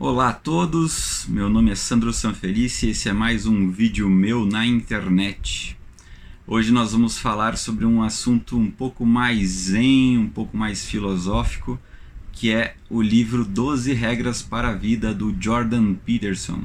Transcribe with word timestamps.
Olá 0.00 0.28
a 0.28 0.32
todos, 0.32 1.26
meu 1.28 1.48
nome 1.48 1.72
é 1.72 1.74
Sandro 1.74 2.12
Sanfelice 2.12 2.86
e 2.86 2.90
esse 2.90 3.08
é 3.08 3.12
mais 3.12 3.46
um 3.46 3.68
vídeo 3.68 4.08
meu 4.08 4.46
na 4.46 4.64
internet. 4.64 5.76
Hoje 6.46 6.70
nós 6.70 6.92
vamos 6.92 7.18
falar 7.18 7.56
sobre 7.56 7.84
um 7.84 8.00
assunto 8.00 8.56
um 8.56 8.70
pouco 8.70 9.04
mais 9.04 9.48
zen, 9.48 10.16
um 10.16 10.28
pouco 10.28 10.56
mais 10.56 10.86
filosófico, 10.86 11.80
que 12.30 12.52
é 12.52 12.76
o 12.88 13.02
livro 13.02 13.44
12 13.44 13.92
Regras 13.92 14.40
para 14.40 14.68
a 14.68 14.74
Vida 14.74 15.12
do 15.12 15.34
Jordan 15.36 15.94
Peterson. 15.94 16.62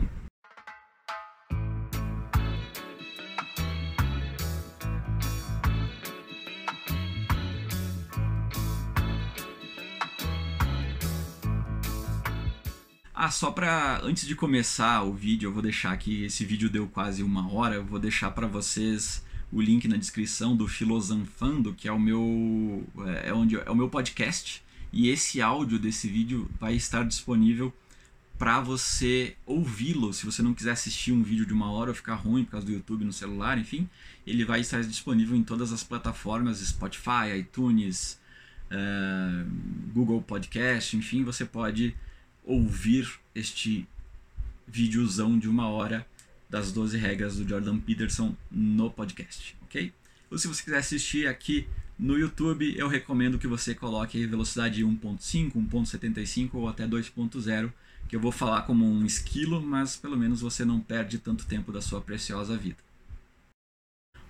Ah, 13.25 13.31
só 13.31 13.51
para 13.51 14.01
antes 14.03 14.27
de 14.27 14.35
começar 14.35 15.01
o 15.03 15.13
vídeo, 15.13 15.47
eu 15.47 15.53
vou 15.53 15.61
deixar 15.61 15.93
aqui, 15.93 16.25
esse 16.25 16.43
vídeo 16.43 16.69
deu 16.69 16.87
quase 16.87 17.23
uma 17.23 17.49
hora, 17.49 17.75
eu 17.75 17.85
vou 17.85 17.97
deixar 17.97 18.31
para 18.31 18.45
vocês 18.45 19.23
o 19.49 19.61
link 19.61 19.87
na 19.87 19.95
descrição 19.95 20.57
do 20.57 20.67
Filosofando, 20.67 21.73
que 21.73 21.87
é 21.87 21.91
o 21.93 21.97
meu 21.97 22.85
é, 23.05 23.29
é 23.29 23.33
onde 23.33 23.55
é 23.55 23.71
o 23.71 23.75
meu 23.75 23.87
podcast, 23.87 24.61
e 24.91 25.07
esse 25.07 25.41
áudio 25.41 25.79
desse 25.79 26.09
vídeo 26.09 26.51
vai 26.59 26.75
estar 26.75 27.05
disponível 27.05 27.73
para 28.37 28.59
você 28.59 29.37
ouvi-lo. 29.45 30.11
Se 30.11 30.25
você 30.25 30.41
não 30.41 30.53
quiser 30.53 30.71
assistir 30.71 31.13
um 31.13 31.23
vídeo 31.23 31.45
de 31.45 31.53
uma 31.53 31.71
hora 31.71 31.91
ou 31.91 31.95
ficar 31.95 32.15
ruim 32.15 32.43
por 32.43 32.51
causa 32.51 32.65
do 32.65 32.73
YouTube 32.73 33.05
no 33.05 33.13
celular, 33.13 33.57
enfim, 33.57 33.89
ele 34.27 34.43
vai 34.43 34.59
estar 34.59 34.83
disponível 34.83 35.37
em 35.37 35.43
todas 35.43 35.71
as 35.71 35.81
plataformas, 35.81 36.57
Spotify, 36.57 37.39
iTunes, 37.39 38.19
uh, 38.69 39.49
Google 39.93 40.21
Podcast, 40.21 40.97
enfim, 40.97 41.23
você 41.23 41.45
pode 41.45 41.95
ouvir 42.45 43.22
este 43.35 43.87
videozão 44.67 45.37
de 45.37 45.47
uma 45.49 45.67
hora 45.67 46.05
das 46.49 46.71
12 46.71 46.97
regras 46.97 47.37
do 47.37 47.47
Jordan 47.47 47.79
Peterson 47.79 48.35
no 48.51 48.89
podcast, 48.89 49.55
ok? 49.63 49.91
Ou 50.29 50.37
se 50.37 50.47
você 50.47 50.63
quiser 50.63 50.77
assistir 50.77 51.27
aqui 51.27 51.67
no 51.97 52.17
YouTube, 52.17 52.73
eu 52.77 52.87
recomendo 52.87 53.37
que 53.37 53.47
você 53.47 53.73
coloque 53.73 54.25
velocidade 54.25 54.83
1.5, 54.83 55.53
1.75 55.53 56.49
ou 56.53 56.67
até 56.67 56.87
2.0, 56.87 57.71
que 58.07 58.15
eu 58.15 58.19
vou 58.19 58.31
falar 58.31 58.63
como 58.63 58.85
um 58.85 59.05
esquilo, 59.05 59.61
mas 59.61 59.95
pelo 59.95 60.17
menos 60.17 60.41
você 60.41 60.65
não 60.65 60.79
perde 60.79 61.17
tanto 61.17 61.45
tempo 61.45 61.71
da 61.71 61.81
sua 61.81 62.01
preciosa 62.01 62.57
vida. 62.57 62.77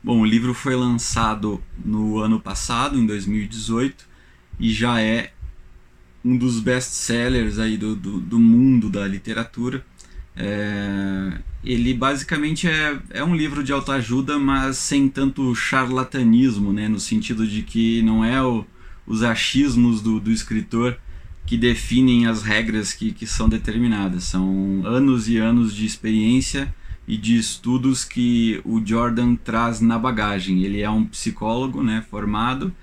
Bom, 0.04 0.20
o 0.20 0.26
livro 0.26 0.54
foi 0.54 0.76
lançado 0.76 1.64
no 1.84 2.20
ano 2.20 2.40
passado, 2.40 2.98
em 2.98 3.06
2018, 3.06 4.06
e 4.60 4.72
já 4.72 5.02
é 5.02 5.34
um 6.24 6.38
dos 6.38 6.60
best-sellers 6.60 7.60
aí 7.60 7.78
do, 7.78 7.96
do, 7.96 8.20
do, 8.20 8.40
mundo 8.40 8.90
da 8.90 9.06
literatura. 9.06 9.86
É, 10.36 11.34
ele 11.64 11.94
basicamente 11.94 12.68
é, 12.68 12.98
é 13.10 13.24
um 13.24 13.36
livro 13.36 13.64
de 13.64 13.72
autoajuda, 13.72 14.40
mas 14.40 14.78
sem 14.78 15.10
tanto 15.10 15.54
charlatanismo, 15.54 16.72
né? 16.72 16.88
no 16.88 17.00
sentido 17.00 17.46
de 17.46 17.62
que 17.62 18.02
não 18.02 18.24
é 18.24 18.42
o, 18.42 18.66
os 19.06 19.22
achismos 19.22 20.02
do, 20.02 20.20
do 20.20 20.32
escritor 20.32 20.98
que 21.46 21.58
definem 21.58 22.26
as 22.26 22.42
regras 22.42 22.94
que, 22.94 23.12
que 23.12 23.28
são 23.28 23.50
determinadas. 23.50 24.24
São 24.24 24.82
anos 24.86 25.28
e 25.28 25.38
anos 25.38 25.76
de 25.76 25.86
experiência 25.86 26.74
e 27.06 27.18
de 27.18 27.38
estudos 27.38 28.06
que 28.06 28.62
o 28.64 28.82
Jordan 28.84 29.36
traz 29.36 29.82
na 29.82 30.00
bagagem. 30.00 30.64
Ele 30.64 30.82
é 30.82 30.90
um 30.90 31.06
psicólogo 31.06 31.84
né, 31.84 32.04
formado 32.10 32.74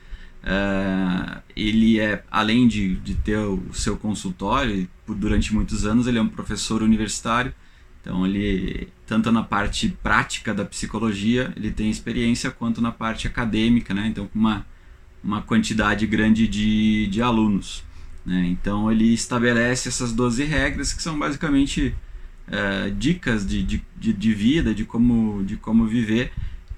Uh, 0.42 1.40
ele 1.54 2.00
é, 2.00 2.24
além 2.30 2.66
de, 2.66 2.96
de 2.96 3.14
ter 3.14 3.36
o 3.36 3.62
seu 3.74 3.96
consultório, 3.96 4.88
por, 5.04 5.14
durante 5.14 5.52
muitos 5.54 5.84
anos 5.84 6.06
ele 6.06 6.18
é 6.18 6.22
um 6.22 6.28
professor 6.28 6.82
universitário, 6.82 7.52
então 8.00 8.26
ele, 8.26 8.88
tanto 9.06 9.30
na 9.30 9.42
parte 9.42 9.88
prática 10.02 10.54
da 10.54 10.64
psicologia, 10.64 11.52
ele 11.56 11.70
tem 11.70 11.90
experiência, 11.90 12.50
quanto 12.50 12.80
na 12.80 12.90
parte 12.90 13.26
acadêmica, 13.26 13.92
né? 13.92 14.06
então 14.06 14.26
com 14.26 14.38
uma, 14.38 14.66
uma 15.22 15.42
quantidade 15.42 16.06
grande 16.06 16.48
de, 16.48 17.06
de 17.08 17.20
alunos. 17.20 17.84
Né? 18.24 18.46
Então 18.48 18.90
ele 18.90 19.12
estabelece 19.12 19.88
essas 19.88 20.12
12 20.12 20.44
regras, 20.44 20.92
que 20.94 21.02
são 21.02 21.18
basicamente 21.18 21.94
uh, 22.48 22.90
dicas 22.92 23.46
de, 23.46 23.62
de, 23.62 23.84
de, 23.96 24.34
vida, 24.34 24.74
de 24.74 24.84
como, 24.86 25.44
de 25.44 25.56
como 25.56 25.86
viver, 25.86 26.32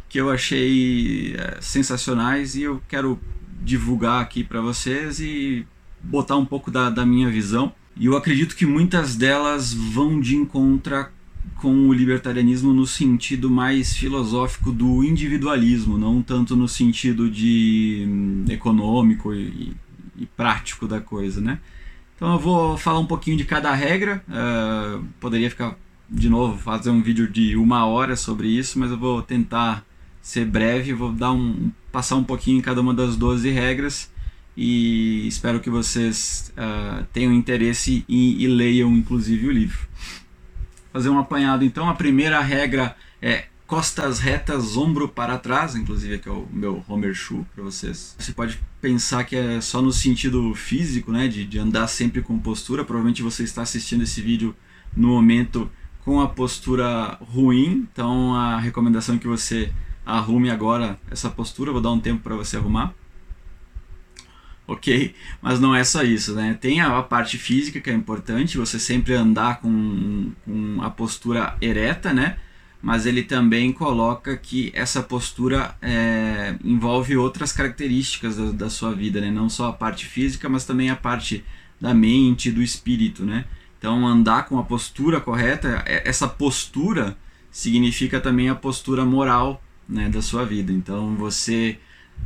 que 0.09 0.19
eu 0.19 0.29
achei 0.29 1.37
uh, 1.37 1.63
sensacionais 1.63 2.57
e 2.57 2.63
eu 2.63 2.83
quero 2.89 3.19
divulgar 3.63 4.21
aqui 4.21 4.43
para 4.43 4.61
vocês 4.61 5.21
e 5.21 5.67
botar 6.03 6.37
um 6.37 6.45
pouco 6.45 6.71
da, 6.71 6.91
da 6.91 7.07
minha 7.07 7.31
visão. 7.31 7.73
E 7.97 8.07
eu 8.07 8.17
acredito 8.17 8.57
que 8.57 8.67
muitas 8.67 9.17
delas 9.17 9.73
vão 9.73 10.21
de 10.21 10.35
encontro 10.35 11.07
com 11.57 11.89
o 11.89 11.93
libertarianismo 11.93 12.73
no 12.73 12.87
sentido 12.87 13.51
mais 13.51 13.95
filosófico 13.95 14.73
do 14.73 15.05
individualismo, 15.05 15.99
não 15.99 16.23
tanto 16.23 16.57
no 16.57 16.67
sentido 16.67 17.31
de 17.31 18.05
hum, 18.09 18.45
econômico 18.49 19.35
e, 19.35 19.73
e, 20.17 20.27
prático 20.27 20.87
da 20.87 21.01
coisa, 21.01 21.41
né? 21.41 21.59
Então 22.17 22.33
eu 22.33 22.39
vou 22.39 22.77
falar 22.77 23.01
um 23.01 23.07
pouquinho 23.07 23.37
de 23.37 23.45
cada 23.45 23.73
regra. 23.75 24.25
Uh, 24.29 25.05
poderia 25.21 25.51
ficar 25.51 25.77
de 26.09 26.29
novo 26.29 26.59
fazer 26.59 26.91
um 26.91 27.03
vídeo 27.03 27.29
de 27.29 27.57
uma 27.57 27.87
hora 27.87 28.17
sobre 28.17 28.49
isso, 28.49 28.79
mas 28.79 28.91
eu 28.91 28.99
vou 28.99 29.23
tentar 29.23 29.85
ser 30.23 30.45
breve, 30.45 30.95
vou 30.95 31.13
dar 31.13 31.33
um, 31.33 31.73
passar 31.91 32.17
um 32.17 32.25
pouquinho 32.25 32.59
em 32.59 32.63
cada 32.63 32.81
uma 32.81 32.95
das 32.95 33.17
12 33.17 33.51
regras 33.51 34.11
e 34.57 35.27
espero 35.27 35.61
que 35.61 35.69
vocês 35.69 36.53
uh, 36.57 37.05
tenham 37.13 37.33
interesse 37.33 38.05
e, 38.09 38.45
e, 38.45 38.47
leiam 38.47 38.95
inclusive 38.95 39.49
o 39.49 39.51
livro. 39.51 39.89
Fazer 40.93 41.09
um 41.09 41.19
apanhado 41.19 41.65
então, 41.65 41.89
a 41.89 41.95
primeira 41.95 42.41
regra 42.41 42.95
é 43.21 43.47
costas 43.67 44.19
retas, 44.19 44.77
ombro 44.77 45.09
para 45.09 45.39
trás, 45.39 45.75
inclusive 45.75 46.17
aqui 46.17 46.29
é 46.29 46.33
o 46.33 46.47
meu 46.53 46.85
Homer 46.87 47.15
Shoe 47.15 47.45
para 47.55 47.65
vocês. 47.65 48.15
Você 48.19 48.33
pode 48.33 48.61
pensar 48.81 49.25
que 49.25 49.35
é 49.35 49.61
só 49.61 49.81
no 49.81 49.91
sentido 49.91 50.55
físico, 50.55 51.11
né, 51.11 51.27
de, 51.27 51.47
de 51.47 51.59
andar 51.59 51.87
sempre 51.87 52.21
com 52.21 52.39
postura, 52.39 52.85
provavelmente 52.85 53.23
você 53.23 53.43
está 53.43 53.63
assistindo 53.63 54.03
esse 54.03 54.21
vídeo 54.21 54.55
no 54.95 55.09
momento 55.09 55.71
com 56.05 56.21
a 56.21 56.29
postura 56.29 57.17
ruim, 57.23 57.89
então 57.91 58.35
a 58.35 58.59
recomendação 58.59 59.15
é 59.15 59.19
que 59.19 59.27
você 59.27 59.73
arrume 60.05 60.51
agora 60.51 60.99
essa 61.11 61.31
postura, 61.31 61.73
vou 61.73 61.81
dar 61.81 61.91
um 61.91 62.01
tempo 62.01 62.23
para 62.23 62.37
você 62.37 62.57
arrumar. 62.57 62.95
Ok, 64.67 65.15
mas 65.41 65.59
não 65.61 65.75
é 65.75 65.83
só 65.83 66.03
isso, 66.03 66.35
né? 66.35 66.57
Tem 66.61 66.81
a, 66.81 67.03
parte 67.03 67.37
física 67.37 67.81
que 67.81 67.91
é 67.91 67.93
importante, 67.93 68.57
você 68.57 68.79
sempre 68.79 69.13
andar 69.15 69.61
com, 69.61 70.33
com 70.45 70.81
a 70.81 70.89
postura 70.89 71.57
ereta, 71.61 72.13
né? 72.13 72.37
Mas 72.81 73.05
ele 73.05 73.23
também 73.23 73.73
coloca 73.73 74.37
que 74.37 74.73
essa 74.75 75.03
postura 75.03 75.77
é, 75.83 76.57
envolve 76.65 77.17
outras 77.17 77.53
características 77.53 78.37
da, 78.37 78.51
da 78.53 78.71
sua 78.71 78.95
vida, 78.95 79.21
né? 79.21 79.31
Não 79.31 79.49
só 79.49 79.69
a 79.69 79.73
parte 79.73 80.07
física, 80.07 80.49
mas 80.49 80.65
também 80.65 80.91
a 80.91 80.97
parte 80.97 81.45
da 81.81 81.93
mente, 81.93 82.51
do 82.51 82.63
espírito, 82.63 83.25
né? 83.25 83.45
Então, 83.79 84.07
andar 84.07 84.47
com 84.47 84.59
a 84.59 84.63
postura 84.63 85.21
correta, 85.21 85.83
é, 85.85 86.09
essa 86.09 86.29
postura 86.29 87.17
significa 87.51 88.21
também 88.21 88.49
a 88.49 88.55
postura 88.55 89.05
moral 89.05 89.63
né, 89.89 90.09
da 90.09 90.23
sua 90.23 90.45
vida. 90.45 90.73
Então, 90.73 91.15
você 91.15 91.79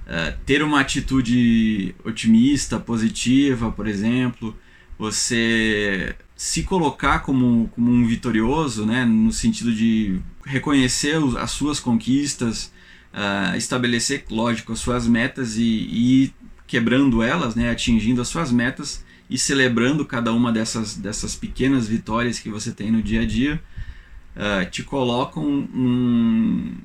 uh, 0.07 0.37
ter 0.45 0.63
uma 0.63 0.81
atitude 0.81 1.95
otimista, 2.05 2.79
positiva, 2.79 3.71
por 3.71 3.87
exemplo, 3.87 4.57
você 4.99 6.15
se 6.35 6.63
colocar 6.63 7.21
como, 7.21 7.69
como 7.75 7.91
um 7.91 8.07
vitorioso, 8.07 8.85
né, 8.85 9.05
no 9.05 9.33
sentido 9.33 9.73
de 9.73 10.21
reconhecer 10.45 11.17
as 11.39 11.51
suas 11.51 11.81
conquistas, 11.81 12.73
uh, 13.13 13.57
estabelecer, 13.57 14.25
lógico, 14.31 14.73
as 14.73 14.79
suas 14.79 15.07
metas 15.07 15.57
e, 15.57 15.63
e 15.63 16.23
ir 16.25 16.35
quebrando 16.67 17.23
elas, 17.23 17.55
né, 17.55 17.71
atingindo 17.71 18.21
as 18.21 18.29
suas 18.29 18.53
metas 18.53 19.05
e 19.29 19.39
celebrando 19.39 20.05
cada 20.05 20.33
uma 20.33 20.53
dessas, 20.53 20.97
dessas 20.97 21.35
pequenas 21.35 21.89
vitórias 21.89 22.39
que 22.39 22.49
você 22.49 22.71
tem 22.71 22.91
no 22.91 23.03
dia 23.03 23.23
a 23.23 23.27
dia, 23.27 23.61
uh, 24.37 24.71
te 24.71 24.83
colocam 24.83 25.69
num, 25.73 26.77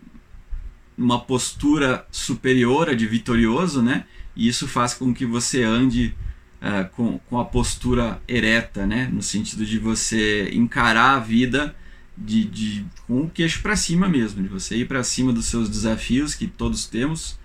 uma 1.01 1.19
postura 1.19 2.05
superior, 2.11 2.95
de 2.95 3.07
vitorioso, 3.07 3.81
né? 3.81 4.05
E 4.35 4.47
isso 4.47 4.67
faz 4.67 4.93
com 4.93 5.13
que 5.13 5.25
você 5.25 5.63
ande 5.63 6.15
uh, 6.61 6.89
com, 6.95 7.17
com 7.19 7.39
a 7.39 7.45
postura 7.45 8.21
ereta, 8.27 8.85
né? 8.85 9.09
No 9.11 9.21
sentido 9.21 9.65
de 9.65 9.79
você 9.79 10.49
encarar 10.53 11.15
a 11.15 11.19
vida 11.19 11.75
de, 12.17 12.45
de 12.45 12.85
com 13.07 13.23
o 13.23 13.29
queixo 13.29 13.61
para 13.61 13.75
cima 13.75 14.07
mesmo, 14.07 14.43
de 14.43 14.49
você 14.49 14.77
ir 14.77 14.87
para 14.87 15.03
cima 15.03 15.33
dos 15.33 15.45
seus 15.45 15.69
desafios 15.69 16.35
que 16.35 16.47
todos 16.47 16.85
temos 16.85 17.39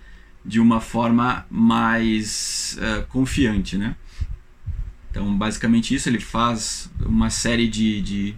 de 0.44 0.60
uma 0.60 0.80
forma 0.80 1.46
mais 1.50 2.78
uh, 2.78 3.06
confiante, 3.06 3.76
né? 3.76 3.96
Então, 5.10 5.34
basicamente 5.36 5.94
isso, 5.94 6.08
ele 6.10 6.20
faz 6.20 6.90
uma 7.00 7.30
série 7.30 7.66
de, 7.66 8.02
de, 8.02 8.34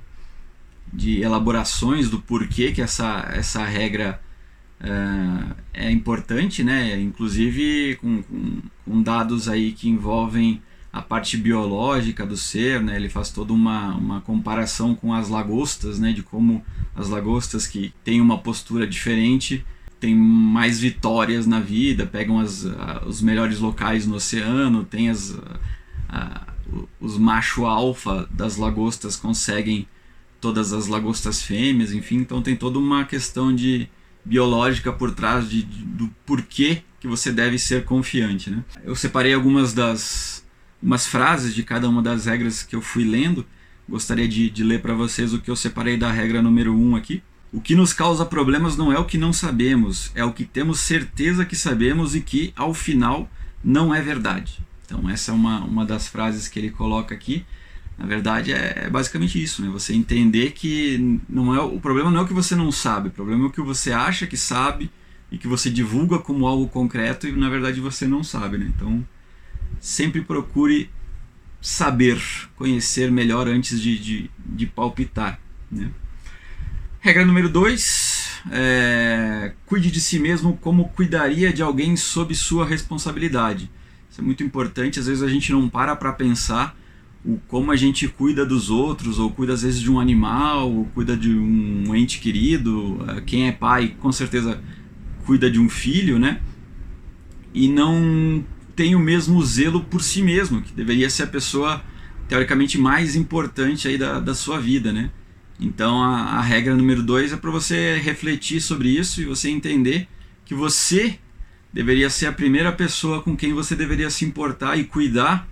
de 0.92 1.20
elaborações 1.20 2.08
do 2.08 2.20
porquê 2.20 2.70
que 2.70 2.80
essa, 2.80 3.28
essa 3.32 3.64
regra 3.64 4.22
é, 4.80 5.86
é 5.88 5.90
importante, 5.90 6.62
né? 6.62 7.00
Inclusive 7.00 7.96
com, 8.00 8.22
com, 8.22 8.62
com, 8.84 9.02
dados 9.02 9.48
aí 9.48 9.72
que 9.72 9.88
envolvem 9.88 10.62
a 10.92 11.02
parte 11.02 11.36
biológica 11.36 12.24
do 12.24 12.36
ser, 12.36 12.80
né? 12.80 12.96
Ele 12.96 13.08
faz 13.08 13.30
toda 13.30 13.52
uma, 13.52 13.94
uma 13.94 14.20
comparação 14.20 14.94
com 14.94 15.12
as 15.12 15.28
lagostas, 15.28 15.98
né? 15.98 16.12
De 16.12 16.22
como 16.22 16.64
as 16.94 17.08
lagostas 17.08 17.66
que 17.66 17.92
têm 18.04 18.20
uma 18.20 18.38
postura 18.38 18.86
diferente 18.86 19.64
têm 20.00 20.14
mais 20.14 20.78
vitórias 20.78 21.44
na 21.44 21.58
vida, 21.58 22.06
pegam 22.06 22.38
as, 22.38 22.64
os 23.04 23.20
melhores 23.20 23.58
locais 23.58 24.06
no 24.06 24.14
oceano, 24.14 24.84
tem 24.84 25.10
as, 25.10 25.36
os 27.00 27.18
macho 27.18 27.66
alfa 27.66 28.28
das 28.30 28.56
lagostas 28.56 29.16
conseguem 29.16 29.88
todas 30.40 30.72
as 30.72 30.86
lagostas 30.86 31.42
fêmeas, 31.42 31.92
enfim, 31.92 32.18
então 32.18 32.40
tem 32.40 32.54
toda 32.54 32.78
uma 32.78 33.04
questão 33.04 33.52
de 33.52 33.88
biológica 34.28 34.92
por 34.92 35.10
trás 35.12 35.48
de, 35.48 35.62
do 35.62 36.08
porquê 36.26 36.82
que 37.00 37.08
você 37.08 37.32
deve 37.32 37.58
ser 37.58 37.84
confiante. 37.84 38.50
Né? 38.50 38.62
Eu 38.84 38.94
separei 38.94 39.32
algumas 39.32 39.72
das 39.72 40.44
umas 40.80 41.06
frases 41.06 41.54
de 41.54 41.64
cada 41.64 41.88
uma 41.88 42.00
das 42.00 42.26
regras 42.26 42.62
que 42.62 42.76
eu 42.76 42.80
fui 42.80 43.04
lendo. 43.04 43.44
Gostaria 43.88 44.28
de, 44.28 44.48
de 44.50 44.62
ler 44.62 44.80
para 44.80 44.94
vocês 44.94 45.32
o 45.32 45.40
que 45.40 45.50
eu 45.50 45.56
separei 45.56 45.96
da 45.96 46.12
regra 46.12 46.42
número 46.42 46.72
1 46.72 46.90
um 46.90 46.96
aqui. 46.96 47.22
O 47.52 47.60
que 47.60 47.74
nos 47.74 47.92
causa 47.92 48.26
problemas 48.26 48.76
não 48.76 48.92
é 48.92 48.98
o 48.98 49.06
que 49.06 49.16
não 49.16 49.32
sabemos, 49.32 50.12
é 50.14 50.22
o 50.22 50.34
que 50.34 50.44
temos 50.44 50.80
certeza 50.80 51.46
que 51.46 51.56
sabemos 51.56 52.14
e 52.14 52.20
que, 52.20 52.52
ao 52.54 52.74
final, 52.74 53.28
não 53.64 53.94
é 53.94 54.02
verdade. 54.02 54.60
Então, 54.84 55.08
essa 55.08 55.32
é 55.32 55.34
uma, 55.34 55.60
uma 55.60 55.86
das 55.86 56.08
frases 56.08 56.46
que 56.46 56.58
ele 56.58 56.70
coloca 56.70 57.14
aqui. 57.14 57.46
Na 57.98 58.06
verdade, 58.06 58.52
é, 58.52 58.84
é 58.84 58.90
basicamente 58.90 59.42
isso, 59.42 59.60
né? 59.60 59.68
Você 59.70 59.92
entender 59.92 60.52
que 60.52 61.20
não 61.28 61.52
é 61.52 61.60
o 61.60 61.80
problema 61.80 62.10
não 62.10 62.20
é 62.20 62.22
o 62.22 62.26
que 62.28 62.32
você 62.32 62.54
não 62.54 62.70
sabe, 62.70 63.08
o 63.08 63.10
problema 63.10 63.44
é 63.44 63.46
o 63.48 63.50
que 63.50 63.60
você 63.60 63.90
acha 63.90 64.24
que 64.24 64.36
sabe 64.36 64.88
e 65.32 65.36
que 65.36 65.48
você 65.48 65.68
divulga 65.68 66.18
como 66.18 66.46
algo 66.46 66.68
concreto 66.68 67.26
e 67.26 67.32
na 67.32 67.50
verdade 67.50 67.80
você 67.80 68.06
não 68.06 68.22
sabe, 68.22 68.56
né? 68.56 68.70
Então, 68.74 69.04
sempre 69.80 70.22
procure 70.22 70.88
saber, 71.60 72.22
conhecer 72.54 73.10
melhor 73.10 73.48
antes 73.48 73.80
de, 73.80 73.98
de, 73.98 74.30
de 74.46 74.66
palpitar, 74.66 75.40
né? 75.70 75.90
Regra 77.00 77.24
número 77.24 77.48
2, 77.48 78.42
é, 78.52 79.52
cuide 79.66 79.90
de 79.90 80.00
si 80.00 80.20
mesmo 80.20 80.56
como 80.56 80.88
cuidaria 80.90 81.52
de 81.52 81.62
alguém 81.62 81.96
sob 81.96 82.34
sua 82.34 82.64
responsabilidade. 82.64 83.70
Isso 84.08 84.20
é 84.20 84.24
muito 84.24 84.44
importante, 84.44 85.00
às 85.00 85.06
vezes 85.06 85.22
a 85.22 85.28
gente 85.28 85.50
não 85.50 85.68
para 85.68 85.96
para 85.96 86.12
pensar 86.12 86.76
o 87.28 87.38
como 87.46 87.70
a 87.70 87.76
gente 87.76 88.08
cuida 88.08 88.46
dos 88.46 88.70
outros, 88.70 89.18
ou 89.18 89.30
cuida 89.30 89.52
às 89.52 89.60
vezes 89.60 89.80
de 89.80 89.90
um 89.90 90.00
animal, 90.00 90.72
ou 90.72 90.84
cuida 90.86 91.14
de 91.14 91.30
um 91.30 91.94
ente 91.94 92.20
querido. 92.20 93.04
É, 93.08 93.20
quem 93.20 93.46
é 93.46 93.52
pai, 93.52 93.94
com 94.00 94.10
certeza 94.10 94.58
cuida 95.26 95.50
de 95.50 95.60
um 95.60 95.68
filho, 95.68 96.18
né? 96.18 96.40
E 97.52 97.68
não 97.68 98.42
tem 98.74 98.94
o 98.94 98.98
mesmo 98.98 99.44
zelo 99.44 99.84
por 99.84 100.02
si 100.02 100.22
mesmo, 100.22 100.62
que 100.62 100.72
deveria 100.72 101.10
ser 101.10 101.24
a 101.24 101.26
pessoa 101.26 101.84
teoricamente 102.28 102.78
mais 102.78 103.14
importante 103.14 103.86
aí 103.88 103.98
da, 103.98 104.18
da 104.20 104.34
sua 104.34 104.58
vida, 104.58 104.90
né? 104.90 105.10
Então 105.60 106.02
a, 106.02 106.38
a 106.38 106.40
regra 106.40 106.74
número 106.74 107.02
dois 107.02 107.32
é 107.32 107.36
para 107.36 107.50
você 107.50 107.98
refletir 107.98 108.60
sobre 108.62 108.88
isso 108.88 109.20
e 109.20 109.26
você 109.26 109.50
entender 109.50 110.08
que 110.46 110.54
você 110.54 111.18
deveria 111.70 112.08
ser 112.08 112.26
a 112.26 112.32
primeira 112.32 112.72
pessoa 112.72 113.20
com 113.20 113.36
quem 113.36 113.52
você 113.52 113.76
deveria 113.76 114.08
se 114.08 114.24
importar 114.24 114.78
e 114.78 114.84
cuidar 114.84 115.46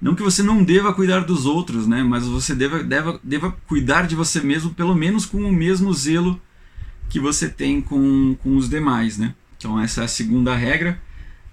não 0.00 0.14
que 0.14 0.22
você 0.22 0.42
não 0.42 0.62
deva 0.62 0.94
cuidar 0.94 1.20
dos 1.20 1.44
outros, 1.44 1.86
né? 1.86 2.02
Mas 2.02 2.26
você 2.26 2.54
deva, 2.54 2.82
deva, 2.82 3.20
deva 3.22 3.56
cuidar 3.66 4.06
de 4.06 4.14
você 4.14 4.40
mesmo, 4.40 4.72
pelo 4.72 4.94
menos 4.94 5.26
com 5.26 5.38
o 5.38 5.52
mesmo 5.52 5.92
zelo 5.92 6.40
que 7.08 7.18
você 7.18 7.48
tem 7.48 7.80
com, 7.80 8.36
com 8.42 8.56
os 8.56 8.68
demais, 8.68 9.18
né? 9.18 9.34
Então 9.56 9.80
essa 9.80 10.02
é 10.02 10.04
a 10.04 10.08
segunda 10.08 10.54
regra. 10.54 11.00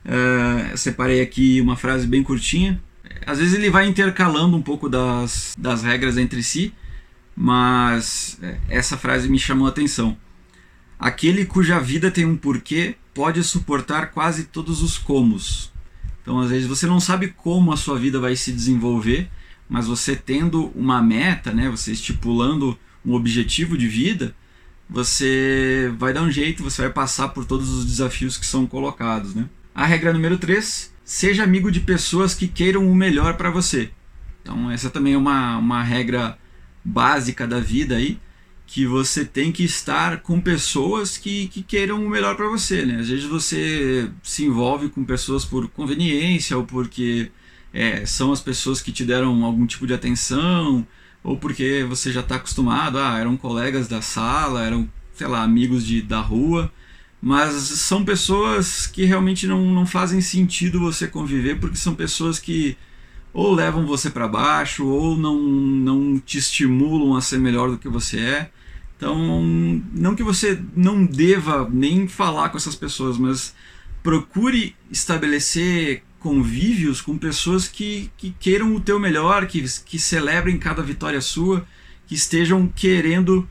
Uh, 0.06 0.78
separei 0.78 1.22
aqui 1.22 1.60
uma 1.60 1.76
frase 1.76 2.06
bem 2.06 2.22
curtinha. 2.22 2.80
Às 3.26 3.40
vezes 3.40 3.56
ele 3.56 3.72
vai 3.72 3.88
intercalando 3.88 4.56
um 4.56 4.62
pouco 4.62 4.88
das, 4.88 5.56
das 5.58 5.82
regras 5.82 6.18
entre 6.18 6.44
si, 6.44 6.72
mas 7.36 8.38
é, 8.42 8.58
essa 8.70 8.96
frase 8.96 9.28
me 9.28 9.40
chamou 9.40 9.66
a 9.66 9.72
atenção. 9.72 10.16
Aquele 11.00 11.46
cuja 11.46 11.80
vida 11.80 12.12
tem 12.12 12.26
um 12.26 12.38
porquê 12.38 12.96
pode 13.14 13.44
suportar 13.44 14.12
quase 14.12 14.44
todos 14.46 14.84
os 14.84 14.98
comos, 14.98 15.72
então, 16.26 16.40
às 16.40 16.50
vezes, 16.50 16.68
você 16.68 16.88
não 16.88 17.00
sabe 17.00 17.28
como 17.28 17.72
a 17.72 17.78
sua 17.78 18.00
vida 18.00 18.20
vai 18.20 18.36
se 18.36 18.52
desenvolver, 18.52 19.30
mas 19.70 19.86
você 19.86 20.16
tendo 20.16 20.72
uma 20.74 21.00
meta, 21.00 21.52
né, 21.52 21.70
você 21.70 21.92
estipulando 21.92 22.76
um 23.06 23.14
objetivo 23.14 23.78
de 23.78 23.88
vida, 23.88 24.36
você 24.90 25.94
vai 26.00 26.14
dar 26.14 26.24
um 26.24 26.32
jeito, 26.32 26.64
você 26.64 26.82
vai 26.82 26.92
passar 26.92 27.28
por 27.28 27.46
todos 27.46 27.70
os 27.70 27.86
desafios 27.86 28.38
que 28.38 28.46
são 28.46 28.66
colocados. 28.66 29.36
Né? 29.36 29.46
A 29.76 29.86
regra 29.86 30.12
número 30.12 30.40
3, 30.40 30.92
seja 31.04 31.44
amigo 31.44 31.72
de 31.72 31.82
pessoas 31.82 32.34
que 32.34 32.48
queiram 32.48 32.90
o 32.90 32.96
melhor 32.96 33.38
para 33.38 33.52
você. 33.52 33.92
Então, 34.42 34.72
essa 34.72 34.90
também 34.90 35.14
é 35.14 35.18
uma, 35.18 35.60
uma 35.60 35.84
regra 35.84 36.40
básica 36.84 37.46
da 37.46 37.60
vida 37.60 37.98
aí 37.98 38.20
que 38.76 38.86
você 38.86 39.24
tem 39.24 39.54
que 39.54 39.64
estar 39.64 40.20
com 40.20 40.38
pessoas 40.42 41.18
que, 41.18 41.48
que 41.48 41.64
queiram 41.64 42.06
o 42.06 42.10
melhor 42.10 42.36
para 42.36 42.50
você, 42.50 42.86
né? 42.86 43.00
Às 43.00 43.08
vezes 43.08 43.24
você 43.24 44.10
se 44.22 44.44
envolve 44.44 44.90
com 44.90 45.02
pessoas 45.06 45.46
por 45.46 45.70
conveniência 45.70 46.58
ou 46.58 46.66
porque 46.66 47.32
é, 47.74 48.06
são 48.06 48.34
as 48.34 48.42
pessoas 48.42 48.82
que 48.82 48.92
te 48.92 49.06
deram 49.06 49.46
algum 49.46 49.66
tipo 49.66 49.88
de 49.88 49.94
atenção 49.94 50.86
ou 51.24 51.38
porque 51.38 51.86
você 51.88 52.12
já 52.12 52.20
está 52.20 52.36
acostumado, 52.36 53.00
ah, 53.00 53.18
eram 53.18 53.38
colegas 53.38 53.88
da 53.88 54.02
sala, 54.02 54.66
eram, 54.66 54.90
sei 55.14 55.28
lá, 55.28 55.42
amigos 55.42 55.86
de, 55.86 56.02
da 56.02 56.20
rua, 56.20 56.70
mas 57.22 57.54
são 57.54 58.04
pessoas 58.04 58.88
que 58.88 59.06
realmente 59.06 59.48
não, 59.48 59.72
não 59.74 59.86
fazem 59.86 60.20
sentido 60.20 60.82
você 60.82 61.08
conviver 61.08 61.62
porque 61.62 61.78
são 61.78 61.96
pessoas 61.96 62.40
que 62.40 62.76
ou 63.32 63.54
levam 63.54 63.86
você 63.86 64.10
para 64.10 64.28
baixo 64.28 64.86
ou 64.86 65.16
não, 65.16 65.40
não 65.40 66.20
te 66.20 66.38
estimulam 66.40 67.16
a 67.16 67.22
ser 67.22 67.40
melhor 67.40 67.72
do 67.72 67.78
que 67.78 67.88
você 67.88 68.20
é. 68.20 68.52
Então, 68.98 69.82
não 69.94 70.16
que 70.16 70.24
você 70.24 70.60
não 70.76 71.06
deva 71.06 71.70
nem 71.72 72.08
falar 72.08 72.50
com 72.50 72.58
essas 72.58 72.76
pessoas, 72.76 73.18
mas 73.18 73.54
procure 74.02 74.76
estabelecer 74.90 76.04
convívios 76.20 77.02
com 77.02 77.18
pessoas 77.18 77.68
que, 77.68 78.10
que 78.18 78.34
queiram 78.40 78.74
o 78.74 78.80
teu 78.80 79.00
melhor, 79.00 79.46
que, 79.48 79.64
que 79.86 80.00
celebrem 80.00 80.58
cada 80.58 80.82
vitória 80.82 81.22
sua, 81.22 81.68
que 82.08 82.16
estejam 82.16 82.68
querendo 82.68 83.48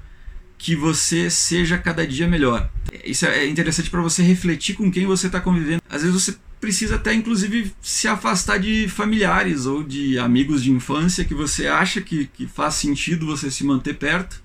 que 0.56 0.75
você 0.75 1.29
seja 1.29 1.76
cada 1.76 2.06
dia 2.06 2.26
melhor. 2.26 2.70
Isso 3.05 3.26
é 3.26 3.46
interessante 3.46 3.91
para 3.91 4.00
você 4.00 4.23
refletir 4.23 4.75
com 4.75 4.91
quem 4.91 5.06
você 5.06 5.26
está 5.26 5.41
convivendo. 5.41 5.82
Às 5.88 6.02
vezes 6.02 6.23
você 6.23 6.37
precisa 6.61 6.94
até 6.94 7.12
inclusive 7.12 7.73
se 7.82 8.08
afastar 8.08 8.58
de 8.58 8.88
familiares 8.88 9.67
ou 9.67 9.82
de 9.82 10.19
amigos 10.19 10.62
de 10.62 10.70
infância 10.70 11.25
que 11.25 11.35
você 11.35 11.67
acha 11.67 12.00
que, 12.00 12.26
que 12.26 12.46
faz 12.46 12.76
sentido 12.76 13.26
você 13.26 13.50
se 13.50 13.62
manter 13.62 13.94
perto, 13.94 14.43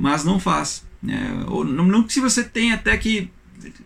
mas 0.00 0.24
não 0.24 0.40
faz. 0.40 0.82
Né? 1.02 1.44
Ou, 1.46 1.62
não, 1.62 1.84
não 1.84 2.02
que 2.02 2.14
se 2.14 2.20
você 2.20 2.42
tem 2.42 2.72
até 2.72 2.96
que 2.96 3.30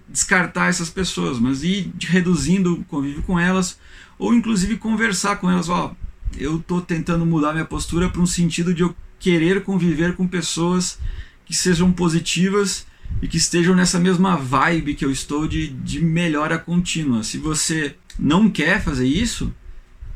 descartar 0.09 0.69
essas 0.69 0.89
pessoas, 0.89 1.41
mas 1.41 1.65
ir 1.65 1.93
reduzindo 1.99 2.75
o 2.75 2.85
convívio 2.85 3.25
com 3.25 3.39
elas, 3.39 3.77
ou 4.17 4.33
inclusive 4.33 4.77
conversar 4.77 5.37
com 5.37 5.51
elas. 5.51 5.69
Ó, 5.69 5.95
eu 6.39 6.59
estou 6.59 6.81
tentando 6.81 7.27
mudar 7.27 7.53
minha 7.53 7.65
postura 7.65 8.09
para 8.09 8.21
um 8.21 8.27
sentido 8.27 8.73
de 8.73 8.83
eu 8.83 8.95
querer 9.19 9.65
conviver 9.65 10.15
com 10.15 10.29
pessoas 10.29 11.01
que 11.45 11.55
sejam 11.55 11.93
positivas 11.93 12.87
e 13.21 13.27
que 13.27 13.37
estejam 13.37 13.75
nessa 13.75 13.99
mesma 13.99 14.37
vibe 14.37 14.95
que 14.95 15.05
eu 15.05 15.11
estou 15.11 15.49
de, 15.49 15.67
de 15.69 16.01
melhora 16.01 16.59
contínua. 16.59 17.25
Se 17.25 17.39
você 17.39 17.97
não 18.17 18.49
quer 18.49 18.81
fazer 18.81 19.07
isso, 19.07 19.53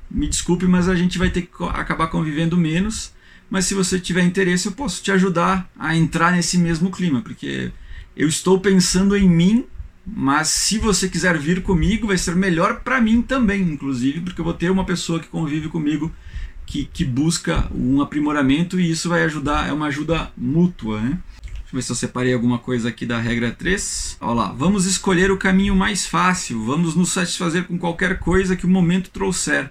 me 0.09 0.29
desculpe, 0.29 0.67
mas 0.67 0.89
a 0.89 0.95
gente 0.95 1.19
vai 1.19 1.31
ter 1.31 1.43
que 1.43 1.65
acabar 1.65 2.07
convivendo 2.07 2.57
menos. 2.57 3.13
Mas 3.51 3.65
se 3.65 3.75
você 3.75 3.99
tiver 3.99 4.23
interesse, 4.23 4.67
eu 4.67 4.73
posso 4.73 5.03
te 5.03 5.11
ajudar 5.11 5.71
a 5.79 5.97
entrar 5.97 6.33
nesse 6.33 6.59
mesmo 6.59 6.91
clima, 6.91 7.23
porque 7.23 7.73
eu 8.17 8.29
estou 8.29 8.61
pensando 8.61 9.17
em 9.17 9.29
mim, 9.29 9.65
mas 10.07 10.49
se 10.49 10.79
você 10.79 11.09
quiser 11.09 11.39
vir 11.39 11.63
comigo, 11.63 12.09
vai 12.09 12.19
ser 12.19 12.35
melhor 12.35 12.81
para 12.81 13.01
mim 13.01 13.23
também, 13.23 13.63
inclusive, 13.63 14.21
porque 14.21 14.41
eu 14.41 14.45
vou 14.45 14.55
ter 14.55 14.71
uma 14.71 14.85
pessoa 14.85 15.21
que 15.21 15.29
convive 15.29 15.69
comigo 15.69 16.13
que, 16.69 16.85
que 16.85 17.05
busca 17.05 17.67
um 17.75 18.03
aprimoramento 18.03 18.79
e 18.79 18.91
isso 18.91 19.09
vai 19.09 19.25
ajudar, 19.25 19.69
é 19.69 19.73
uma 19.73 19.87
ajuda 19.87 20.31
mútua, 20.37 21.01
né? 21.01 21.19
Deixa 21.69 21.77
eu 21.77 21.79
ver 21.79 21.83
se 21.83 21.93
eu 21.93 21.97
separei 21.97 22.33
alguma 22.33 22.59
coisa 22.59 22.89
aqui 22.89 23.05
da 23.05 23.19
regra 23.19 23.51
3. 23.51 24.17
Olha 24.23 24.33
lá. 24.33 24.53
Vamos 24.53 24.87
escolher 24.87 25.31
o 25.31 25.37
caminho 25.37 25.77
mais 25.77 26.07
fácil. 26.07 26.65
Vamos 26.65 26.95
nos 26.95 27.11
satisfazer 27.11 27.65
com 27.65 27.79
qualquer 27.79 28.19
coisa 28.19 28.57
que 28.57 28.65
o 28.65 28.69
momento 28.71 29.11
trouxer. 29.11 29.71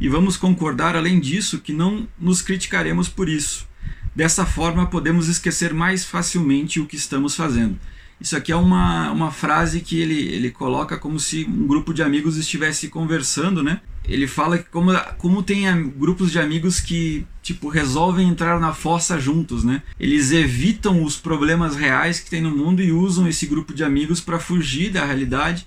E 0.00 0.08
vamos 0.08 0.36
concordar, 0.36 0.96
além 0.96 1.18
disso, 1.18 1.58
que 1.58 1.72
não 1.72 2.06
nos 2.18 2.40
criticaremos 2.40 3.08
por 3.08 3.28
isso. 3.28 3.66
Dessa 4.14 4.46
forma, 4.46 4.86
podemos 4.86 5.28
esquecer 5.28 5.72
mais 5.72 6.04
facilmente 6.04 6.80
o 6.80 6.86
que 6.86 6.96
estamos 6.96 7.34
fazendo. 7.34 7.78
Isso 8.20 8.36
aqui 8.36 8.50
é 8.50 8.56
uma, 8.56 9.12
uma 9.12 9.30
frase 9.30 9.80
que 9.80 10.00
ele, 10.00 10.20
ele 10.34 10.50
coloca 10.50 10.96
como 10.98 11.20
se 11.20 11.44
um 11.44 11.66
grupo 11.66 11.94
de 11.94 12.02
amigos 12.02 12.36
estivesse 12.36 12.88
conversando, 12.88 13.62
né? 13.62 13.80
Ele 14.04 14.26
fala 14.26 14.58
que 14.58 14.64
como, 14.70 14.92
como 15.18 15.42
tem 15.42 15.88
grupos 15.90 16.32
de 16.32 16.38
amigos 16.40 16.80
que 16.80 17.26
tipo 17.42 17.68
resolvem 17.68 18.28
entrar 18.28 18.58
na 18.58 18.72
fossa 18.72 19.20
juntos, 19.20 19.62
né? 19.62 19.82
Eles 20.00 20.32
evitam 20.32 21.04
os 21.04 21.16
problemas 21.16 21.76
reais 21.76 22.18
que 22.18 22.30
tem 22.30 22.40
no 22.40 22.50
mundo 22.50 22.82
e 22.82 22.90
usam 22.90 23.28
esse 23.28 23.46
grupo 23.46 23.72
de 23.72 23.84
amigos 23.84 24.20
para 24.20 24.40
fugir 24.40 24.90
da 24.90 25.04
realidade. 25.04 25.66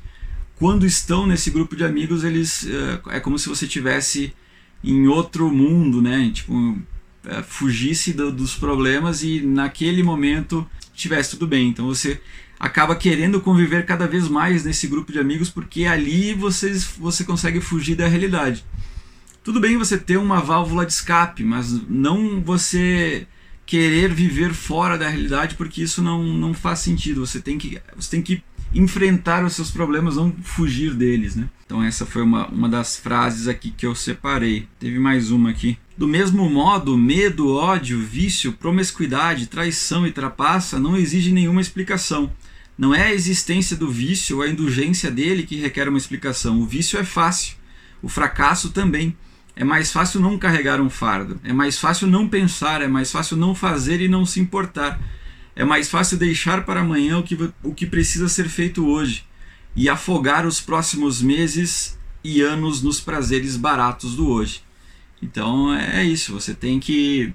Quando 0.62 0.86
estão 0.86 1.26
nesse 1.26 1.50
grupo 1.50 1.76
de 1.76 1.84
amigos, 1.84 2.24
eles 2.24 2.68
é 3.10 3.20
como 3.20 3.40
se 3.40 3.50
você 3.50 3.66
tivesse 3.66 4.32
em 4.84 5.08
outro 5.08 5.50
mundo, 5.50 6.04
né? 6.04 6.30
Tipo, 6.32 6.78
é, 7.26 7.42
fugisse 7.42 8.14
do, 8.14 8.32
dos 8.32 8.54
problemas 8.54 9.24
e 9.24 9.42
naquele 9.42 10.04
momento 10.04 10.64
tivesse 10.94 11.32
tudo 11.32 11.48
bem. 11.48 11.70
Então 11.70 11.88
você 11.88 12.22
acaba 12.60 12.96
querendo 12.96 13.42
conviver 13.42 13.88
cada 13.88 14.06
vez 14.06 14.28
mais 14.28 14.64
nesse 14.64 14.86
grupo 14.86 15.12
de 15.12 15.18
amigos 15.18 15.50
porque 15.50 15.86
ali 15.86 16.36
vocês, 16.36 16.84
você 16.84 17.24
consegue 17.24 17.60
fugir 17.60 17.96
da 17.96 18.08
realidade. 18.08 18.64
Tudo 19.44 19.60
bem 19.60 19.80
você 19.80 19.98
ter 19.98 20.18
uma 20.18 20.42
válvula 20.42 20.86
de 20.86 20.94
escape, 20.94 21.44
mas 21.44 21.72
não 21.90 22.40
você 22.40 23.26
querer 23.66 24.14
viver 24.14 24.54
fora 24.54 24.96
da 24.96 25.10
realidade 25.10 25.56
porque 25.56 25.82
isso 25.82 26.04
não, 26.04 26.22
não 26.22 26.54
faz 26.54 26.78
sentido. 26.82 27.26
Você 27.26 27.42
tem 27.42 27.58
que, 27.58 27.82
você 27.96 28.12
tem 28.12 28.22
que 28.22 28.44
enfrentar 28.74 29.44
os 29.44 29.54
seus 29.54 29.70
problemas, 29.70 30.16
não 30.16 30.32
fugir 30.44 30.94
deles, 30.94 31.36
né? 31.36 31.50
Então 31.66 31.84
essa 31.84 32.06
foi 32.06 32.22
uma, 32.22 32.48
uma 32.48 32.70
das 32.70 32.98
frases 32.98 33.48
aqui 33.48 33.72
que 33.72 33.86
eu 33.86 33.96
separei. 33.96 34.68
Teve 34.80 35.00
mais 35.00 35.32
uma 35.32 35.50
aqui. 35.50 35.78
Do 35.98 36.08
mesmo 36.08 36.50
modo, 36.50 36.98
medo, 36.98 37.54
ódio, 37.54 38.00
vício, 38.00 38.54
promiscuidade, 38.54 39.48
traição 39.48 40.08
e 40.08 40.12
trapaça 40.12 40.80
não 40.80 40.98
exigem 40.98 41.34
nenhuma 41.34 41.62
explicação. 41.62 42.32
Não 42.78 42.96
é 42.96 43.04
a 43.04 43.14
existência 43.14 43.76
do 43.76 43.90
vício 43.90 44.38
ou 44.38 44.44
a 44.44 44.50
indulgência 44.50 45.12
dele 45.12 45.44
que 45.44 45.56
requer 45.58 45.88
uma 45.88 45.98
explicação. 45.98 46.60
O 46.60 46.66
vício 46.66 46.98
é 46.98 47.04
fácil, 47.04 47.56
o 48.02 48.10
fracasso 48.10 48.72
também. 48.72 49.16
É 49.56 49.64
mais 49.64 49.92
fácil 49.92 50.22
não 50.22 50.38
carregar 50.38 50.82
um 50.82 50.90
fardo, 50.90 51.40
é 51.44 51.54
mais 51.54 51.78
fácil 51.78 52.08
não 52.08 52.28
pensar, 52.28 52.82
é 52.82 52.88
mais 52.88 53.12
fácil 53.12 53.36
não 53.36 53.54
fazer 53.54 54.02
e 54.02 54.08
não 54.08 54.26
se 54.26 54.40
importar. 54.40 55.00
É 55.56 55.64
mais 55.66 55.90
fácil 55.90 56.18
deixar 56.18 56.66
para 56.66 56.82
amanhã 56.82 57.18
o 57.18 57.24
que, 57.24 57.38
o 57.64 57.74
que 57.74 57.86
precisa 57.86 58.30
ser 58.30 58.48
feito 58.48 58.88
hoje 58.88 59.26
e 59.76 59.90
afogar 59.90 60.46
os 60.46 60.62
próximos 60.62 61.22
meses 61.22 61.98
e 62.24 62.42
anos 62.42 62.82
nos 62.82 63.00
prazeres 63.00 63.58
baratos 63.58 64.16
do 64.16 64.30
hoje. 64.30 64.62
Então 65.22 65.74
é 65.74 66.04
isso, 66.04 66.34
você 66.34 66.54
tem 66.54 66.80
que 66.80 67.34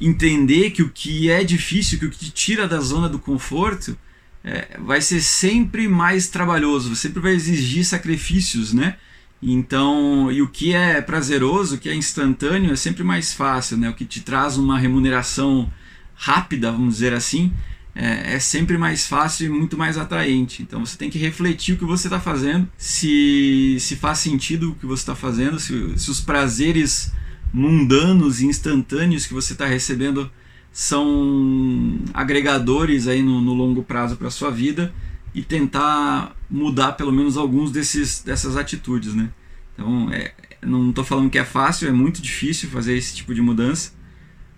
entender 0.00 0.70
que 0.70 0.82
o 0.82 0.90
que 0.90 1.30
é 1.30 1.42
difícil, 1.42 1.98
que 1.98 2.06
o 2.06 2.10
que 2.10 2.18
te 2.18 2.30
tira 2.30 2.68
da 2.68 2.80
zona 2.80 3.08
do 3.08 3.18
conforto, 3.18 3.96
é, 4.44 4.78
vai 4.78 5.00
ser 5.00 5.20
sempre 5.20 5.88
mais 5.88 6.28
trabalhoso, 6.28 6.94
sempre 6.94 7.20
vai 7.20 7.32
exigir 7.32 7.84
sacrifícios, 7.84 8.72
né? 8.72 8.96
Então, 9.42 10.30
e 10.30 10.40
o 10.40 10.48
que 10.48 10.72
é 10.72 11.00
prazeroso, 11.00 11.74
o 11.74 11.78
que 11.78 11.88
é 11.88 11.94
instantâneo, 11.94 12.72
é 12.72 12.76
sempre 12.76 13.02
mais 13.02 13.32
fácil, 13.34 13.76
né? 13.76 13.90
O 13.90 13.94
que 13.94 14.04
te 14.04 14.20
traz 14.20 14.56
uma 14.56 14.78
remuneração 14.78 15.70
rápida, 16.16 16.72
vamos 16.72 16.94
dizer 16.94 17.12
assim, 17.12 17.52
é, 17.94 18.34
é, 18.34 18.38
sempre 18.38 18.76
mais 18.76 19.06
fácil 19.06 19.46
e 19.46 19.48
muito 19.48 19.76
mais 19.76 19.96
atraente. 19.96 20.62
Então 20.62 20.84
você 20.84 20.96
tem 20.96 21.08
que 21.08 21.18
refletir 21.18 21.74
o 21.74 21.78
que 21.78 21.84
você 21.84 22.08
está 22.08 22.20
fazendo, 22.20 22.68
se, 22.76 23.76
se 23.80 23.96
faz 23.96 24.18
sentido 24.18 24.72
o 24.72 24.74
que 24.74 24.86
você 24.86 25.02
está 25.02 25.14
fazendo, 25.14 25.58
se, 25.58 25.98
se 25.98 26.10
os 26.10 26.20
prazeres 26.20 27.12
mundanos 27.52 28.40
e 28.40 28.46
instantâneos 28.46 29.26
que 29.26 29.32
você 29.32 29.52
está 29.52 29.66
recebendo 29.66 30.30
são 30.70 31.98
agregadores 32.12 33.08
aí 33.08 33.22
no, 33.22 33.40
no 33.40 33.54
longo 33.54 33.82
prazo 33.82 34.16
para 34.16 34.28
sua 34.28 34.50
vida 34.50 34.92
e 35.34 35.42
tentar 35.42 36.36
mudar 36.50 36.92
pelo 36.92 37.10
menos 37.10 37.38
alguns 37.38 37.70
desses, 37.70 38.22
dessas 38.22 38.58
atitudes. 38.58 39.14
Né? 39.14 39.30
Então 39.72 40.12
é, 40.12 40.34
não 40.60 40.90
estou 40.90 41.02
falando 41.02 41.30
que 41.30 41.38
é 41.38 41.44
fácil, 41.44 41.88
é 41.88 41.92
muito 41.92 42.20
difícil 42.20 42.68
fazer 42.68 42.94
esse 42.94 43.14
tipo 43.14 43.34
de 43.34 43.40
mudança, 43.40 43.92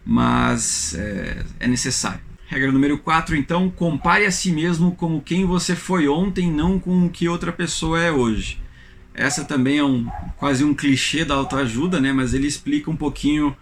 mas 0.09 0.95
é, 0.95 1.45
é 1.61 1.69
necessário. 1.69 2.21
Regra 2.47 2.73
número 2.73 2.97
4, 2.97 3.37
então, 3.37 3.69
compare 3.69 4.25
a 4.25 4.31
si 4.31 4.51
mesmo 4.51 4.93
como 4.93 5.21
quem 5.21 5.45
você 5.45 5.77
foi 5.77 6.09
ontem, 6.09 6.51
não 6.51 6.79
com 6.79 7.05
o 7.05 7.11
que 7.11 7.29
outra 7.29 7.53
pessoa 7.53 8.01
é 8.01 8.11
hoje. 8.11 8.59
Essa 9.13 9.45
também 9.45 9.77
é 9.77 9.85
um, 9.85 10.09
quase 10.39 10.65
um 10.65 10.73
clichê 10.73 11.27
da 11.27 11.35
autoajuda, 11.35 12.01
né? 12.01 12.11
mas 12.11 12.33
ele 12.33 12.47
explica 12.47 12.91
um 12.91 12.97
pouquinho 12.97 13.55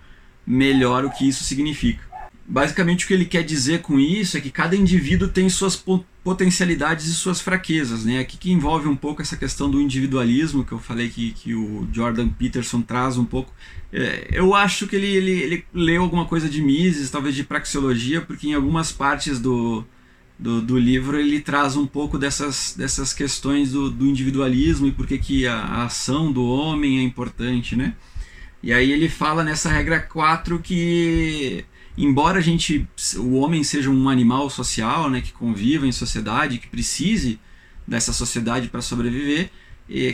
melhor 0.47 1.05
o 1.05 1.11
que 1.11 1.26
isso 1.26 1.43
significa. 1.43 2.05
Basicamente, 2.49 3.05
o 3.05 3.09
que 3.09 3.15
ele 3.15 3.25
quer 3.25 3.43
dizer 3.43 3.83
com 3.83 3.99
isso 3.99 4.37
é 4.37 4.41
que 4.41 4.50
cada 4.50 4.76
indivíduo 4.76 5.26
tem 5.26 5.49
suas 5.49 5.75
potencialidades 6.23 7.07
e 7.07 7.15
suas 7.15 7.41
fraquezas. 7.41 8.05
Né? 8.05 8.21
Aqui 8.21 8.37
que 8.37 8.53
envolve 8.53 8.87
um 8.87 8.95
pouco 8.95 9.21
essa 9.21 9.37
questão 9.37 9.69
do 9.69 9.81
individualismo 9.81 10.65
que 10.65 10.71
eu 10.71 10.79
falei 10.79 11.09
que, 11.09 11.33
que 11.33 11.55
o 11.55 11.88
Jordan 11.93 12.29
Peterson 12.29 12.83
traz 12.83 13.19
um 13.19 13.25
pouco. 13.25 13.53
É, 13.93 14.29
eu 14.31 14.55
acho 14.55 14.87
que 14.87 14.95
ele, 14.95 15.09
ele, 15.09 15.31
ele 15.33 15.65
leu 15.75 16.03
alguma 16.03 16.25
coisa 16.25 16.49
de 16.49 16.62
Mises, 16.62 17.11
talvez 17.11 17.35
de 17.35 17.43
praxeologia, 17.43 18.21
porque 18.21 18.47
em 18.47 18.55
algumas 18.55 18.93
partes 18.93 19.41
do, 19.41 19.85
do, 20.38 20.62
do, 20.62 20.79
livro 20.79 21.19
ele 21.19 21.41
traz 21.41 21.75
um 21.75 21.87
pouco 21.87 22.17
dessas, 22.17 22.75
dessas 22.79 23.12
questões 23.12 23.73
do, 23.73 23.91
do 23.91 24.07
individualismo 24.07 24.87
e 24.87 24.93
por 24.93 25.07
que, 25.07 25.47
a, 25.49 25.57
a, 25.57 25.85
ação 25.87 26.31
do 26.31 26.45
homem 26.45 27.00
é 27.00 27.03
importante. 27.03 27.75
Né? 27.75 27.95
E 28.62 28.73
aí 28.73 28.93
ele 28.93 29.09
fala 29.09 29.43
nessa 29.43 29.69
regra 29.69 29.99
4 29.99 30.61
que 30.61 31.65
embora 31.97 32.38
a 32.38 32.43
gente, 32.43 32.87
o 33.17 33.35
homem 33.35 33.65
seja 33.65 33.91
um 33.91 34.09
animal 34.09 34.50
social, 34.50 35.09
né, 35.09 35.21
que 35.21 35.33
conviva 35.33 35.87
em 35.87 35.93
sociedade, 35.93 36.59
que 36.59 36.67
precise 36.67 37.38
dessa 37.87 38.12
sociedade 38.12 38.69
para 38.69 38.83
sobreviver, 38.83 39.50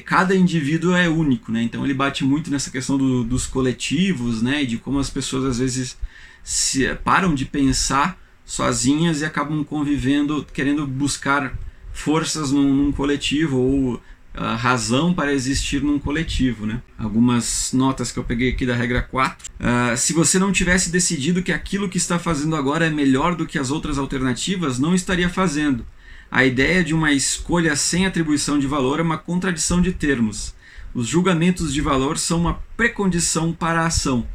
cada 0.04 0.34
indivíduo 0.36 0.94
é 0.94 1.08
único, 1.08 1.50
né? 1.50 1.62
Então 1.62 1.82
ele 1.84 1.94
bate 1.94 2.24
muito 2.24 2.50
nessa 2.50 2.70
questão 2.70 2.98
do, 2.98 3.24
dos 3.24 3.46
coletivos, 3.46 4.42
né, 4.42 4.64
de 4.64 4.76
como 4.76 4.98
as 4.98 5.08
pessoas 5.08 5.44
às 5.44 5.58
vezes 5.58 5.96
se 6.42 6.86
param 6.96 7.34
de 7.34 7.46
pensar 7.46 8.18
sozinhas 8.44 9.20
e 9.20 9.24
acabam 9.24 9.64
convivendo, 9.64 10.46
querendo 10.52 10.86
buscar 10.86 11.56
forças 11.92 12.52
num, 12.52 12.72
num 12.72 12.92
coletivo 12.92 13.56
ou 13.58 14.02
a 14.34 14.54
razão 14.54 15.12
para 15.12 15.32
existir 15.32 15.82
num 15.82 15.98
coletivo. 15.98 16.66
Né? 16.66 16.80
Algumas 16.98 17.72
notas 17.72 18.10
que 18.10 18.18
eu 18.18 18.24
peguei 18.24 18.50
aqui 18.50 18.64
da 18.64 18.74
regra 18.74 19.02
4. 19.02 19.46
Uh, 19.46 19.52
ah, 19.60 19.96
se 19.96 20.12
você 20.12 20.38
não 20.38 20.52
tivesse 20.52 20.90
decidido 20.90 21.42
que 21.42 21.52
aquilo 21.52 21.88
que 21.88 21.98
está 21.98 22.18
fazendo 22.18 22.56
agora 22.56 22.86
é 22.86 22.90
melhor 22.90 23.34
do 23.34 23.46
que 23.46 23.58
as 23.58 23.70
outras 23.70 23.98
alternativas, 23.98 24.78
não 24.78 24.94
estaria 24.94 25.28
fazendo. 25.28 25.86
A 26.30 26.44
ideia 26.44 26.82
de 26.82 26.94
uma 26.94 27.12
escolha 27.12 27.76
sem 27.76 28.06
atribuição 28.06 28.58
de 28.58 28.66
valor 28.66 28.98
é 28.98 29.02
uma 29.02 29.18
contradição 29.18 29.82
de 29.82 29.92
termos. 29.92 30.54
Os 30.94 31.06
julgamentos 31.06 31.72
de 31.72 31.80
valor 31.80 32.18
são 32.18 32.40
uma 32.40 32.62
precondição 32.76 33.52
para 33.52 33.82
a 33.82 33.86
ação. 33.86 34.26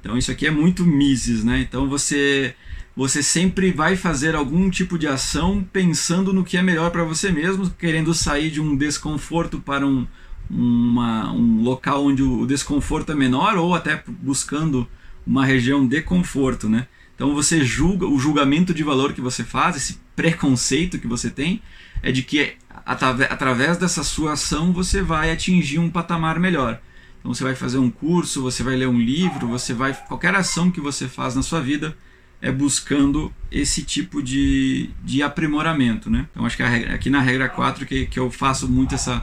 Então 0.00 0.16
isso 0.16 0.32
aqui 0.32 0.46
é 0.46 0.50
muito 0.50 0.84
Mises, 0.84 1.44
né? 1.44 1.60
Então 1.60 1.88
você 1.88 2.54
você 2.94 3.22
sempre 3.22 3.72
vai 3.72 3.96
fazer 3.96 4.34
algum 4.34 4.68
tipo 4.68 4.98
de 4.98 5.06
ação 5.06 5.64
pensando 5.72 6.32
no 6.32 6.44
que 6.44 6.56
é 6.56 6.62
melhor 6.62 6.90
para 6.90 7.04
você 7.04 7.32
mesmo, 7.32 7.70
querendo 7.70 8.12
sair 8.12 8.50
de 8.50 8.60
um 8.60 8.76
desconforto 8.76 9.58
para 9.58 9.86
um, 9.86 10.06
uma, 10.50 11.32
um 11.32 11.62
local 11.62 12.04
onde 12.04 12.22
o 12.22 12.46
desconforto 12.46 13.12
é 13.12 13.14
menor 13.14 13.56
ou 13.56 13.74
até 13.74 14.02
buscando 14.06 14.86
uma 15.26 15.44
região 15.44 15.86
de 15.86 16.02
conforto, 16.02 16.68
né? 16.68 16.86
Então 17.14 17.34
você 17.34 17.64
julga, 17.64 18.06
o 18.06 18.18
julgamento 18.18 18.74
de 18.74 18.82
valor 18.82 19.12
que 19.12 19.20
você 19.20 19.44
faz, 19.44 19.76
esse 19.76 20.00
preconceito 20.14 20.98
que 20.98 21.06
você 21.06 21.30
tem, 21.30 21.62
é 22.02 22.10
de 22.10 22.22
que 22.22 22.54
através 22.84 23.78
dessa 23.78 24.02
sua 24.02 24.32
ação 24.32 24.72
você 24.72 25.00
vai 25.00 25.30
atingir 25.30 25.78
um 25.78 25.88
patamar 25.88 26.38
melhor. 26.38 26.80
Então 27.20 27.32
você 27.32 27.44
vai 27.44 27.54
fazer 27.54 27.78
um 27.78 27.88
curso, 27.88 28.42
você 28.42 28.62
vai 28.62 28.74
ler 28.74 28.88
um 28.88 29.00
livro, 29.00 29.46
você 29.46 29.72
vai 29.72 29.94
qualquer 30.08 30.34
ação 30.34 30.70
que 30.70 30.80
você 30.80 31.06
faz 31.06 31.36
na 31.36 31.42
sua 31.42 31.60
vida, 31.60 31.96
é 32.42 32.50
buscando 32.50 33.32
esse 33.50 33.84
tipo 33.84 34.20
de, 34.20 34.90
de 35.04 35.22
aprimoramento. 35.22 36.10
Né? 36.10 36.26
Então 36.32 36.44
acho 36.44 36.56
que 36.56 36.62
regra, 36.64 36.94
aqui 36.94 37.08
na 37.08 37.20
regra 37.20 37.48
4 37.48 37.86
que, 37.86 38.06
que 38.06 38.18
eu 38.18 38.30
faço 38.30 38.68
muito 38.68 38.96
essa, 38.96 39.22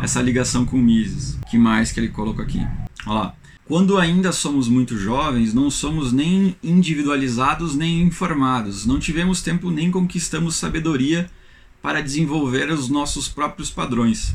essa 0.00 0.22
ligação 0.22 0.64
com 0.64 0.76
o 0.76 0.82
Mises. 0.82 1.36
que 1.50 1.58
mais 1.58 1.90
que 1.90 1.98
ele 1.98 2.08
colocou 2.08 2.44
aqui? 2.44 2.64
Olha 3.04 3.18
lá. 3.18 3.34
Quando 3.66 3.96
ainda 3.96 4.30
somos 4.30 4.68
muito 4.68 4.96
jovens, 4.96 5.54
não 5.54 5.70
somos 5.70 6.12
nem 6.12 6.54
individualizados 6.62 7.74
nem 7.74 8.02
informados. 8.02 8.86
Não 8.86 9.00
tivemos 9.00 9.42
tempo 9.42 9.70
nem 9.70 9.90
conquistamos 9.90 10.54
sabedoria 10.54 11.28
para 11.82 12.02
desenvolver 12.02 12.70
os 12.70 12.88
nossos 12.88 13.26
próprios 13.26 13.70
padrões. 13.70 14.34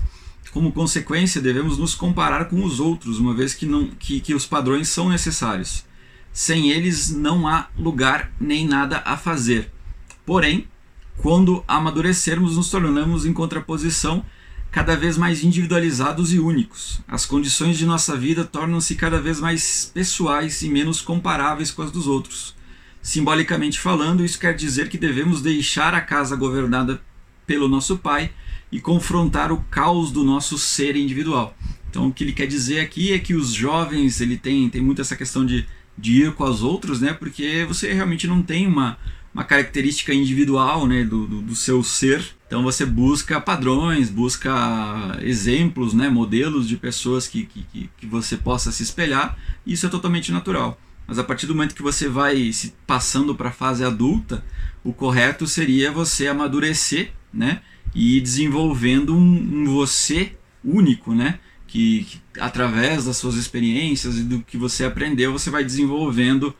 Como 0.52 0.72
consequência, 0.72 1.40
devemos 1.40 1.78
nos 1.78 1.94
comparar 1.94 2.46
com 2.46 2.64
os 2.64 2.80
outros, 2.80 3.20
uma 3.20 3.36
vez 3.36 3.54
que, 3.54 3.68
não, 3.68 3.88
que, 3.88 4.20
que 4.20 4.34
os 4.34 4.48
padrões 4.48 4.90
são 4.90 5.10
necessários. 5.10 5.86
Sem 6.32 6.72
eles 6.72 7.10
não 7.10 7.48
há 7.48 7.68
lugar 7.78 8.32
nem 8.40 8.68
nada 8.68 9.02
a 9.06 9.18
fazer. 9.18 9.72
Porém, 10.26 10.68
quando 11.18 11.64
amadurecermos, 11.68 12.56
nos 12.56 12.70
tornamos 12.70 13.26
em 13.26 13.34
contraposição 13.34 14.24
cada 14.72 14.96
vez 14.96 15.18
mais 15.18 15.44
individualizados 15.44 16.34
e 16.34 16.40
únicos. 16.40 17.02
As 17.08 17.26
condições 17.26 17.78
de 17.78 17.86
nossa 17.86 18.16
vida 18.16 18.46
tornam-se 18.46 18.96
cada 18.96 19.20
vez 19.20 19.40
mais 19.40 19.92
pessoais 19.94 20.62
e 20.62 20.70
menos 20.70 21.02
comparáveis 21.02 21.72
com 21.72 21.82
as 21.82 21.92
dos 21.92 22.08
outros. 22.08 22.56
Simbolicamente 23.02 23.80
falando, 23.80 24.24
isso 24.24 24.40
quer 24.40 24.56
dizer 24.56 24.90
que 24.90 24.98
devemos 24.98 25.42
deixar 25.42 25.94
a 25.94 26.02
casa 26.02 26.36
governada 26.36 27.02
pelo 27.48 27.68
nosso 27.68 27.98
Pai 27.98 28.32
e 28.72 28.80
confrontar 28.80 29.52
o 29.52 29.62
caos 29.72 30.12
do 30.12 30.24
nosso 30.24 30.58
ser 30.58 30.96
individual. 30.96 31.58
Então, 31.90 32.08
o 32.08 32.14
que 32.14 32.24
ele 32.24 32.34
quer 32.34 32.46
dizer 32.46 32.82
aqui 32.82 33.12
é 33.12 33.18
que 33.18 33.34
os 33.34 33.52
jovens, 33.52 34.22
ele 34.22 34.38
tem, 34.38 34.70
tem 34.70 34.82
muito 34.82 35.02
essa 35.02 35.16
questão 35.16 35.44
de 35.44 35.66
de 36.00 36.24
ir 36.24 36.34
com 36.34 36.44
os 36.46 36.64
outros, 36.64 37.02
né? 37.02 37.14
Porque 37.14 37.66
você 37.68 37.94
realmente 37.94 38.28
não 38.28 38.42
tem 38.42 38.66
uma, 38.66 38.98
uma 39.34 39.44
característica 39.44 40.14
individual, 40.14 40.88
né? 40.88 41.04
Do, 41.04 41.28
do, 41.28 41.42
do 41.42 41.56
seu 41.56 41.84
ser. 41.84 42.24
Então 42.48 42.64
você 42.64 42.86
busca 42.86 43.40
padrões, 43.40 44.10
busca 44.10 45.18
exemplos, 45.22 45.94
né? 45.94 46.10
Modelos 46.10 46.68
de 46.68 46.78
pessoas 46.78 47.28
que, 47.28 47.46
que, 47.46 47.90
que 47.98 48.06
você 48.06 48.38
possa 48.38 48.72
se 48.72 48.84
espelhar. 48.84 49.38
Isso 49.66 49.86
é 49.86 49.90
totalmente 49.90 50.32
natural. 50.32 50.80
Mas 51.06 51.20
a 51.20 51.24
partir 51.24 51.48
do 51.48 51.56
momento 51.56 51.76
que 51.76 51.82
você 51.82 52.08
vai 52.08 52.52
se 52.54 52.74
passando 52.86 53.36
para 53.36 53.50
a 53.50 53.52
fase 53.52 53.84
adulta, 53.84 54.44
o 54.84 54.94
correto 54.94 55.48
seria 55.48 55.92
você 55.92 56.28
amadurecer, 56.28 57.12
né? 57.34 57.62
E 57.94 58.18
ir 58.18 58.22
desenvolvendo 58.22 59.16
um, 59.16 59.62
um 59.62 59.66
você 59.66 60.34
único, 60.64 61.14
né? 61.14 61.40
Que, 61.70 62.04
que, 62.04 62.20
através 62.40 63.06
das 63.06 63.18
suas 63.18 63.36
experiências 63.36 64.18
e 64.18 64.24
do 64.24 64.42
que 64.42 64.58
você 64.58 64.84
aprendeu, 64.84 65.32
você 65.32 65.52
vai 65.52 65.64
desenvolvendo 65.64 66.54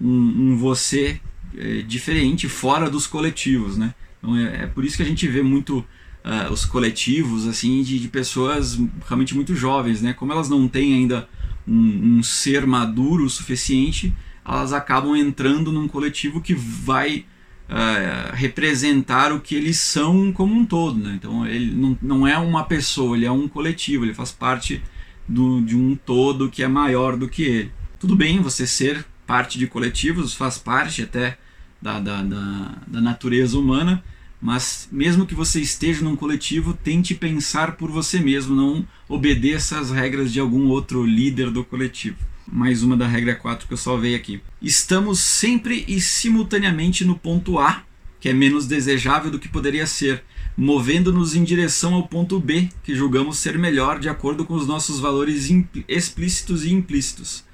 um, 0.00 0.08
um 0.08 0.56
você 0.56 1.20
é, 1.56 1.82
diferente, 1.82 2.48
fora 2.48 2.90
dos 2.90 3.06
coletivos, 3.06 3.78
né? 3.78 3.94
Então 4.18 4.36
é, 4.36 4.64
é, 4.64 4.66
por 4.66 4.84
isso 4.84 4.96
que 4.96 5.04
a 5.04 5.06
gente 5.06 5.26
vê 5.28 5.40
muito 5.40 5.78
uh, 5.78 6.52
os 6.52 6.64
coletivos 6.64 7.46
assim 7.46 7.80
de, 7.82 8.00
de, 8.00 8.08
pessoas 8.08 8.76
realmente 9.06 9.36
muito 9.36 9.54
jovens, 9.54 10.02
né? 10.02 10.12
Como 10.12 10.32
elas 10.32 10.48
não 10.48 10.66
têm 10.66 10.94
ainda 10.94 11.28
um, 11.66 12.18
um 12.18 12.22
ser 12.22 12.66
maduro 12.66 13.24
o 13.24 13.30
suficiente, 13.30 14.12
elas 14.44 14.72
acabam 14.72 15.14
entrando 15.16 15.70
num 15.70 15.86
coletivo 15.86 16.40
que 16.40 16.54
vai 16.54 17.24
uh, 17.68 18.34
representar 18.34 19.32
o 19.32 19.40
que 19.40 19.54
eles 19.54 19.78
são 19.78 20.32
como 20.32 20.54
um 20.54 20.64
todo. 20.64 20.98
Né? 20.98 21.14
Então 21.16 21.46
ele 21.46 21.72
não, 21.72 21.98
não 22.00 22.26
é 22.26 22.38
uma 22.38 22.64
pessoa, 22.64 23.16
ele 23.16 23.26
é 23.26 23.30
um 23.30 23.48
coletivo, 23.48 24.04
ele 24.04 24.14
faz 24.14 24.32
parte 24.32 24.82
do, 25.28 25.60
de 25.60 25.76
um 25.76 25.96
todo 25.96 26.50
que 26.50 26.62
é 26.62 26.68
maior 26.68 27.16
do 27.16 27.28
que 27.28 27.42
ele. 27.42 27.72
Tudo 27.98 28.14
bem 28.14 28.40
você 28.40 28.66
ser 28.66 29.04
parte 29.26 29.58
de 29.58 29.66
coletivos, 29.66 30.34
faz 30.34 30.58
parte 30.58 31.02
até 31.02 31.38
da, 31.82 31.98
da, 31.98 32.22
da, 32.22 32.74
da 32.86 33.00
natureza 33.00 33.58
humana, 33.58 34.02
mas 34.40 34.88
mesmo 34.92 35.26
que 35.26 35.34
você 35.34 35.60
esteja 35.60 36.02
num 36.02 36.14
coletivo, 36.14 36.74
tente 36.74 37.14
pensar 37.14 37.72
por 37.72 37.90
você 37.90 38.20
mesmo, 38.20 38.54
não 38.54 38.86
obedeça 39.08 39.78
às 39.78 39.90
regras 39.90 40.32
de 40.32 40.38
algum 40.38 40.68
outro 40.68 41.04
líder 41.04 41.50
do 41.50 41.64
coletivo 41.64 42.18
mais 42.46 42.82
uma 42.82 42.96
da 42.96 43.06
regra 43.06 43.34
4 43.34 43.66
que 43.66 43.72
eu 43.72 43.78
salvei 43.78 44.14
aqui. 44.14 44.40
Estamos 44.62 45.20
sempre 45.20 45.84
e 45.88 46.00
simultaneamente 46.00 47.04
no 47.04 47.18
ponto 47.18 47.58
A, 47.58 47.82
que 48.20 48.28
é 48.28 48.32
menos 48.32 48.66
desejável 48.66 49.30
do 49.30 49.38
que 49.38 49.48
poderia 49.48 49.86
ser, 49.86 50.22
movendo-nos 50.56 51.34
em 51.34 51.44
direção 51.44 51.94
ao 51.94 52.06
ponto 52.06 52.38
B, 52.38 52.68
que 52.82 52.94
julgamos 52.94 53.38
ser 53.38 53.58
melhor 53.58 53.98
de 53.98 54.08
acordo 54.08 54.44
com 54.44 54.54
os 54.54 54.66
nossos 54.66 55.00
valores 55.00 55.50
explícitos 55.88 56.64
e 56.64 56.72
implícitos. 56.72 57.44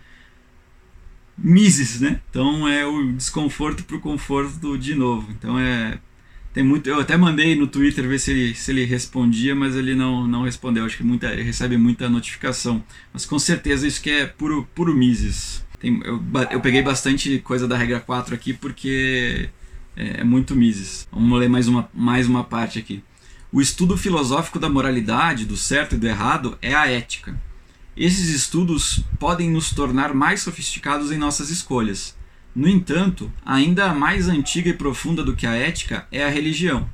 Mises, 1.37 2.01
né? 2.01 2.21
Então 2.31 2.69
é 2.69 2.87
o 2.87 3.13
desconforto 3.13 3.85
para 3.85 3.97
o 3.97 4.01
conforto 4.01 4.77
de 4.77 4.95
novo. 4.95 5.29
Então 5.31 5.59
é 5.59 5.99
tem 6.53 6.63
muito, 6.63 6.89
eu 6.89 7.01
até 7.01 7.17
mandei 7.17 7.55
no 7.55 7.67
Twitter 7.67 8.07
ver 8.07 8.19
se 8.19 8.31
ele, 8.31 8.55
se 8.55 8.71
ele 8.71 8.85
respondia, 8.85 9.55
mas 9.55 9.75
ele 9.75 9.95
não, 9.95 10.27
não 10.27 10.43
respondeu. 10.43 10.85
Acho 10.85 10.99
que 10.99 11.03
muita, 11.03 11.33
ele 11.33 11.43
recebe 11.43 11.79
muita 11.79 12.11
notificação. 12.11 12.85
Mas 13.13 13.25
com 13.25 13.39
certeza 13.39 13.87
isso 13.87 14.03
que 14.03 14.11
é 14.11 14.27
puro, 14.27 14.69
puro 14.75 14.95
Mises. 14.95 15.65
Tem, 15.81 16.01
eu, 16.05 16.23
eu 16.51 16.61
peguei 16.61 16.83
bastante 16.83 17.39
coisa 17.39 17.67
da 17.67 17.77
regra 17.77 18.01
4 18.01 18.35
aqui 18.35 18.53
porque 18.53 19.49
é, 19.97 20.21
é 20.21 20.25
muito 20.25 20.55
Mises. 20.55 21.09
Vamos 21.11 21.41
ler 21.41 21.49
mais 21.49 21.69
uma, 21.69 21.89
mais 21.95 22.27
uma 22.27 22.45
parte 22.45 22.79
aqui. 22.79 23.03
O 23.51 23.61
estudo 23.61 23.97
filosófico 23.97 24.59
da 24.59 24.69
moralidade, 24.69 25.47
do 25.47 25.57
certo 25.57 25.95
e 25.95 25.99
do 25.99 26.07
errado, 26.07 26.59
é 26.61 26.75
a 26.75 26.87
ética. 26.87 27.35
Esses 27.97 28.29
estudos 28.29 29.03
podem 29.19 29.51
nos 29.51 29.71
tornar 29.71 30.13
mais 30.13 30.43
sofisticados 30.43 31.11
em 31.11 31.19
nossas 31.19 31.49
escolhas 31.49 32.15
no 32.55 32.69
entanto, 32.69 33.33
ainda 33.45 33.95
mais 33.95 34.29
antiga 34.29 34.69
e 34.69 34.75
profunda 34.75 35.25
do 35.25 35.35
que 35.35 35.47
a 35.47 35.55
ética 35.55 36.07
é 36.13 36.23
a 36.23 36.29
religião. 36.29 36.89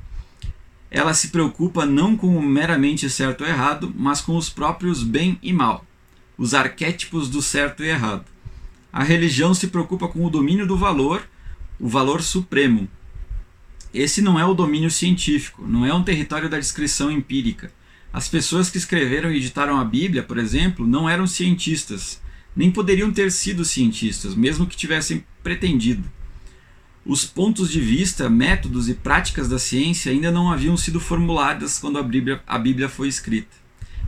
Ela 0.89 1.13
se 1.13 1.27
preocupa 1.27 1.85
não 1.85 2.15
com 2.15 2.37
o 2.37 2.41
meramente 2.41 3.09
certo 3.09 3.41
ou 3.41 3.47
errado, 3.47 3.93
mas 3.95 4.21
com 4.21 4.37
os 4.37 4.49
próprios 4.49 5.03
bem 5.03 5.37
e 5.43 5.51
mal, 5.51 5.85
os 6.37 6.53
arquétipos 6.53 7.29
do 7.29 7.41
certo 7.41 7.83
e 7.83 7.89
errado. 7.89 8.25
A 8.91 9.03
religião 9.03 9.53
se 9.53 9.67
preocupa 9.67 10.07
com 10.07 10.25
o 10.25 10.29
domínio 10.29 10.65
do 10.65 10.77
valor, 10.77 11.27
o 11.77 11.89
valor 11.89 12.23
supremo. 12.23 12.87
Esse 13.93 14.21
não 14.21 14.39
é 14.39 14.45
o 14.45 14.53
domínio 14.53 14.89
científico, 14.89 15.67
não 15.67 15.85
é 15.85 15.93
um 15.93 16.03
território 16.03 16.49
da 16.49 16.57
descrição 16.57 17.11
empírica. 17.11 17.71
As 18.13 18.27
pessoas 18.27 18.69
que 18.69 18.77
escreveram 18.77 19.31
e 19.31 19.37
editaram 19.37 19.77
a 19.77 19.83
Bíblia, 19.83 20.23
por 20.23 20.37
exemplo, 20.37 20.87
não 20.87 21.07
eram 21.07 21.27
cientistas 21.27 22.19
nem 22.55 22.71
poderiam 22.71 23.11
ter 23.11 23.31
sido 23.31 23.63
cientistas, 23.63 24.35
mesmo 24.35 24.67
que 24.67 24.75
tivessem 24.75 25.23
pretendido. 25.43 26.03
Os 27.05 27.25
pontos 27.25 27.71
de 27.71 27.79
vista, 27.79 28.29
métodos 28.29 28.89
e 28.89 28.93
práticas 28.93 29.49
da 29.49 29.57
ciência 29.57 30.11
ainda 30.11 30.31
não 30.31 30.51
haviam 30.51 30.77
sido 30.77 30.99
formuladas 30.99 31.79
quando 31.79 31.97
a 31.97 32.03
Bíblia, 32.03 32.41
a 32.45 32.59
Bíblia 32.59 32.87
foi 32.89 33.07
escrita. 33.07 33.57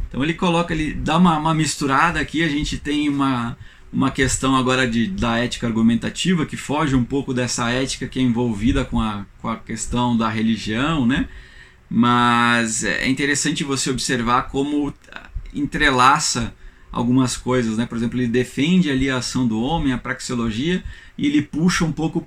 Então 0.07 0.23
ele 0.23 0.33
coloca, 0.33 0.73
ele 0.73 0.93
dá 0.93 1.17
uma, 1.17 1.37
uma 1.37 1.53
misturada 1.53 2.19
aqui, 2.19 2.43
a 2.43 2.49
gente 2.49 2.77
tem 2.77 3.07
uma, 3.07 3.57
uma 3.91 4.11
questão 4.11 4.55
agora 4.55 4.87
de, 4.87 5.07
da 5.07 5.37
ética 5.37 5.67
argumentativa 5.67 6.45
que 6.45 6.57
foge 6.57 6.95
um 6.95 7.03
pouco 7.03 7.33
dessa 7.33 7.69
ética 7.69 8.07
que 8.07 8.19
é 8.19 8.21
envolvida 8.21 8.83
com 8.83 8.99
a, 8.99 9.25
com 9.41 9.47
a 9.47 9.55
questão 9.55 10.15
da 10.15 10.29
religião, 10.29 11.05
né? 11.05 11.27
Mas 11.89 12.83
é 12.83 13.07
interessante 13.09 13.63
você 13.63 13.89
observar 13.89 14.43
como 14.43 14.93
entrelaça 15.53 16.53
algumas 16.91 17.35
coisas, 17.35 17.77
né? 17.77 17.85
Por 17.85 17.97
exemplo, 17.97 18.19
ele 18.19 18.27
defende 18.27 18.89
ali 18.89 19.09
a 19.09 19.17
ação 19.17 19.47
do 19.47 19.61
homem, 19.61 19.91
a 19.91 19.97
praxeologia, 19.97 20.83
e 21.17 21.27
ele 21.27 21.41
puxa 21.41 21.85
um 21.85 21.91
pouco 21.91 22.25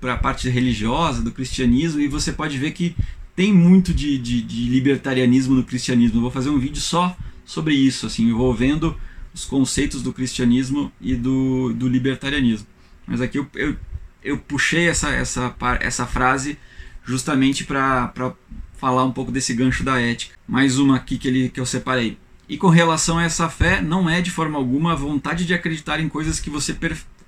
para 0.00 0.14
a 0.14 0.18
parte 0.18 0.48
religiosa 0.48 1.22
do 1.22 1.32
cristianismo, 1.32 2.00
e 2.00 2.08
você 2.08 2.32
pode 2.32 2.58
ver 2.58 2.72
que 2.72 2.94
tem 3.34 3.52
muito 3.52 3.92
de, 3.92 4.16
de, 4.18 4.40
de, 4.40 4.68
libertarianismo 4.68 5.54
no 5.54 5.62
cristianismo. 5.62 6.18
Eu 6.18 6.22
vou 6.22 6.30
fazer 6.30 6.48
um 6.48 6.58
vídeo 6.58 6.80
só 6.80 7.16
sobre 7.44 7.74
isso, 7.74 8.06
assim, 8.06 8.24
envolvendo 8.24 8.96
os 9.34 9.44
conceitos 9.44 10.02
do 10.02 10.12
cristianismo 10.12 10.90
e 11.00 11.14
do, 11.14 11.74
do 11.74 11.86
libertarianismo. 11.86 12.66
Mas 13.06 13.20
aqui 13.20 13.38
eu, 13.38 13.46
eu, 13.54 13.76
eu 14.24 14.38
puxei 14.38 14.88
essa, 14.88 15.10
essa, 15.10 15.54
essa 15.80 16.06
frase 16.06 16.58
justamente 17.04 17.64
para 17.64 18.34
falar 18.78 19.04
um 19.04 19.12
pouco 19.12 19.30
desse 19.30 19.52
gancho 19.52 19.84
da 19.84 20.00
ética. 20.00 20.34
Mais 20.48 20.78
uma 20.78 20.96
aqui 20.96 21.18
que, 21.18 21.28
ele, 21.28 21.48
que 21.50 21.60
eu 21.60 21.66
separei. 21.66 22.18
E 22.48 22.56
com 22.56 22.68
relação 22.68 23.18
a 23.18 23.24
essa 23.24 23.48
fé, 23.48 23.82
não 23.82 24.08
é 24.08 24.20
de 24.20 24.30
forma 24.30 24.56
alguma 24.56 24.92
a 24.92 24.96
vontade 24.96 25.44
de 25.44 25.52
acreditar 25.52 26.00
em 26.00 26.08
coisas 26.08 26.40
que 26.40 26.48
você, 26.48 26.74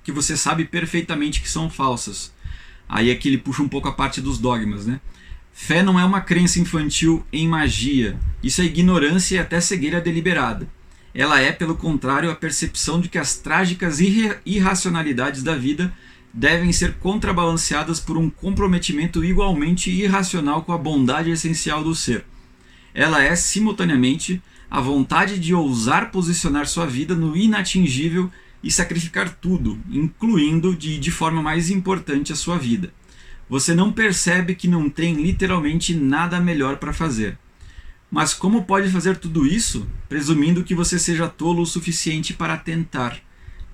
que 0.09 0.15
você 0.15 0.35
sabe 0.35 0.65
perfeitamente 0.65 1.39
que 1.39 1.49
são 1.49 1.69
falsas. 1.69 2.33
Aí 2.87 3.11
aqui 3.11 3.27
ele 3.27 3.37
puxa 3.37 3.61
um 3.61 3.69
pouco 3.69 3.87
a 3.87 3.91
parte 3.91 4.19
dos 4.19 4.39
dogmas, 4.39 4.87
né? 4.87 4.99
Fé 5.53 5.83
não 5.83 5.99
é 5.99 6.03
uma 6.03 6.19
crença 6.19 6.59
infantil 6.59 7.23
em 7.31 7.47
magia. 7.47 8.17
Isso 8.41 8.61
é 8.61 8.65
ignorância 8.65 9.35
e 9.35 9.39
até 9.39 9.61
cegueira 9.61 10.01
deliberada. 10.01 10.67
Ela 11.13 11.39
é, 11.39 11.51
pelo 11.51 11.75
contrário, 11.75 12.31
a 12.31 12.35
percepção 12.35 12.99
de 12.99 13.07
que 13.07 13.19
as 13.19 13.35
trágicas 13.35 13.99
irra 13.99 14.41
irracionalidades 14.43 15.43
da 15.43 15.55
vida 15.55 15.93
devem 16.33 16.71
ser 16.71 16.95
contrabalanceadas 16.95 17.99
por 17.99 18.17
um 18.17 18.31
comprometimento 18.31 19.23
igualmente 19.23 19.91
irracional 19.91 20.63
com 20.63 20.73
a 20.73 20.77
bondade 20.77 21.29
essencial 21.29 21.83
do 21.83 21.93
ser. 21.93 22.25
Ela 22.95 23.23
é, 23.23 23.35
simultaneamente, 23.35 24.41
a 24.71 24.81
vontade 24.81 25.37
de 25.37 25.53
ousar 25.53 26.09
posicionar 26.09 26.65
sua 26.67 26.87
vida 26.87 27.13
no 27.13 27.37
inatingível 27.37 28.31
e 28.63 28.69
sacrificar 28.69 29.29
tudo, 29.29 29.79
incluindo 29.89 30.75
de, 30.75 30.99
de 30.99 31.11
forma 31.11 31.41
mais 31.41 31.69
importante 31.69 32.33
a 32.33 32.35
sua 32.35 32.57
vida. 32.57 32.93
Você 33.49 33.73
não 33.73 33.91
percebe 33.91 34.53
que 34.53 34.67
não 34.67 34.89
tem 34.89 35.15
literalmente 35.15 35.95
nada 35.95 36.39
melhor 36.39 36.77
para 36.77 36.93
fazer. 36.93 37.37
Mas 38.11 38.33
como 38.33 38.65
pode 38.65 38.89
fazer 38.89 39.17
tudo 39.17 39.45
isso, 39.45 39.87
presumindo 40.07 40.63
que 40.63 40.75
você 40.75 40.97
seja 40.97 41.27
tolo 41.27 41.61
o 41.61 41.65
suficiente 41.65 42.33
para 42.33 42.57
tentar? 42.57 43.19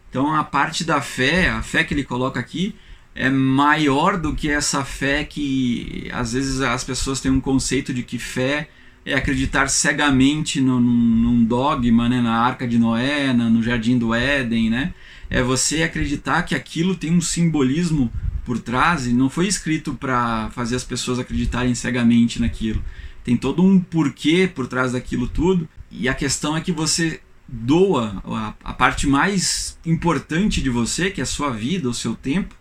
Então 0.10 0.34
a 0.34 0.44
parte 0.44 0.84
da 0.84 1.02
fé, 1.02 1.50
a 1.50 1.62
fé 1.62 1.84
que 1.84 1.94
ele 1.94 2.04
coloca 2.04 2.40
aqui, 2.40 2.76
é 3.14 3.30
maior 3.30 4.18
do 4.18 4.36
que 4.36 4.50
essa 4.50 4.84
fé 4.84 5.24
que 5.24 6.10
às 6.14 6.34
vezes 6.34 6.62
as 6.62 6.84
pessoas 6.84 7.22
têm 7.22 7.32
um 7.32 7.40
conceito 7.40 7.94
de 7.94 8.04
que 8.04 8.20
fé 8.20 8.70
é 9.06 9.14
acreditar 9.14 9.70
cegamente 9.70 10.60
no, 10.60 10.80
num, 10.80 11.44
dogma, 11.44 12.10
né, 12.10 12.20
na 12.20 12.40
Arca 12.40 12.68
de 12.68 12.80
Noé, 12.80 13.32
na, 13.34 13.50
no 13.50 13.62
Jardim 13.62 14.00
do 14.00 14.14
Éden, 14.14 14.70
né? 14.70 14.94
É 15.30 15.44
você 15.44 15.84
acreditar 15.84 16.44
que 16.44 16.56
aquilo 16.56 16.96
tem 16.96 17.14
um 17.14 17.22
simbolismo 17.22 18.12
por 18.44 18.60
trás 18.60 19.06
e 19.06 19.14
não 19.14 19.30
foi 19.30 19.48
escrito 19.48 19.94
para 19.94 20.50
fazer 20.52 20.76
as 20.76 20.84
pessoas 20.84 21.20
acreditarem 21.20 21.76
cegamente 21.76 22.42
naquilo. 22.42 22.84
Tem 23.24 23.38
todo 23.38 23.64
um 23.64 23.80
porquê 23.80 24.50
por 24.54 24.68
trás 24.68 24.92
daquilo 24.92 25.28
tudo. 25.28 25.68
E 25.92 26.08
a 26.08 26.14
questão 26.14 26.56
é 26.56 26.62
que 26.62 26.72
você 26.72 27.20
doa 27.48 28.22
a, 28.26 28.54
a 28.64 28.74
parte 28.74 29.08
mais 29.08 29.78
importante 29.86 30.62
de 30.62 30.70
você, 30.70 31.10
que 31.10 31.22
é 31.22 31.24
a 31.24 31.28
sua 31.28 31.50
vida, 31.52 31.90
o 31.90 31.94
seu 31.94 32.16
tempo, 32.16 32.56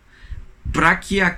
para 0.73 0.95
que 0.97 1.21
a, 1.21 1.35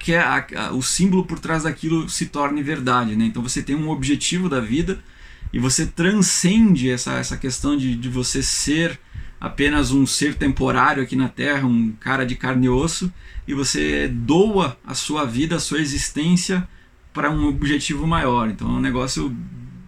a, 0.57 0.73
o 0.73 0.83
símbolo 0.83 1.25
por 1.25 1.39
trás 1.39 1.65
daquilo 1.65 2.09
se 2.09 2.27
torne 2.27 2.62
verdade. 2.62 3.17
Né? 3.17 3.27
Então 3.27 3.43
você 3.43 3.62
tem 3.62 3.77
um 3.77 3.91
objetivo 3.91 4.49
da 4.49 4.61
vida 4.61 5.03
e 5.53 5.59
você 5.59 5.87
transcende 5.87 6.91
essa, 6.91 7.15
essa 7.15 7.37
questão 7.37 7.77
de, 7.77 7.95
de 7.97 8.09
você 8.09 8.43
ser 8.43 8.99
apenas 9.41 9.91
um 9.91 10.07
ser 10.07 10.35
temporário 10.35 11.03
aqui 11.03 11.15
na 11.15 11.29
Terra, 11.29 11.67
um 11.67 11.93
cara 12.01 12.25
de 12.25 12.35
carne 12.35 12.67
e 12.67 12.69
osso, 12.69 13.12
e 13.47 13.55
você 13.55 14.09
doa 14.09 14.79
a 14.85 14.95
sua 14.95 15.25
vida, 15.25 15.57
a 15.57 15.61
sua 15.61 15.79
existência 15.79 16.67
para 17.12 17.31
um 17.31 17.47
objetivo 17.47 18.07
maior. 18.07 18.49
Então 18.49 18.69
é 18.69 18.73
um 18.73 18.81
negócio 18.81 19.35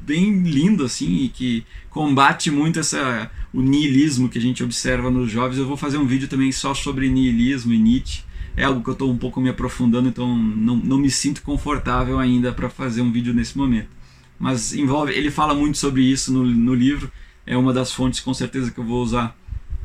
bem 0.01 0.43
lindo 0.43 0.85
assim 0.85 1.25
e 1.25 1.29
que 1.29 1.65
combate 1.91 2.51
muito 2.51 2.79
essa 2.79 3.31
o 3.53 3.61
niilismo 3.61 4.29
que 4.29 4.39
a 4.39 4.41
gente 4.41 4.63
observa 4.63 5.11
nos 5.11 5.31
jovens. 5.31 5.59
Eu 5.59 5.67
vou 5.67 5.77
fazer 5.77 5.99
um 5.99 6.07
vídeo 6.07 6.29
também 6.29 6.53
só 6.53 6.73
sobre 6.73 7.09
niilismo 7.09 7.73
e 7.73 7.79
Nietzsche. 7.79 8.23
É 8.59 8.65
algo 8.65 8.83
que 8.83 8.91
eu 8.91 8.93
estou 8.93 9.09
um 9.09 9.17
pouco 9.17 9.41
me 9.41 9.49
aprofundando, 9.49 10.09
então 10.09 10.37
não, 10.37 10.75
não 10.75 10.99
me 10.99 11.09
sinto 11.09 11.43
confortável 11.43 12.19
ainda 12.19 12.53
para 12.53 12.69
fazer 12.69 13.03
um 13.03 13.13
vídeo 13.13 13.33
nesse 13.33 13.57
momento. 13.57 13.89
Mas 14.37 14.75
envolve, 14.75 15.13
ele 15.13 15.31
fala 15.31 15.55
muito 15.55 15.79
sobre 15.79 16.03
isso 16.03 16.33
no, 16.33 16.45
no 16.45 16.75
livro. 16.75 17.09
É 17.47 17.57
uma 17.57 17.73
das 17.73 17.93
fontes 17.93 18.19
com 18.19 18.35
certeza 18.35 18.73
que 18.73 18.79
eu 18.79 18.85
vou 18.85 19.01
usar 19.01 19.39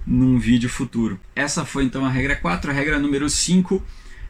num 0.08 0.40
vídeo 0.40 0.68
futuro. 0.68 1.20
Essa 1.36 1.64
foi 1.64 1.84
então 1.84 2.04
a 2.04 2.10
regra 2.10 2.36
4. 2.36 2.72
A 2.72 2.74
regra 2.74 2.98
número 2.98 3.30
5 3.30 3.80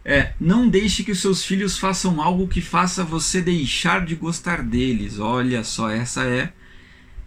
é: 0.04 0.34
não 0.42 0.68
deixe 0.68 1.06
que 1.06 1.14
os 1.14 1.22
seus 1.22 1.46
filhos 1.46 1.78
façam 1.78 2.22
algo 2.22 2.46
que 2.46 2.60
faça 2.60 3.02
você 3.02 3.42
deixar 3.42 4.06
de 4.06 4.14
gostar 4.14 4.62
deles. 4.62 5.20
Olha 5.20 5.64
só, 5.64 5.90
essa 5.90 6.26
é 6.26 6.52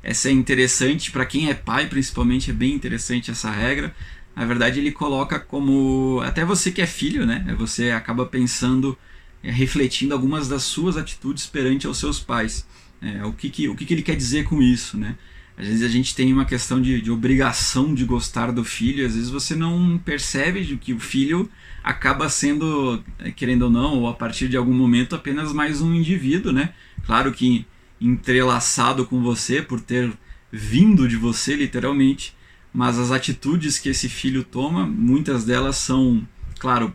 essa 0.03 0.29
é 0.29 0.33
interessante 0.33 1.11
para 1.11 1.25
quem 1.25 1.49
é 1.49 1.55
pai, 1.55 1.87
principalmente 1.87 2.51
é 2.51 2.55
bem 2.55 2.75
interessante 2.75 3.31
essa 3.31 3.51
regra. 3.51 3.95
Na 4.37 4.45
verdade, 4.45 4.81
ele 4.81 4.93
coloca 4.93 5.41
como 5.41 6.21
até 6.23 6.45
você 6.45 6.71
que 6.71 6.83
é 6.83 6.87
filho, 6.87 7.25
né? 7.25 7.55
Você 7.59 7.91
acaba 7.91 8.27
pensando, 8.27 8.97
é, 9.43 9.51
refletindo 9.51 10.13
algumas 10.13 10.47
das 10.47 10.63
suas 10.63 10.99
atitudes 10.99 11.47
perante 11.47 11.87
aos 11.87 11.97
seus 11.97 12.21
pais. 12.21 12.69
É, 13.01 13.25
o 13.25 13.33
que, 13.33 13.49
que 13.49 13.67
o 13.67 13.75
que, 13.75 13.87
que 13.87 13.95
ele 13.95 14.03
quer 14.03 14.15
dizer 14.15 14.45
com 14.45 14.61
isso, 14.61 14.99
né? 14.99 15.17
Às 15.57 15.67
vezes 15.67 15.83
a 15.83 15.89
gente 15.89 16.15
tem 16.15 16.31
uma 16.35 16.45
questão 16.45 16.83
de, 16.83 17.01
de 17.01 17.11
obrigação 17.11 17.95
de 17.95 18.05
gostar 18.05 18.53
do 18.53 18.63
filho, 18.63 19.07
às 19.07 19.15
vezes 19.15 19.31
você 19.31 19.55
não 19.55 19.97
percebe 19.97 20.77
que 20.77 20.93
o 20.93 21.01
filho 21.01 21.49
acaba 21.83 22.29
sendo, 22.29 23.03
eh, 23.19 23.31
querendo 23.31 23.63
ou 23.63 23.71
não, 23.71 24.01
ou 24.01 24.09
a 24.09 24.13
partir 24.13 24.49
de 24.49 24.57
algum 24.57 24.75
momento, 24.75 25.17
apenas 25.17 25.55
mais 25.55 25.81
um 25.81 25.95
indivíduo, 25.95 26.53
né? 26.53 26.75
Claro 27.07 27.33
que 27.33 27.67
entrelaçado 27.99 29.07
com 29.07 29.23
você, 29.23 29.63
por 29.63 29.81
ter 29.81 30.13
vindo 30.53 31.09
de 31.09 31.17
você, 31.17 31.57
literalmente, 31.57 32.36
mas 32.77 32.99
as 32.99 33.11
atitudes 33.11 33.79
que 33.79 33.89
esse 33.89 34.07
filho 34.07 34.45
toma, 34.45 34.87
muitas 34.87 35.47
delas 35.47 35.77
são, 35.77 36.29
claro, 36.59 36.95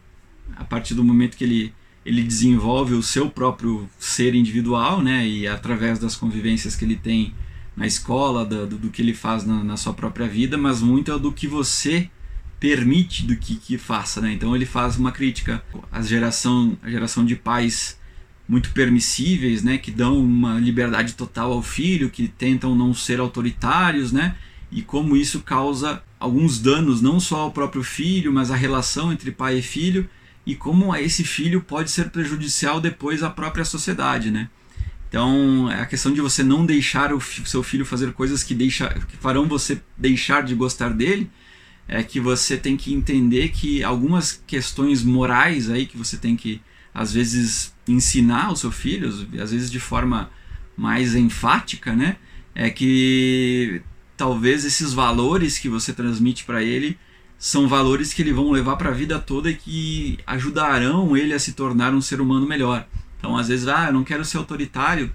a 0.55 0.63
partir 0.63 0.93
do 0.93 1.03
momento 1.03 1.35
que 1.35 1.43
ele, 1.43 1.73
ele 2.05 2.21
desenvolve 2.21 2.93
o 2.93 3.01
seu 3.01 3.31
próprio 3.31 3.89
ser 3.97 4.35
individual, 4.35 5.01
né? 5.01 5.27
E 5.27 5.47
através 5.47 5.97
das 5.97 6.15
convivências 6.15 6.75
que 6.75 6.85
ele 6.85 6.95
tem 6.95 7.33
na 7.75 7.87
escola, 7.87 8.45
do, 8.45 8.67
do 8.67 8.91
que 8.91 9.01
ele 9.01 9.15
faz 9.15 9.43
na, 9.43 9.63
na, 9.63 9.75
sua 9.75 9.91
própria 9.91 10.27
vida, 10.27 10.55
mas 10.55 10.83
muito 10.83 11.11
é 11.11 11.17
do 11.17 11.31
que 11.31 11.47
você 11.47 12.07
permite 12.59 13.25
do 13.25 13.35
que, 13.35 13.55
que 13.55 13.75
faça. 13.75 14.21
Né? 14.21 14.33
Então 14.33 14.55
ele 14.55 14.67
faz 14.67 14.97
uma 14.97 15.11
crítica 15.11 15.63
à 15.91 15.99
geração, 16.03 16.77
à 16.83 16.91
geração 16.91 17.25
de 17.25 17.35
pais 17.35 17.99
muito 18.47 18.71
permissíveis, 18.71 19.63
né, 19.63 19.79
que 19.79 19.89
dão 19.89 20.19
uma 20.19 20.59
liberdade 20.59 21.13
total 21.13 21.53
ao 21.53 21.63
filho, 21.63 22.09
que 22.09 22.27
tentam 22.27 22.75
não 22.75 22.93
ser 22.93 23.19
autoritários, 23.19 24.11
né, 24.11 24.35
e 24.71 24.81
como 24.81 25.17
isso 25.17 25.41
causa 25.41 26.01
alguns 26.19 26.59
danos 26.59 27.01
não 27.01 27.19
só 27.19 27.41
ao 27.41 27.51
próprio 27.51 27.83
filho, 27.83 28.31
mas 28.31 28.51
à 28.51 28.55
relação 28.55 29.11
entre 29.11 29.31
pai 29.31 29.57
e 29.57 29.61
filho, 29.61 30.09
e 30.45 30.55
como 30.55 30.95
esse 30.95 31.23
filho 31.23 31.61
pode 31.61 31.91
ser 31.91 32.09
prejudicial 32.09 32.79
depois 32.79 33.21
à 33.21 33.29
própria 33.29 33.65
sociedade, 33.65 34.31
né? 34.31 34.49
Então, 35.09 35.69
é 35.69 35.81
a 35.81 35.85
questão 35.85 36.13
de 36.13 36.21
você 36.21 36.41
não 36.41 36.65
deixar 36.65 37.13
o 37.13 37.19
seu 37.19 37.61
filho 37.61 37.85
fazer 37.85 38.13
coisas 38.13 38.43
que, 38.43 38.55
deixa, 38.55 38.87
que 39.09 39.17
farão 39.17 39.45
você 39.45 39.81
deixar 39.97 40.41
de 40.41 40.55
gostar 40.55 40.89
dele, 40.93 41.29
é 41.85 42.01
que 42.01 42.19
você 42.19 42.55
tem 42.55 42.77
que 42.77 42.93
entender 42.93 43.49
que 43.49 43.83
algumas 43.83 44.41
questões 44.47 45.03
morais 45.03 45.69
aí 45.69 45.85
que 45.85 45.97
você 45.97 46.15
tem 46.15 46.37
que, 46.37 46.61
às 46.93 47.11
vezes, 47.13 47.75
ensinar 47.85 48.45
ao 48.45 48.55
seu 48.55 48.71
filho, 48.71 49.09
às 49.41 49.51
vezes 49.51 49.69
de 49.69 49.81
forma 49.81 50.31
mais 50.77 51.13
enfática, 51.13 51.93
né? 51.93 52.15
É 52.55 52.69
que 52.69 53.81
talvez 54.21 54.63
esses 54.65 54.93
valores 54.93 55.57
que 55.57 55.67
você 55.67 55.91
transmite 55.91 56.43
para 56.43 56.61
ele 56.61 56.95
são 57.39 57.67
valores 57.67 58.13
que 58.13 58.21
ele 58.21 58.31
vão 58.31 58.51
levar 58.51 58.75
para 58.75 58.89
a 58.89 58.93
vida 58.93 59.17
toda 59.17 59.49
e 59.49 59.55
que 59.55 60.19
ajudarão 60.27 61.17
ele 61.17 61.33
a 61.33 61.39
se 61.39 61.53
tornar 61.53 61.91
um 61.91 62.01
ser 62.01 62.21
humano 62.21 62.45
melhor. 62.45 62.87
Então, 63.17 63.35
às 63.35 63.47
vezes, 63.47 63.67
ah, 63.67 63.87
eu 63.87 63.93
não 63.93 64.03
quero 64.03 64.23
ser 64.23 64.37
autoritário, 64.37 65.11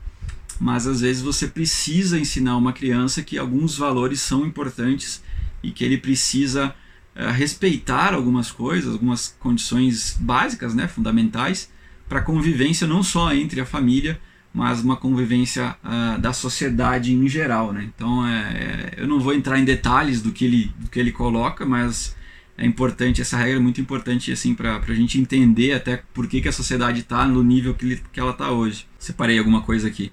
mas 0.58 0.88
às 0.88 1.02
vezes 1.02 1.22
você 1.22 1.46
precisa 1.46 2.18
ensinar 2.18 2.56
uma 2.56 2.72
criança 2.72 3.22
que 3.22 3.38
alguns 3.38 3.78
valores 3.78 4.20
são 4.20 4.44
importantes 4.44 5.22
e 5.62 5.70
que 5.70 5.84
ele 5.84 5.98
precisa 5.98 6.74
uh, 7.14 7.30
respeitar 7.30 8.12
algumas 8.12 8.50
coisas, 8.50 8.92
algumas 8.92 9.36
condições 9.38 10.16
básicas, 10.18 10.74
né, 10.74 10.88
fundamentais, 10.88 11.70
para 12.08 12.18
a 12.18 12.22
convivência 12.22 12.88
não 12.88 13.04
só 13.04 13.32
entre 13.32 13.60
a 13.60 13.66
família, 13.66 14.20
mas 14.56 14.80
uma 14.80 14.96
convivência 14.96 15.76
uh, 15.84 16.18
da 16.18 16.32
sociedade 16.32 17.12
em 17.12 17.28
geral. 17.28 17.74
Né? 17.74 17.90
Então, 17.94 18.26
é, 18.26 18.94
eu 18.96 19.06
não 19.06 19.20
vou 19.20 19.34
entrar 19.34 19.58
em 19.58 19.66
detalhes 19.66 20.22
do 20.22 20.32
que 20.32 20.46
ele, 20.46 20.72
do 20.78 20.88
que 20.88 20.98
ele 20.98 21.12
coloca, 21.12 21.66
mas 21.66 22.16
é 22.56 22.64
importante, 22.64 23.20
essa 23.20 23.36
regra 23.36 23.56
é 23.56 23.60
muito 23.60 23.82
importante 23.82 24.32
assim 24.32 24.54
para 24.54 24.78
a 24.78 24.94
gente 24.94 25.20
entender 25.20 25.74
até 25.74 26.02
por 26.14 26.26
que, 26.26 26.40
que 26.40 26.48
a 26.48 26.52
sociedade 26.52 27.00
está 27.00 27.26
no 27.26 27.44
nível 27.44 27.74
que, 27.74 28.00
que 28.10 28.18
ela 28.18 28.30
está 28.30 28.50
hoje. 28.50 28.86
Separei 28.98 29.38
alguma 29.38 29.60
coisa 29.60 29.88
aqui. 29.88 30.10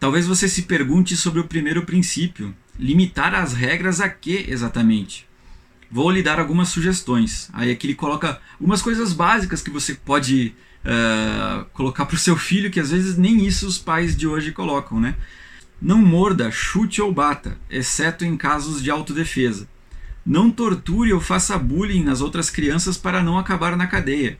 Talvez 0.00 0.26
você 0.26 0.48
se 0.48 0.62
pergunte 0.62 1.14
sobre 1.14 1.40
o 1.40 1.44
primeiro 1.44 1.82
princípio. 1.84 2.54
Limitar 2.78 3.34
as 3.34 3.52
regras 3.52 4.00
a 4.00 4.08
quê 4.08 4.46
exatamente? 4.48 5.26
Vou 5.90 6.10
lhe 6.10 6.22
dar 6.22 6.40
algumas 6.40 6.70
sugestões. 6.70 7.50
Aí 7.52 7.70
aqui 7.70 7.88
ele 7.88 7.94
coloca 7.94 8.40
algumas 8.54 8.80
coisas 8.80 9.12
básicas 9.12 9.62
que 9.62 9.70
você 9.70 9.94
pode 9.94 10.54
uh, 10.86 11.64
colocar 11.72 12.06
para 12.06 12.14
o 12.14 12.18
seu 12.18 12.36
filho, 12.36 12.70
que 12.70 12.80
às 12.80 12.90
vezes 12.90 13.18
nem 13.18 13.44
isso 13.44 13.66
os 13.66 13.78
pais 13.78 14.16
de 14.16 14.26
hoje 14.26 14.52
colocam, 14.52 15.00
né? 15.00 15.16
Não 15.82 15.98
morda, 15.98 16.50
chute 16.50 17.02
ou 17.02 17.12
bata, 17.12 17.58
exceto 17.68 18.24
em 18.24 18.36
casos 18.36 18.82
de 18.82 18.90
autodefesa. 18.90 19.68
Não 20.24 20.50
torture 20.50 21.12
ou 21.12 21.20
faça 21.20 21.58
bullying 21.58 22.02
nas 22.02 22.20
outras 22.20 22.48
crianças 22.48 22.96
para 22.96 23.22
não 23.22 23.38
acabar 23.38 23.76
na 23.76 23.86
cadeia. 23.86 24.38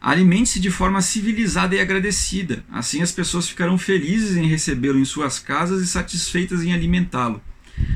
Alimente-se 0.00 0.58
de 0.58 0.70
forma 0.70 1.02
civilizada 1.02 1.74
e 1.74 1.80
agradecida, 1.80 2.64
assim 2.72 3.02
as 3.02 3.12
pessoas 3.12 3.46
ficarão 3.46 3.76
felizes 3.76 4.36
em 4.36 4.46
recebê-lo 4.46 4.98
em 4.98 5.04
suas 5.04 5.38
casas 5.38 5.82
e 5.82 5.86
satisfeitas 5.86 6.62
em 6.62 6.72
alimentá-lo. 6.72 7.42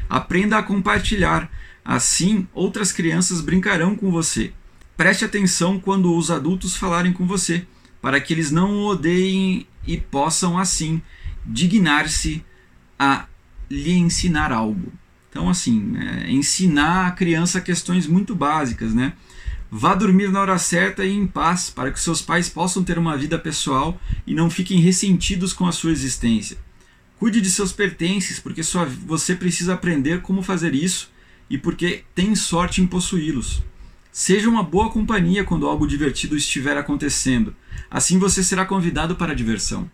Aprenda 0.08 0.58
a 0.58 0.62
compartilhar, 0.62 1.50
assim 1.82 2.46
outras 2.52 2.92
crianças 2.92 3.40
brincarão 3.40 3.96
com 3.96 4.10
você. 4.10 4.52
Preste 4.96 5.24
atenção 5.24 5.80
quando 5.80 6.14
os 6.14 6.30
adultos 6.30 6.76
falarem 6.76 7.12
com 7.12 7.26
você, 7.26 7.66
para 8.04 8.20
que 8.20 8.34
eles 8.34 8.50
não 8.50 8.70
o 8.70 8.88
odeiem 8.88 9.66
e 9.86 9.96
possam, 9.96 10.58
assim, 10.58 11.00
dignar-se 11.46 12.44
a 12.98 13.24
lhe 13.70 13.94
ensinar 13.94 14.52
algo. 14.52 14.92
Então, 15.30 15.48
assim, 15.48 15.96
é, 15.96 16.30
ensinar 16.30 17.06
a 17.06 17.10
criança 17.12 17.62
questões 17.62 18.06
muito 18.06 18.34
básicas, 18.34 18.92
né? 18.92 19.14
Vá 19.70 19.94
dormir 19.94 20.30
na 20.30 20.38
hora 20.42 20.58
certa 20.58 21.02
e 21.02 21.14
em 21.14 21.26
paz, 21.26 21.70
para 21.70 21.90
que 21.90 21.98
seus 21.98 22.20
pais 22.20 22.46
possam 22.46 22.84
ter 22.84 22.98
uma 22.98 23.16
vida 23.16 23.38
pessoal 23.38 23.98
e 24.26 24.34
não 24.34 24.50
fiquem 24.50 24.80
ressentidos 24.80 25.54
com 25.54 25.66
a 25.66 25.72
sua 25.72 25.90
existência. 25.90 26.58
Cuide 27.18 27.40
de 27.40 27.50
seus 27.50 27.72
pertences, 27.72 28.38
porque 28.38 28.62
só 28.62 28.84
você 28.84 29.34
precisa 29.34 29.72
aprender 29.72 30.20
como 30.20 30.42
fazer 30.42 30.74
isso 30.74 31.10
e 31.48 31.56
porque 31.56 32.04
tem 32.14 32.34
sorte 32.34 32.82
em 32.82 32.86
possuí-los. 32.86 33.62
Seja 34.14 34.48
uma 34.48 34.62
boa 34.62 34.90
companhia 34.90 35.42
quando 35.42 35.66
algo 35.66 35.88
divertido 35.88 36.36
estiver 36.36 36.76
acontecendo. 36.76 37.54
Assim 37.90 38.16
você 38.18 38.44
será 38.44 38.64
convidado 38.64 39.16
para 39.16 39.32
a 39.32 39.34
diversão. 39.34 39.90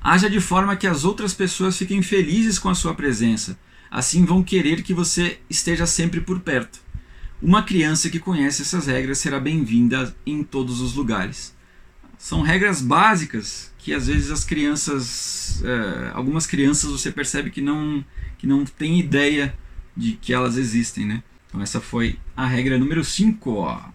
Haja 0.00 0.30
de 0.30 0.40
forma 0.40 0.76
que 0.76 0.86
as 0.86 1.04
outras 1.04 1.34
pessoas 1.34 1.76
fiquem 1.76 2.02
felizes 2.02 2.56
com 2.56 2.68
a 2.68 2.74
sua 2.74 2.94
presença 2.94 3.58
assim 3.90 4.24
vão 4.24 4.42
querer 4.42 4.82
que 4.82 4.94
você 4.94 5.40
esteja 5.50 5.84
sempre 5.86 6.20
por 6.20 6.40
perto. 6.40 6.80
Uma 7.42 7.62
criança 7.62 8.08
que 8.08 8.20
conhece 8.20 8.62
essas 8.62 8.86
regras 8.86 9.18
será 9.18 9.40
bem-vinda 9.40 10.14
em 10.24 10.44
todos 10.44 10.80
os 10.80 10.94
lugares. 10.94 11.54
São 12.16 12.42
regras 12.42 12.80
básicas 12.80 13.72
que 13.78 13.94
às 13.94 14.06
vezes 14.06 14.30
as 14.30 14.44
crianças, 14.44 15.62
é, 15.64 16.10
algumas 16.12 16.46
crianças 16.46 16.90
você 16.90 17.10
percebe 17.10 17.50
que 17.50 17.62
não 17.62 18.04
que 18.36 18.46
não 18.46 18.64
tem 18.64 18.98
ideia 19.00 19.54
de 19.96 20.12
que 20.12 20.32
elas 20.32 20.56
existem, 20.56 21.04
né? 21.04 21.22
Então 21.50 21.60
essa 21.60 21.80
foi 21.80 22.16
a 22.36 22.46
regra 22.46 22.78
número 22.78 23.04
5. 23.04 23.92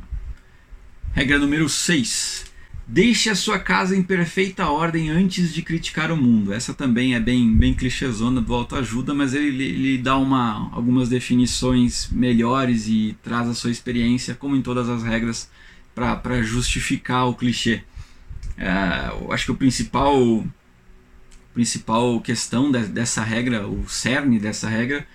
Regra 1.13 1.39
número 1.39 1.67
6. 1.69 2.53
Deixe 2.87 3.29
a 3.29 3.35
sua 3.35 3.57
casa 3.57 3.95
em 3.95 4.03
perfeita 4.03 4.67
ordem 4.67 5.09
antes 5.09 5.51
de 5.53 5.63
criticar 5.63 6.11
o 6.11 6.17
mundo. 6.17 6.53
Essa 6.53 6.73
também 6.73 7.15
é 7.15 7.19
bem, 7.19 7.55
bem 7.55 7.73
clichêzona 7.73 8.41
do 8.41 8.53
autoajuda, 8.53 9.13
mas 9.13 9.33
ele, 9.33 9.63
ele 9.63 9.97
dá 9.97 10.17
uma, 10.17 10.69
algumas 10.71 11.09
definições 11.09 12.09
melhores 12.11 12.87
e 12.87 13.17
traz 13.23 13.47
a 13.47 13.55
sua 13.55 13.71
experiência, 13.71 14.35
como 14.35 14.55
em 14.55 14.61
todas 14.61 14.87
as 14.87 15.01
regras, 15.01 15.49
para 15.95 16.43
justificar 16.43 17.27
o 17.27 17.33
clichê. 17.33 17.81
É, 18.57 19.09
eu 19.19 19.31
acho 19.31 19.45
que 19.45 19.51
o 19.51 19.55
principal, 19.55 20.45
principal 21.53 22.19
questão 22.19 22.69
de, 22.69 22.85
dessa 22.87 23.23
regra, 23.23 23.65
o 23.65 23.87
cerne 23.89 24.37
dessa 24.37 24.69
regra, 24.69 25.07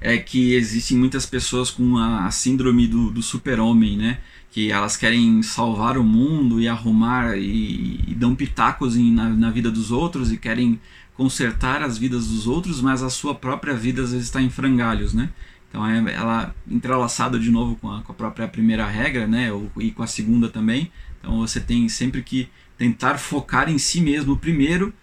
é 0.00 0.16
que 0.16 0.54
existem 0.54 0.96
muitas 0.96 1.26
pessoas 1.26 1.70
com 1.70 1.96
a, 1.96 2.26
a 2.26 2.30
síndrome 2.30 2.86
do, 2.86 3.10
do 3.10 3.22
super-homem, 3.22 3.96
né? 3.96 4.18
Que 4.50 4.70
elas 4.70 4.96
querem 4.96 5.42
salvar 5.42 5.98
o 5.98 6.04
mundo 6.04 6.60
e 6.60 6.68
arrumar 6.68 7.36
e, 7.36 8.00
e 8.06 8.14
dão 8.14 8.34
pitacos 8.34 8.96
em, 8.96 9.12
na, 9.12 9.28
na 9.28 9.50
vida 9.50 9.70
dos 9.70 9.90
outros 9.90 10.32
e 10.32 10.36
querem 10.36 10.80
consertar 11.14 11.82
as 11.82 11.98
vidas 11.98 12.28
dos 12.28 12.46
outros, 12.46 12.80
mas 12.80 13.02
a 13.02 13.10
sua 13.10 13.34
própria 13.34 13.74
vida 13.74 14.02
às 14.02 14.12
vezes 14.12 14.26
está 14.26 14.40
em 14.40 14.50
frangalhos, 14.50 15.12
né? 15.12 15.30
Então 15.68 15.86
é 15.86 16.14
ela 16.14 16.54
entrelaçada 16.66 17.38
de 17.38 17.50
novo 17.50 17.76
com 17.76 17.90
a, 17.90 18.02
com 18.02 18.12
a 18.12 18.14
própria 18.14 18.48
primeira 18.48 18.86
regra, 18.86 19.26
né? 19.26 19.50
E 19.78 19.90
com 19.90 20.02
a 20.02 20.06
segunda 20.06 20.48
também. 20.48 20.90
Então 21.18 21.38
você 21.38 21.60
tem 21.60 21.88
sempre 21.88 22.22
que 22.22 22.48
tentar 22.78 23.18
focar 23.18 23.68
em 23.68 23.78
si 23.78 24.00
mesmo 24.00 24.36
primeiro, 24.36 24.94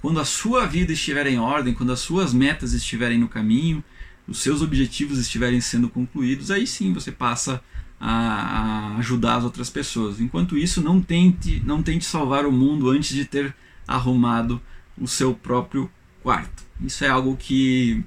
quando 0.00 0.20
a 0.20 0.24
sua 0.24 0.66
vida 0.66 0.92
estiver 0.92 1.26
em 1.26 1.38
ordem, 1.38 1.74
quando 1.74 1.92
as 1.92 2.00
suas 2.00 2.32
metas 2.32 2.72
estiverem 2.72 3.18
no 3.18 3.28
caminho, 3.28 3.82
os 4.26 4.38
seus 4.38 4.62
objetivos 4.62 5.18
estiverem 5.18 5.60
sendo 5.60 5.88
concluídos, 5.88 6.50
aí 6.50 6.66
sim 6.66 6.92
você 6.92 7.12
passa 7.12 7.62
a, 8.00 8.12
a 8.12 8.96
ajudar 8.98 9.36
as 9.36 9.44
outras 9.44 9.70
pessoas. 9.70 10.20
Enquanto 10.20 10.56
isso, 10.56 10.82
não 10.82 11.00
tente, 11.00 11.62
não 11.64 11.82
tente 11.82 12.04
salvar 12.04 12.46
o 12.46 12.52
mundo 12.52 12.90
antes 12.90 13.14
de 13.14 13.24
ter 13.24 13.54
arrumado 13.86 14.60
o 14.98 15.06
seu 15.06 15.34
próprio 15.34 15.90
quarto. 16.22 16.64
Isso 16.80 17.04
é 17.04 17.08
algo 17.08 17.36
que 17.36 18.04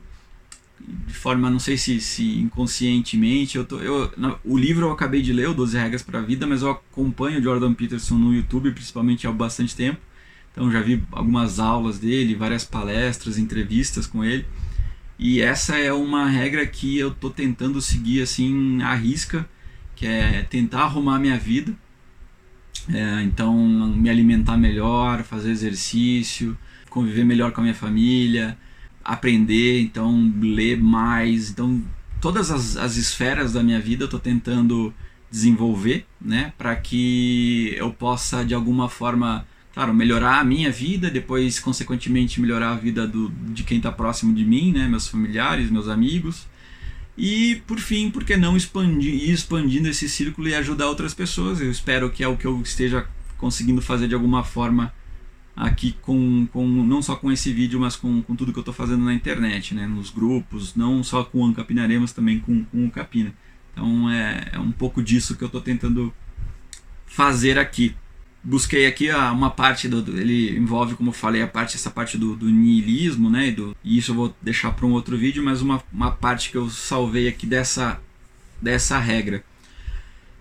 de 0.80 1.14
forma, 1.14 1.50
não 1.50 1.60
sei 1.60 1.76
se, 1.76 2.00
se 2.00 2.40
inconscientemente, 2.40 3.58
eu 3.58 3.66
tô, 3.66 3.80
eu, 3.80 4.12
o 4.46 4.58
livro 4.58 4.86
eu 4.86 4.92
acabei 4.92 5.22
de 5.22 5.34
ler, 5.34 5.50
o 5.50 5.54
12 5.54 5.78
Regras 5.78 6.04
para 6.04 6.20
a 6.20 6.22
Vida, 6.22 6.46
mas 6.46 6.62
eu 6.62 6.70
acompanho 6.70 7.40
o 7.40 7.44
Jordan 7.44 7.74
Peterson 7.74 8.16
no 8.16 8.34
YouTube, 8.34 8.72
principalmente 8.72 9.28
há 9.28 9.32
bastante 9.32 9.76
tempo. 9.76 10.00
Então 10.52 10.72
já 10.72 10.82
vi 10.82 11.04
algumas 11.12 11.60
aulas 11.60 12.00
dele, 12.00 12.36
várias 12.36 12.64
palestras, 12.64 13.38
entrevistas 13.38 14.08
com 14.08 14.24
ele. 14.24 14.46
E 15.20 15.42
essa 15.42 15.78
é 15.78 15.92
uma 15.92 16.28
regra 16.28 16.66
que 16.66 16.98
eu 16.98 17.12
tô 17.12 17.30
tentando 17.30 17.82
seguir 17.82 18.22
assim 18.22 18.82
à 18.82 18.94
risca, 18.94 19.48
que 19.96 20.06
é 20.06 20.44
tentar 20.44 20.84
arrumar 20.84 21.20
minha 21.20 21.38
vida. 21.38 21.74
É, 22.94 23.22
então, 23.24 23.58
me 23.58 24.10
alimentar 24.10 24.58
melhor, 24.58 25.24
fazer 25.24 25.52
exercício, 25.52 26.58
conviver 26.90 27.26
melhor 27.26 27.52
com 27.52 27.62
a 27.62 27.64
minha 27.64 27.76
família, 27.76 28.58
aprender, 29.04 29.82
então 29.82 30.34
ler 30.40 30.78
mais. 30.78 31.50
Então, 31.50 31.84
todas 32.22 32.52
as, 32.52 32.78
as 32.78 32.96
esferas 32.96 33.54
da 33.54 33.64
minha 33.64 33.80
vida 33.80 34.04
eu 34.04 34.06
estou 34.06 34.20
tentando 34.20 34.94
desenvolver, 35.30 36.06
né, 36.22 36.54
para 36.58 36.76
que 36.76 37.74
eu 37.76 37.92
possa 37.92 38.46
de 38.46 38.54
alguma 38.54 38.88
forma, 38.88 39.46
claro, 39.78 39.94
melhorar 39.94 40.40
a 40.40 40.44
minha 40.44 40.72
vida, 40.72 41.08
depois 41.08 41.60
consequentemente 41.60 42.42
melhorar 42.42 42.72
a 42.72 42.76
vida 42.76 43.06
do, 43.06 43.30
de 43.54 43.62
quem 43.62 43.78
está 43.78 43.92
próximo 43.92 44.34
de 44.34 44.44
mim, 44.44 44.72
né, 44.72 44.88
meus 44.88 45.08
familiares, 45.08 45.70
meus 45.70 45.88
amigos. 45.88 46.48
E 47.16 47.62
por 47.68 47.78
fim, 47.78 48.10
por 48.10 48.24
que 48.24 48.36
não 48.36 48.58
expandir, 48.58 49.14
ir 49.14 49.32
expandindo 49.32 49.88
esse 49.88 50.10
círculo 50.10 50.48
e 50.48 50.56
ajudar 50.56 50.88
outras 50.88 51.14
pessoas? 51.14 51.62
Eu 51.62 51.70
espero 51.70 52.10
que 52.10 52.24
é 52.24 52.28
o 52.28 52.36
que 52.36 52.48
eu 52.48 52.60
esteja 52.64 53.08
conseguindo 53.38 53.80
fazer 53.80 54.08
de 54.08 54.16
alguma 54.16 54.44
forma 54.44 54.92
aqui 55.56 55.96
com, 56.02 56.48
com 56.52 56.68
não 56.68 57.04
só 57.04 57.16
com 57.16 57.32
esse 57.32 57.54
vídeo, 57.54 57.80
mas 57.80 57.96
com, 57.96 58.20
com 58.24 58.36
tudo 58.36 58.52
que 58.52 58.58
eu 58.58 58.62
estou 58.62 58.74
fazendo 58.74 59.06
na 59.06 59.14
internet, 59.14 59.76
né, 59.76 59.86
nos 59.86 60.10
grupos, 60.10 60.74
não 60.74 61.04
só 61.04 61.24
com 61.24 61.42
o 61.42 61.46
Ancapinaré, 61.46 62.00
mas 62.00 62.12
também 62.12 62.40
com, 62.40 62.64
com 62.66 62.88
o 62.88 62.90
Capina. 62.90 63.32
Então 63.74 64.10
é, 64.10 64.50
é 64.54 64.60
um 64.60 64.72
pouco 64.72 65.04
disso 65.04 65.36
que 65.36 65.44
eu 65.44 65.48
estou 65.48 65.62
tentando 65.62 66.12
fazer 67.06 67.60
aqui. 67.60 67.96
Busquei 68.44 68.86
aqui 68.86 69.10
uma 69.10 69.50
parte 69.50 69.90
do, 69.90 70.18
ele 70.18 70.58
envolve, 70.58 70.96
como 70.96 71.10
eu 71.10 71.14
falei, 71.14 71.42
a 71.42 71.48
parte 71.48 71.76
essa 71.76 71.90
parte 71.90 72.18
do, 72.18 72.36
do 72.36 72.50
niilismo, 72.50 73.30
né, 73.30 73.48
e, 73.48 73.52
do, 73.52 73.76
e 73.84 73.98
isso 73.98 74.12
eu 74.12 74.16
vou 74.16 74.36
deixar 74.42 74.72
para 74.72 74.86
um 74.86 74.94
outro 74.94 75.18
vídeo, 75.18 75.44
mas 75.44 75.62
uma, 75.62 75.84
uma 75.92 76.12
parte 76.12 76.50
que 76.50 76.56
eu 76.56 76.70
salvei 76.70 77.28
aqui 77.28 77.46
dessa 77.46 78.00
dessa 78.62 78.98
regra. 78.98 79.44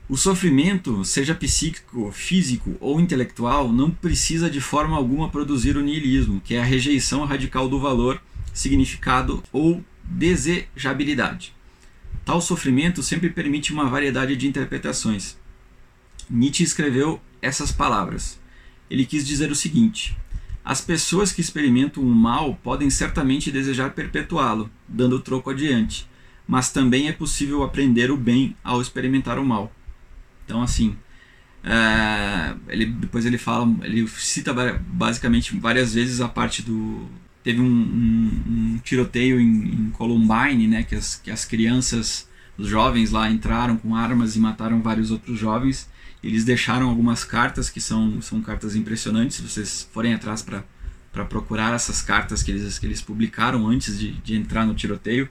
O 0.09 0.16
sofrimento, 0.16 1.04
seja 1.04 1.35
psíquico, 1.35 2.12
físico 2.12 2.76
ou 2.80 3.00
intelectual, 3.00 3.72
não 3.72 3.90
precisa 3.90 4.48
de 4.48 4.61
forma 4.61 4.96
alguma 4.96 5.28
produzir 5.28 5.76
o 5.76 5.82
niilismo, 5.82 6.40
que 6.40 6.54
é 6.54 6.61
a 6.61 6.64
rejeição 6.64 7.24
radical 7.24 7.68
do 7.68 7.80
valor, 7.80 8.22
significado 8.54 9.42
ou 9.52 9.85
desejabilidade. 10.04 11.52
Tal 12.24 12.40
sofrimento 12.40 13.02
sempre 13.02 13.30
permite 13.30 13.72
uma 13.72 13.88
variedade 13.88 14.37
de 14.37 14.46
interpretações. 14.46 15.37
Nietzsche 16.30 16.62
escreveu 16.62 17.20
essas 17.46 17.72
palavras. 17.72 18.38
Ele 18.90 19.06
quis 19.06 19.26
dizer 19.26 19.50
o 19.50 19.54
seguinte: 19.54 20.16
as 20.64 20.80
pessoas 20.80 21.32
que 21.32 21.40
experimentam 21.40 22.02
o 22.02 22.14
mal 22.14 22.59
podem 22.62 22.90
certamente 22.90 23.50
desejar 23.50 23.90
perpetuá-lo, 23.90 24.70
dando 24.88 25.20
troco 25.20 25.50
adiante, 25.50 26.09
mas 26.46 26.72
também 26.72 27.09
é 27.09 27.12
possível 27.12 27.62
aprender 27.62 28.11
o 28.11 28.16
bem 28.16 28.56
ao 28.62 28.80
experimentar 28.80 29.38
o 29.38 29.46
mal. 29.46 29.72
Então, 30.44 30.62
assim, 30.62 30.96
é, 31.64 32.54
ele, 32.68 32.87
depois 32.87 33.26
ele 33.26 33.38
fala, 33.38 33.68
ele 33.82 34.06
cita 34.09 34.52
basicamente 34.52 35.56
várias 35.56 35.94
vezes 35.94 36.20
a 36.20 36.28
parte 36.28 36.62
do. 36.62 37.09
Teve 37.42 37.61
um, 37.61 37.64
um, 37.64 38.42
um 38.74 38.78
tiroteio 38.82 39.40
em, 39.40 39.72
em, 39.72 39.90
Columbine, 39.90 40.66
né, 40.66 40.82
que 40.82 40.94
as, 40.94 41.16
que 41.16 41.30
as 41.30 41.44
crianças, 41.44 42.28
os 42.59 42.68
jovens 42.68 43.11
lá 43.12 43.30
entraram 43.30 43.76
com 43.76 43.94
armas 43.94 44.35
e 44.35 44.40
mataram 44.40 44.80
vários 44.80 45.11
outros 45.11 45.38
jovens. 45.38 45.88
Eles 46.26 46.44
deixaram 46.44 46.88
algumas 46.88 47.24
cartas 47.24 47.70
que 47.70 47.80
são, 47.80 48.20
são 48.20 48.40
cartas 48.40 48.74
impressionantes. 48.74 49.36
Se 49.36 49.42
vocês 49.42 49.88
forem 49.92 50.14
atrás 50.14 50.42
para 50.42 51.24
procurar 51.24 51.74
essas 51.74 52.02
cartas 52.02 52.42
que 52.42 52.50
eles, 52.50 52.78
que 52.78 52.86
eles 52.86 53.00
publicaram 53.00 53.66
antes 53.66 53.98
de, 53.98 54.12
de 54.12 54.34
entrar 54.34 54.66
no 54.66 54.74
tiroteio, 54.74 55.28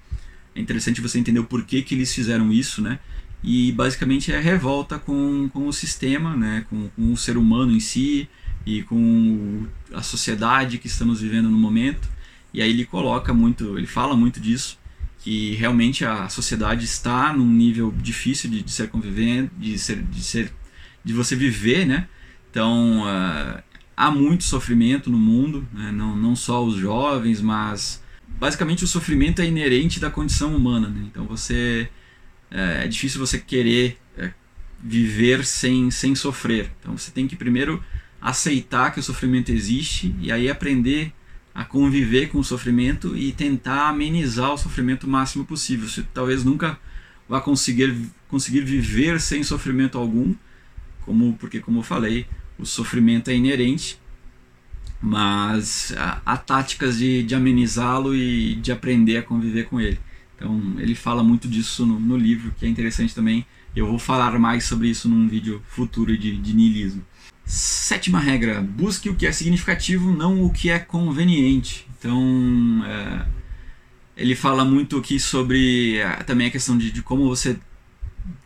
é 0.56 0.60
interessante 0.60 1.02
você 1.02 1.20
entender 1.20 1.40
o 1.40 1.46
porquê 1.46 1.82
que 1.82 1.96
eles 1.96 2.14
fizeram 2.14 2.52
isso, 2.52 2.82
né? 2.82 3.00
e 3.46 3.72
basicamente 3.72 4.34
é 4.34 4.40
revolta 4.40 4.98
com, 4.98 5.48
com 5.50 5.68
o 5.68 5.74
sistema, 5.74 6.36
né, 6.36 6.66
com, 6.68 6.90
com 6.90 7.14
o 7.14 7.18
ser 7.18 7.38
humano 7.38 7.72
em 7.72 7.80
si 7.80 8.28
e 8.66 8.82
com 8.82 9.68
a 9.94 10.02
sociedade 10.02 10.80
que 10.80 10.88
estamos 10.88 11.22
vivendo 11.22 11.48
no 11.48 11.58
momento. 11.58 12.10
E 12.52 12.62
aí 12.62 12.72
ele 12.72 12.86
coloca 12.86 13.34
muito, 13.34 13.78
ele 13.78 13.86
fala 13.86 14.16
muito 14.16 14.40
disso, 14.40 14.80
que 15.20 15.54
realmente 15.56 16.04
a 16.04 16.28
sociedade 16.28 16.86
está 16.86 17.32
num 17.34 17.48
nível 17.48 17.94
difícil 17.96 18.50
de, 18.50 18.64
de 18.64 18.72
ser 18.72 18.90
convivente, 18.90 19.52
de 19.60 19.78
ser, 19.78 20.02
de 20.02 20.24
ser, 20.24 20.52
de 21.06 21.14
você 21.14 21.36
viver, 21.36 21.86
né? 21.86 22.08
Então 22.50 23.04
uh, 23.04 23.64
há 23.96 24.12
muito 24.12 24.44
sofrimento 24.44 25.10
no 25.10 25.18
mundo, 25.18 25.66
né? 25.72 25.92
não, 25.92 26.16
não 26.16 26.36
só 26.36 26.66
os 26.66 26.76
jovens, 26.76 27.40
mas 27.40 28.04
basicamente 28.40 28.84
o 28.84 28.88
sofrimento 28.88 29.42
é 29.42 29.46
inerente 29.46 30.00
da 30.00 30.10
condição 30.10 30.56
humana. 30.56 30.90
Né? 30.90 31.06
Então 31.12 31.26
você 31.26 31.88
é, 32.52 32.84
é 32.84 32.88
difícil 32.88 33.20
você 33.20 33.38
querer 33.38 33.98
é, 34.18 34.32
viver 34.84 35.46
sem, 35.46 35.92
sem 35.92 36.16
sofrer. 36.16 36.72
Então 36.80 36.98
você 36.98 37.12
tem 37.12 37.28
que 37.28 37.36
primeiro 37.36 37.84
aceitar 38.20 38.92
que 38.92 39.00
o 39.00 39.04
sofrimento 39.04 39.52
existe 39.52 40.16
e 40.20 40.32
aí 40.32 40.50
aprender 40.50 41.14
a 41.54 41.64
conviver 41.64 42.28
com 42.28 42.40
o 42.40 42.44
sofrimento 42.44 43.16
e 43.16 43.32
tentar 43.32 43.90
amenizar 43.90 44.52
o 44.52 44.58
sofrimento 44.58 45.06
o 45.06 45.10
máximo 45.10 45.46
possível. 45.46 45.88
Você 45.88 46.04
talvez 46.14 46.44
nunca 46.44 46.78
vá 47.30 47.40
conseguir, 47.40 47.96
conseguir 48.28 48.62
viver 48.62 49.22
sem 49.22 49.42
sofrimento 49.44 49.98
algum, 49.98 50.34
como 51.06 51.34
porque 51.34 51.60
como 51.60 51.80
eu 51.80 51.84
falei, 51.84 52.26
o 52.58 52.66
sofrimento 52.66 53.30
é 53.30 53.36
inerente, 53.36 54.00
mas 55.02 55.94
há, 56.26 56.38
táticas 56.38 56.98
de, 56.98 57.24
de 57.24 57.36
amenizá-lo 57.36 58.16
e 58.16 58.56
de 58.56 58.72
aprender 58.72 59.18
a 59.18 59.24
conviver 59.24 59.66
com 59.66 59.80
ele. 59.80 60.00
Então 60.36 60.76
ele 60.80 60.96
fala 60.96 61.24
muito 61.24 61.48
disso 61.48 61.86
no, 61.86 62.00
no, 62.00 62.18
livro, 62.18 62.54
que 62.58 62.66
é 62.66 62.70
interessante 62.70 63.14
também. 63.14 63.46
Eu 63.76 63.88
vou 63.88 64.00
falar 64.00 64.38
mais 64.40 64.66
sobre 64.66 64.90
isso 64.90 65.08
num 65.08 65.28
vídeo 65.28 65.62
futuro 65.68 66.18
de, 66.18 66.38
de 66.38 66.54
niilismo. 66.56 67.06
Sétima 67.46 68.20
regra: 68.20 68.62
busque 68.62 69.10
o 69.10 69.16
que 69.16 69.28
é 69.28 69.32
significativo, 69.32 70.12
não 70.12 70.44
o 70.44 70.50
que 70.52 70.70
é 70.70 70.80
conveniente. 70.80 71.88
Então 71.98 72.84
é, 72.86 73.26
ele 74.18 74.36
fala 74.36 74.66
muito 74.66 74.98
aqui 74.98 75.20
sobre 75.20 75.98
é, 75.98 76.24
também 76.24 76.48
a 76.48 76.52
questão 76.52 76.78
de, 76.78 76.92
de 76.92 77.02
como 77.02 77.28
você 77.28 77.58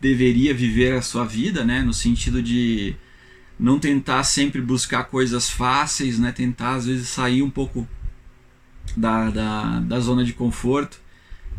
deveria 0.00 0.54
viver 0.54 0.94
a 0.94 1.02
sua 1.02 1.24
vida, 1.24 1.64
né? 1.64 1.82
No 1.82 1.92
sentido 1.92 2.42
de 2.42 2.94
não 3.58 3.78
tentar 3.78 4.24
sempre 4.24 4.60
buscar 4.60 5.04
coisas 5.04 5.50
fáceis, 5.50 6.18
né? 6.18 6.32
Tentar 6.32 6.74
às 6.74 6.86
vezes 6.86 7.08
sair 7.08 7.42
um 7.42 7.50
pouco 7.50 7.88
da, 8.96 9.30
da, 9.30 9.80
da 9.80 10.00
zona 10.00 10.24
de 10.24 10.32
conforto 10.32 11.00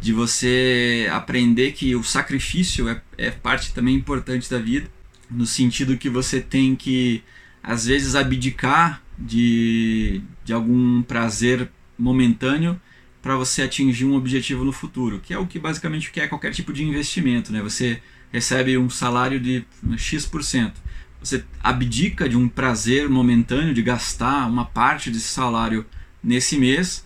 de 0.02 0.12
você 0.12 1.08
aprender 1.12 1.74
que 1.74 1.96
o 1.96 2.04
sacrifício 2.04 2.90
é, 2.90 3.00
é 3.20 3.30
parte 3.30 3.72
também 3.72 3.96
importante 3.96 4.50
da 4.50 4.58
vida, 4.58 4.90
no 5.30 5.46
sentido 5.46 5.96
que 5.96 6.10
você 6.10 6.42
tem 6.42 6.76
que, 6.76 7.24
às 7.62 7.86
vezes, 7.86 8.16
abdicar 8.16 9.04
de, 9.18 10.22
de 10.44 10.52
algum 10.52 11.04
prazer 11.04 11.70
momentâneo 11.98 12.82
para 13.22 13.36
você 13.36 13.62
atingir 13.62 14.06
um 14.06 14.16
objetivo 14.16 14.64
no 14.64 14.72
futuro, 14.72 15.20
que 15.20 15.34
é 15.34 15.38
o 15.38 15.46
que 15.46 15.60
basicamente 15.60 16.12
é 16.20 16.28
qualquer 16.28 16.52
tipo 16.52 16.74
de 16.74 16.84
investimento, 16.84 17.52
né? 17.52 17.62
Você 17.62 18.02
recebe 18.32 18.78
um 18.78 18.90
salário 18.90 19.40
de 19.40 19.64
X%. 19.98 20.74
Você 21.20 21.44
abdica 21.62 22.28
de 22.28 22.36
um 22.36 22.48
prazer 22.48 23.08
momentâneo 23.08 23.74
de 23.74 23.82
gastar 23.84 24.50
uma 24.50 24.66
parte 24.66 25.12
desse 25.12 25.28
salário 25.28 25.86
nesse 26.24 26.58
mês 26.58 27.06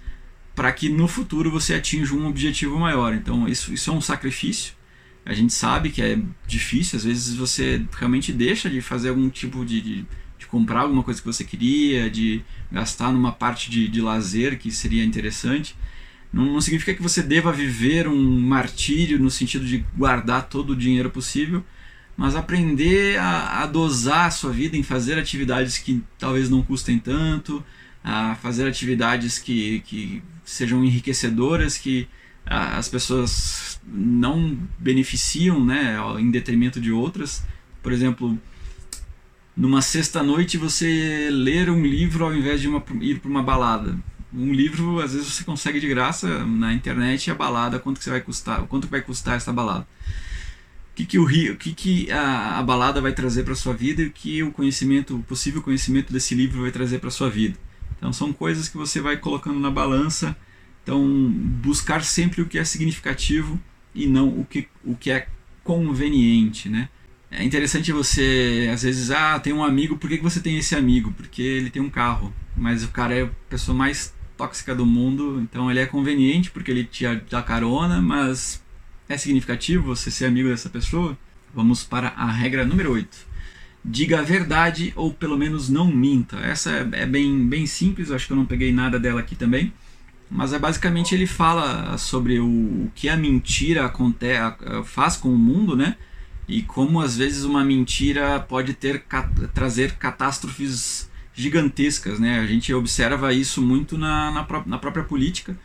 para 0.55 0.71
que 0.71 0.87
no 0.87 1.07
futuro 1.07 1.51
você 1.51 1.73
atinja 1.73 2.15
um 2.15 2.25
objetivo 2.25 2.79
maior. 2.79 3.13
Então, 3.13 3.47
isso, 3.47 3.73
isso 3.73 3.91
é 3.91 3.93
um 3.93 3.99
sacrifício. 3.99 4.73
A 5.25 5.33
gente 5.33 5.51
sabe 5.51 5.89
que 5.89 6.01
é 6.01 6.17
difícil, 6.47 6.97
às 6.97 7.03
vezes 7.03 7.35
você 7.35 7.83
realmente 7.97 8.31
deixa 8.31 8.69
de 8.69 8.79
fazer 8.79 9.09
algum 9.09 9.27
tipo 9.29 9.65
de, 9.65 9.81
de, 9.81 10.05
de 10.37 10.45
comprar 10.45 10.81
alguma 10.81 11.03
coisa 11.03 11.19
que 11.19 11.25
você 11.25 11.43
queria, 11.43 12.09
de 12.09 12.41
gastar 12.71 13.11
numa 13.11 13.31
parte 13.31 13.69
de, 13.69 13.87
de 13.87 13.99
lazer 13.99 14.57
que 14.57 14.71
seria 14.71 15.03
interessante. 15.03 15.75
Não, 16.35 16.43
não 16.43 16.59
significa 16.59 16.93
que 16.93 17.01
você 17.01 17.23
deva 17.23 17.49
viver 17.53 18.09
um 18.09 18.39
martírio 18.41 19.17
no 19.17 19.31
sentido 19.31 19.65
de 19.65 19.85
guardar 19.95 20.49
todo 20.49 20.71
o 20.71 20.75
dinheiro 20.75 21.09
possível, 21.09 21.63
mas 22.17 22.35
aprender 22.35 23.17
a, 23.17 23.61
a, 23.63 23.65
dosar 23.65 24.25
a 24.25 24.31
sua 24.31 24.51
vida 24.51 24.75
em 24.75 24.83
fazer 24.83 25.17
atividades 25.17 25.77
que 25.77 26.03
talvez 26.19 26.49
não 26.49 26.61
custem 26.61 26.99
tanto, 26.99 27.63
a 28.03 28.35
fazer 28.35 28.67
atividades 28.67 29.39
que, 29.39 29.79
que 29.85 30.21
sejam 30.43 30.83
enriquecedoras, 30.83 31.77
que 31.77 32.05
a, 32.45 32.79
as 32.79 32.89
pessoas 32.89 33.79
não 33.87 34.59
beneficiam 34.77 35.63
né, 35.63 35.95
em 36.19 36.29
detrimento 36.29 36.81
de 36.81 36.91
outras. 36.91 37.45
Por 37.81 37.93
exemplo, 37.93 38.37
numa 39.55 39.81
sexta-noite 39.81 40.57
você 40.57 41.29
ler 41.31 41.69
um 41.69 41.81
livro 41.81 42.25
ao 42.25 42.35
invés 42.35 42.59
de 42.59 42.67
uma, 42.67 42.83
ir 42.99 43.19
para 43.19 43.29
uma 43.31 43.41
balada. 43.41 43.97
Um 44.35 44.51
livro, 44.51 44.99
às 44.99 45.13
vezes, 45.13 45.27
você 45.27 45.43
consegue 45.43 45.79
de 45.79 45.87
graça 45.87 46.45
na 46.45 46.73
internet 46.73 47.31
a 47.31 47.35
balada, 47.35 47.79
quanto 47.79 47.99
que 47.99 48.09
vai 48.09 48.21
custar, 48.21 48.61
quanto 48.63 48.87
vai 48.87 49.01
custar 49.01 49.37
essa 49.37 49.53
balada 49.53 49.87
que, 50.95 51.05
que, 51.05 51.19
o, 51.19 51.25
o 51.25 51.57
que, 51.57 51.73
que 51.73 52.11
a, 52.11 52.57
a 52.57 52.63
balada 52.63 53.01
vai 53.01 53.11
trazer 53.11 53.43
para 53.43 53.53
sua 53.53 53.73
vida 53.73 54.01
e 54.01 54.05
o 54.05 54.11
que 54.11 54.41
o 54.41 54.51
conhecimento, 54.51 55.17
o 55.17 55.23
possível 55.23 55.61
conhecimento 55.61 56.11
desse 56.11 56.33
livro 56.33 56.61
vai 56.61 56.71
trazer 56.71 56.99
para 56.99 57.11
sua 57.11 57.29
vida. 57.29 57.57
Então 57.97 58.13
são 58.13 58.31
coisas 58.31 58.69
que 58.69 58.77
você 58.77 59.01
vai 59.01 59.17
colocando 59.17 59.59
na 59.59 59.69
balança. 59.69 60.35
Então 60.83 61.05
buscar 61.61 62.03
sempre 62.03 62.41
o 62.41 62.45
que 62.45 62.57
é 62.57 62.63
significativo 62.63 63.59
e 63.93 64.07
não 64.07 64.29
o 64.29 64.45
que, 64.45 64.67
o 64.83 64.95
que 64.95 65.11
é 65.11 65.27
conveniente, 65.63 66.69
né? 66.69 66.87
É 67.29 67.43
interessante 67.43 67.91
você, 67.91 68.69
às 68.71 68.83
vezes, 68.83 69.11
ah, 69.11 69.37
tem 69.39 69.51
um 69.51 69.63
amigo, 69.63 69.97
por 69.97 70.09
que, 70.09 70.17
que 70.17 70.23
você 70.23 70.39
tem 70.39 70.57
esse 70.57 70.73
amigo? 70.75 71.11
Porque 71.11 71.41
ele 71.41 71.69
tem 71.69 71.81
um 71.81 71.89
carro, 71.89 72.33
mas 72.55 72.83
o 72.83 72.87
cara 72.89 73.13
é 73.13 73.23
a 73.23 73.29
pessoa 73.49 73.75
mais 73.75 74.13
tóxica 74.37 74.75
do 74.75 74.85
mundo, 74.85 75.39
então 75.41 75.69
ele 75.69 75.79
é 75.79 75.85
conveniente 75.85 76.51
porque 76.51 76.71
ele 76.71 76.83
te 76.83 77.05
dá 77.29 77.41
carona, 77.41 78.01
mas 78.01 78.63
é 79.07 79.17
significativo 79.17 79.83
você 79.83 80.09
ser 80.09 80.25
amigo 80.25 80.49
dessa 80.49 80.69
pessoa? 80.69 81.17
Vamos 81.53 81.83
para 81.83 82.09
a 82.09 82.29
regra 82.31 82.65
número 82.65 82.91
8. 82.91 83.35
Diga 83.83 84.19
a 84.19 84.23
verdade 84.23 84.91
ou 84.95 85.13
pelo 85.13 85.37
menos 85.37 85.69
não 85.69 85.87
minta. 85.87 86.37
Essa 86.37 86.71
é, 86.71 87.03
é 87.03 87.05
bem, 87.05 87.47
bem 87.47 87.65
simples, 87.65 88.11
acho 88.11 88.27
que 88.27 88.33
eu 88.33 88.37
não 88.37 88.45
peguei 88.45 88.73
nada 88.73 88.99
dela 88.99 89.19
aqui 89.19 89.35
também. 89.35 89.71
Mas 90.29 90.53
é 90.53 90.59
basicamente 90.59 91.13
ele 91.13 91.27
fala 91.27 91.97
sobre 91.97 92.39
o, 92.39 92.91
que 92.95 93.07
a 93.07 93.15
mentira 93.15 93.93
faz 94.83 95.15
com 95.15 95.29
o 95.29 95.37
mundo, 95.37 95.75
né? 95.75 95.95
E 96.47 96.61
como 96.63 96.99
às 96.99 97.15
vezes 97.15 97.43
uma 97.43 97.63
mentira 97.63 98.39
pode 98.39 98.73
ter 98.73 99.05
trazer 99.53 99.93
catástrofes 99.93 101.09
gigantescas, 101.35 102.19
né? 102.19 102.39
A 102.39 102.47
gente 102.47 102.73
observa 102.73 103.33
isso 103.33 103.61
muito 103.61 103.97
na, 103.97 104.31
na, 104.31 104.63
na 104.65 104.77
própria 104.77 105.03
política 105.03 105.57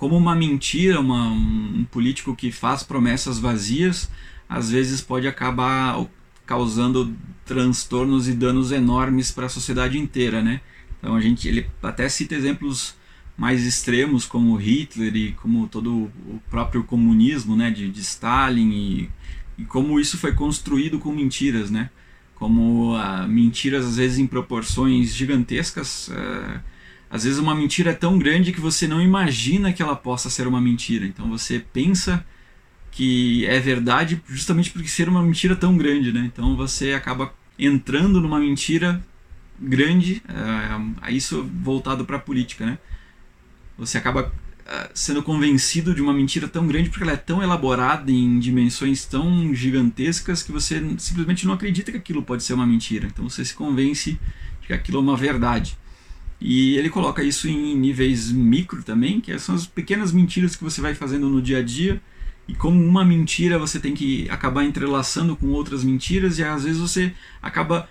como 0.00 0.16
uma 0.16 0.34
mentira, 0.34 0.98
uma, 0.98 1.28
um 1.28 1.84
político 1.90 2.34
que 2.34 2.50
faz 2.50 2.82
promessas 2.82 3.38
vazias, 3.38 4.10
às 4.48 4.70
vezes 4.70 5.02
pode 5.02 5.28
acabar 5.28 6.02
causando 6.46 7.14
transtornos 7.44 8.26
e 8.26 8.32
danos 8.32 8.72
enormes 8.72 9.30
para 9.30 9.44
a 9.44 9.50
sociedade 9.50 9.98
inteira, 9.98 10.42
né? 10.42 10.62
Então 10.98 11.14
a 11.14 11.20
gente, 11.20 11.46
ele 11.46 11.66
até 11.82 12.08
cita 12.08 12.34
exemplos 12.34 12.94
mais 13.36 13.64
extremos 13.66 14.24
como 14.24 14.56
Hitler 14.56 15.14
e 15.14 15.32
como 15.32 15.68
todo 15.68 16.10
o 16.26 16.40
próprio 16.48 16.82
comunismo, 16.82 17.54
né, 17.54 17.70
de, 17.70 17.90
de 17.90 18.00
Stalin 18.00 18.70
e, 18.70 19.10
e 19.58 19.64
como 19.66 20.00
isso 20.00 20.16
foi 20.16 20.32
construído 20.32 20.98
com 20.98 21.12
mentiras, 21.12 21.70
né? 21.70 21.90
Como 22.40 22.96
ah, 22.96 23.26
mentiras 23.28 23.86
às 23.86 23.96
vezes 23.96 24.18
em 24.18 24.26
proporções 24.26 25.14
gigantescas. 25.14 26.10
Ah, 26.12 26.60
às 27.10 27.24
vezes 27.24 27.38
uma 27.38 27.54
mentira 27.54 27.90
é 27.90 27.94
tão 27.94 28.18
grande 28.18 28.52
que 28.52 28.60
você 28.60 28.88
não 28.88 29.00
imagina 29.00 29.72
que 29.72 29.82
ela 29.82 29.94
possa 29.94 30.30
ser 30.30 30.48
uma 30.48 30.60
mentira. 30.60 31.04
Então 31.06 31.28
você 31.28 31.58
pensa 31.58 32.24
que 32.90 33.46
é 33.46 33.60
verdade 33.60 34.22
justamente 34.26 34.70
porque 34.70 34.88
ser 34.88 35.08
uma 35.08 35.22
mentira 35.22 35.54
tão 35.54 35.76
grande, 35.76 36.12
né? 36.12 36.28
Então 36.32 36.56
você 36.56 36.92
acaba 36.92 37.32
entrando 37.58 38.20
numa 38.20 38.40
mentira 38.40 39.04
grande, 39.60 40.22
é, 40.26 41.12
isso 41.12 41.48
voltado 41.62 42.04
para 42.04 42.16
a 42.16 42.20
política, 42.20 42.64
né? 42.64 42.78
Você 43.76 43.98
acaba 43.98 44.32
sendo 44.94 45.22
convencido 45.22 45.94
de 45.94 46.02
uma 46.02 46.12
mentira 46.12 46.46
tão 46.48 46.66
grande 46.66 46.90
porque 46.90 47.02
ela 47.02 47.12
é 47.12 47.16
tão 47.16 47.42
elaborada 47.42 48.10
em 48.10 48.38
dimensões 48.38 49.04
tão 49.04 49.54
gigantescas 49.54 50.42
que 50.42 50.52
você 50.52 50.82
simplesmente 50.98 51.46
não 51.46 51.54
acredita 51.54 51.90
que 51.90 51.98
aquilo 51.98 52.22
pode 52.22 52.42
ser 52.42 52.54
uma 52.54 52.66
mentira. 52.66 53.06
Então 53.06 53.28
você 53.28 53.44
se 53.44 53.54
convence 53.54 54.18
de 54.60 54.66
que 54.66 54.72
aquilo 54.72 54.98
é 54.98 55.00
uma 55.00 55.16
verdade. 55.16 55.76
E 56.40 56.76
ele 56.78 56.88
coloca 56.88 57.22
isso 57.22 57.48
em 57.48 57.76
níveis 57.76 58.32
micro 58.32 58.82
também, 58.82 59.20
que 59.20 59.38
são 59.38 59.54
as 59.54 59.66
pequenas 59.66 60.10
mentiras 60.10 60.56
que 60.56 60.64
você 60.64 60.80
vai 60.80 60.94
fazendo 60.94 61.28
no 61.28 61.42
dia 61.42 61.58
a 61.58 61.62
dia. 61.62 62.00
E 62.48 62.54
como 62.54 62.82
uma 62.82 63.04
mentira 63.04 63.58
você 63.58 63.78
tem 63.78 63.94
que 63.94 64.28
acabar 64.30 64.64
entrelaçando 64.64 65.36
com 65.36 65.48
outras 65.48 65.84
mentiras, 65.84 66.38
e 66.38 66.44
às 66.44 66.64
vezes 66.64 66.80
você 66.80 67.12
acaba 67.42 67.88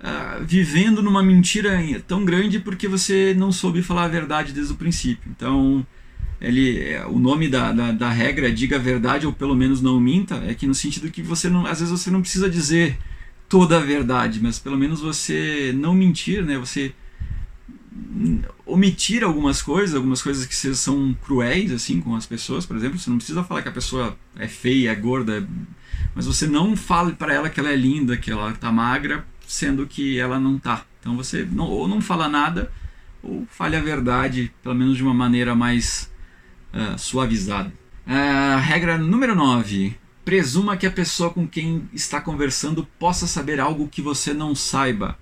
uh, 0.00 0.44
vivendo 0.44 1.02
numa 1.02 1.22
mentira 1.22 1.78
tão 2.06 2.24
grande 2.24 2.60
porque 2.60 2.86
você 2.86 3.34
não 3.36 3.50
soube 3.50 3.82
falar 3.82 4.04
a 4.04 4.08
verdade 4.08 4.52
desde 4.52 4.72
o 4.72 4.76
princípio. 4.76 5.30
Então, 5.36 5.84
ele, 6.40 6.96
o 7.08 7.18
nome 7.18 7.48
da, 7.48 7.72
da, 7.72 7.92
da 7.92 8.10
regra 8.10 8.48
é 8.48 8.50
diga 8.50 8.76
a 8.76 8.78
verdade 8.78 9.26
ou 9.26 9.32
pelo 9.32 9.56
menos 9.56 9.82
não 9.82 9.98
minta, 9.98 10.36
é 10.46 10.54
que 10.54 10.66
no 10.66 10.74
sentido 10.74 11.10
que 11.10 11.22
você 11.22 11.48
não, 11.48 11.66
às 11.66 11.80
vezes 11.80 11.90
você 11.90 12.10
não 12.10 12.20
precisa 12.20 12.48
dizer 12.48 12.96
toda 13.48 13.78
a 13.78 13.80
verdade, 13.80 14.40
mas 14.40 14.58
pelo 14.58 14.78
menos 14.78 15.00
você 15.00 15.72
não 15.74 15.94
mentir, 15.94 16.44
né? 16.44 16.58
Você 16.58 16.94
omitir 18.64 19.24
algumas 19.24 19.60
coisas, 19.60 19.96
algumas 19.96 20.22
coisas 20.22 20.46
que 20.46 20.54
são 20.54 21.16
cruéis 21.24 21.72
assim 21.72 22.00
com 22.00 22.14
as 22.14 22.26
pessoas, 22.26 22.64
por 22.64 22.76
exemplo, 22.76 22.98
você 22.98 23.10
não 23.10 23.16
precisa 23.16 23.42
falar 23.42 23.62
que 23.62 23.68
a 23.68 23.72
pessoa 23.72 24.16
é 24.36 24.46
feia, 24.46 24.92
é 24.92 24.94
gorda, 24.94 25.46
mas 26.14 26.26
você 26.26 26.46
não 26.46 26.76
fale 26.76 27.12
para 27.12 27.34
ela 27.34 27.50
que 27.50 27.58
ela 27.58 27.70
é 27.70 27.76
linda, 27.76 28.16
que 28.16 28.30
ela 28.30 28.52
tá 28.52 28.70
magra, 28.70 29.26
sendo 29.46 29.86
que 29.86 30.18
ela 30.18 30.38
não 30.38 30.58
tá. 30.58 30.84
Então 31.00 31.16
você 31.16 31.44
não, 31.50 31.66
ou 31.66 31.88
não 31.88 32.00
fala 32.00 32.28
nada 32.28 32.70
ou 33.22 33.46
fale 33.50 33.74
a 33.74 33.80
verdade, 33.80 34.52
pelo 34.62 34.74
menos 34.74 34.96
de 34.96 35.02
uma 35.02 35.14
maneira 35.14 35.54
mais 35.54 36.10
uh. 36.72 37.72
Uh, 38.06 38.58
regra 38.60 38.96
número 38.96 39.34
9. 39.34 39.96
Presuma 40.24 40.76
que 40.76 40.86
a 40.86 40.90
pessoa 40.90 41.30
com 41.30 41.46
quem 41.46 41.88
está 41.92 42.20
conversando 42.20 42.86
possa 42.98 43.26
saber 43.26 43.60
algo 43.60 43.88
que 43.88 44.02
você 44.02 44.34
não 44.34 44.54
saiba. 44.54 45.18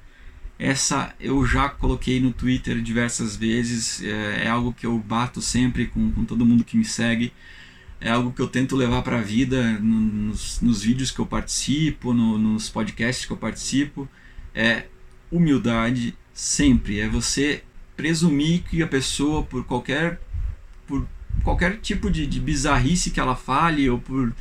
Essa 0.58 1.14
eu 1.20 1.44
já 1.46 1.68
coloquei 1.68 2.18
no 2.18 2.32
Twitter 2.32 2.80
diversas 2.80 3.36
vezes, 3.36 4.02
é, 4.02 4.44
é 4.44 4.48
algo 4.48 4.72
que 4.72 4.86
eu 4.86 4.98
bato 4.98 5.42
sempre 5.42 5.86
com, 5.86 6.10
com 6.12 6.24
todo 6.24 6.46
mundo 6.46 6.64
que 6.64 6.76
me 6.76 6.84
segue, 6.84 7.32
é 8.00 8.10
algo 8.10 8.32
que 8.32 8.40
eu 8.40 8.48
tento 8.48 8.74
levar 8.74 9.02
para 9.02 9.18
a 9.18 9.22
vida 9.22 9.78
nos, 9.80 10.60
nos, 10.60 10.82
vídeos 10.82 11.10
que 11.10 11.18
eu 11.18 11.26
participo, 11.26 12.14
no, 12.14 12.38
nos 12.38 12.68
podcasts 12.68 13.26
que 13.26 13.32
eu 13.32 13.36
participo. 13.36 14.08
É 14.54 14.86
humildade 15.30 16.16
sempre, 16.32 17.00
é 17.00 17.08
você 17.08 17.62
presumir 17.96 18.62
que 18.62 18.82
a 18.82 18.86
pessoa, 18.86 19.42
por 19.42 19.64
qualquer, 19.64 20.20
por 20.86 21.06
qualquer 21.46 21.78
tipo 21.78 22.10
de, 22.10 22.26
de 22.26 22.40
bizarrice 22.40 23.12
que 23.12 23.20
ela 23.20 23.36
fale 23.36 23.88
ou 23.88 24.00
por 24.00 24.34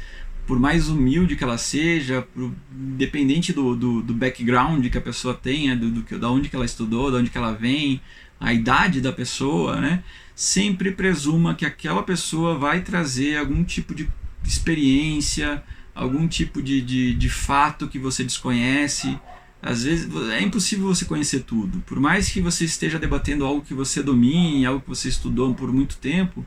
por 0.47 0.59
mais 0.59 0.89
humilde 0.89 1.35
que 1.35 1.43
ela 1.43 1.57
seja, 1.57 2.21
por, 2.21 2.51
do, 2.51 3.75
do, 3.75 4.01
do, 4.03 4.13
background 4.13 4.85
que 4.87 4.97
a 4.97 5.01
pessoa 5.01 5.33
tenha, 5.33 5.75
do, 5.75 5.89
do, 5.89 6.19
da 6.19 6.29
onde 6.29 6.49
que 6.49 6.55
ela 6.55 6.65
estudou, 6.65 7.11
da 7.11 7.17
onde 7.17 7.31
que 7.31 7.37
ela 7.37 7.51
vem, 7.51 7.99
a 8.39 8.53
idade 8.53 9.01
da 9.01 9.11
pessoa, 9.11 9.81
né? 9.81 10.03
Sempre 10.35 10.91
presuma 10.91 11.55
que 11.55 11.65
aquela 11.65 12.03
pessoa 12.03 12.59
vai 12.59 12.81
trazer 12.81 13.37
algum 13.37 13.63
tipo 13.63 13.95
de 13.95 14.07
experiência, 14.43 15.63
algum 15.95 16.27
tipo 16.27 16.61
de, 16.61 16.79
de, 16.79 17.15
de 17.15 17.29
fato 17.29 17.87
que 17.87 17.97
você 17.97 18.23
desconhece. 18.23 19.17
Às 19.63 19.83
vezes 19.83 20.07
é 20.29 20.43
impossível 20.43 20.85
você 20.85 21.05
conhecer 21.05 21.39
tudo. 21.39 21.79
Por 21.87 21.99
mais 21.99 22.29
que 22.29 22.39
você 22.39 22.65
esteja 22.65 22.99
debatendo 22.99 23.43
algo 23.43 23.63
que 23.63 23.73
você 23.73 24.03
domine, 24.03 24.63
algo 24.63 24.81
que 24.81 24.89
você 24.89 25.09
estudou 25.09 25.55
por 25.55 25.73
muito 25.73 25.97
tempo, 25.97 26.45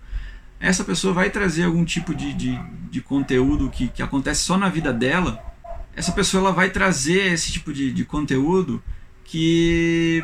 essa 0.60 0.84
pessoa 0.84 1.14
vai 1.14 1.30
trazer 1.30 1.64
algum 1.64 1.84
tipo 1.84 2.14
de, 2.14 2.32
de, 2.34 2.60
de 2.90 3.00
conteúdo 3.00 3.70
que, 3.70 3.88
que 3.88 4.02
acontece 4.02 4.42
só 4.42 4.58
na 4.58 4.68
vida 4.68 4.92
dela. 4.92 5.42
Essa 5.94 6.12
pessoa 6.12 6.42
ela 6.42 6.52
vai 6.52 6.70
trazer 6.70 7.32
esse 7.32 7.52
tipo 7.52 7.72
de, 7.72 7.92
de 7.92 8.04
conteúdo 8.04 8.82
que 9.24 10.22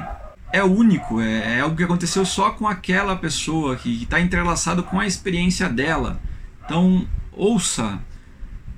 é 0.52 0.62
único, 0.62 1.20
é, 1.20 1.58
é 1.58 1.60
algo 1.60 1.76
que 1.76 1.82
aconteceu 1.82 2.24
só 2.24 2.50
com 2.50 2.66
aquela 2.66 3.16
pessoa, 3.16 3.76
que 3.76 4.02
está 4.02 4.20
entrelaçado 4.20 4.82
com 4.82 4.98
a 4.98 5.06
experiência 5.06 5.68
dela. 5.68 6.20
Então, 6.64 7.06
ouça, 7.32 8.00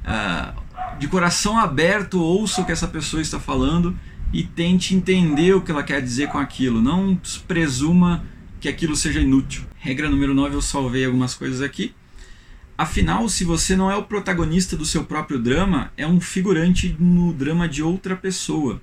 uh, 0.03 0.99
de 0.99 1.07
coração 1.07 1.59
aberto, 1.59 2.21
ouça 2.21 2.63
o 2.63 2.65
que 2.65 2.73
essa 2.73 2.89
pessoa 2.89 3.21
está 3.21 3.39
falando 3.39 3.97
e 4.33 4.43
tente 4.43 4.95
entender 4.95 5.55
o 5.55 5.61
que 5.61 5.71
ela 5.71 5.83
quer 5.83 6.03
dizer 6.03 6.29
com 6.29 6.39
aquilo. 6.39 6.81
Não 6.81 7.19
presuma 7.47 8.25
que 8.61 8.69
aquilo 8.69 8.97
seja 8.97 9.21
inútil. 9.21 9.65
Regra 9.77 10.09
número 10.09 10.35
9, 10.35 10.57
eu 10.57 10.63
salvei 10.63 11.05
algumas 11.05 11.35
coisas 11.35 11.63
aqui. 11.63 11.95
Afinal, 12.79 13.29
se 13.29 13.45
você 13.45 13.75
não 13.75 13.91
é 13.91 13.97
o 13.97 14.05
protagonista 14.05 14.77
do 14.77 14.85
seu 14.85 15.05
próprio 15.05 15.39
drama, 15.39 15.93
é 15.97 16.07
um 16.07 16.21
figurante 16.21 16.95
no 16.99 17.33
drama 17.33 17.69
de 17.69 17.83
outra 17.83 18.15
pessoa 18.15 18.83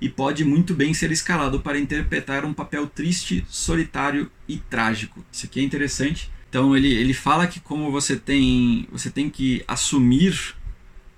e 0.00 0.08
pode 0.08 0.44
muito 0.44 0.74
bem 0.74 0.94
ser 0.94 1.12
escalado 1.12 1.60
para 1.60 1.78
interpretar 1.78 2.44
um 2.44 2.54
papel 2.54 2.86
triste, 2.86 3.44
solitário 3.48 4.30
e 4.48 4.56
trágico. 4.56 5.24
Isso 5.30 5.46
aqui 5.46 5.60
é 5.60 5.62
interessante. 5.62 6.30
Então 6.48 6.76
ele, 6.76 6.92
ele 6.92 7.14
fala 7.14 7.46
que 7.46 7.60
como 7.60 7.90
você 7.92 8.16
tem 8.16 8.88
você 8.90 9.10
tem 9.10 9.28
que 9.28 9.62
assumir 9.68 10.54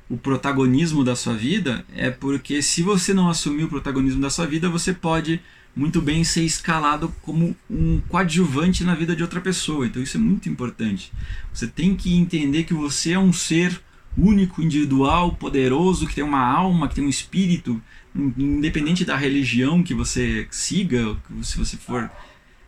o 0.09 0.17
protagonismo 0.17 1.03
da 1.03 1.17
sua 1.17 1.35
vida, 1.35 1.87
é 1.95 2.11
porque 2.11 2.61
se 2.61 2.83
você 2.83 3.15
não 3.15 3.31
assumir 3.31 3.65
o 3.65 3.69
protagonismo 3.69 4.21
da 4.21 4.29
sua 4.29 4.47
vida, 4.47 4.69
você 4.69 4.93
pode 4.93 5.41
muito 5.75 6.03
bem 6.03 6.23
ser 6.23 6.45
escalado 6.45 7.15
como 7.23 7.57
um 7.71 8.01
coadjuvante 8.09 8.85
na 8.85 8.95
vida 8.95 9.17
de 9.17 9.23
outra 9.23 9.41
pessoa. 9.41 9.87
Então 9.87 10.03
isso 10.03 10.17
é 10.17 10.21
muito 10.21 10.49
importante. 10.49 11.13
Você 11.53 11.67
tem 11.67 11.95
que 11.95 12.15
entender 12.15 12.65
que 12.65 12.75
você 12.75 13.13
é 13.13 13.19
um 13.19 13.33
ser 13.33 13.81
único, 14.17 14.63
individual, 14.63 15.33
poderoso, 15.33 16.07
que 16.07 16.15
tem 16.15 16.25
uma 16.25 16.45
alma, 16.45 16.89
que 16.89 16.95
tem 16.95 17.05
um 17.05 17.09
espírito, 17.09 17.81
independente 18.15 19.05
da 19.05 19.17
religião 19.17 19.83
que 19.83 19.95
você 19.95 20.47
siga, 20.51 21.17
se 21.43 21.57
você 21.57 21.77
for. 21.77 22.11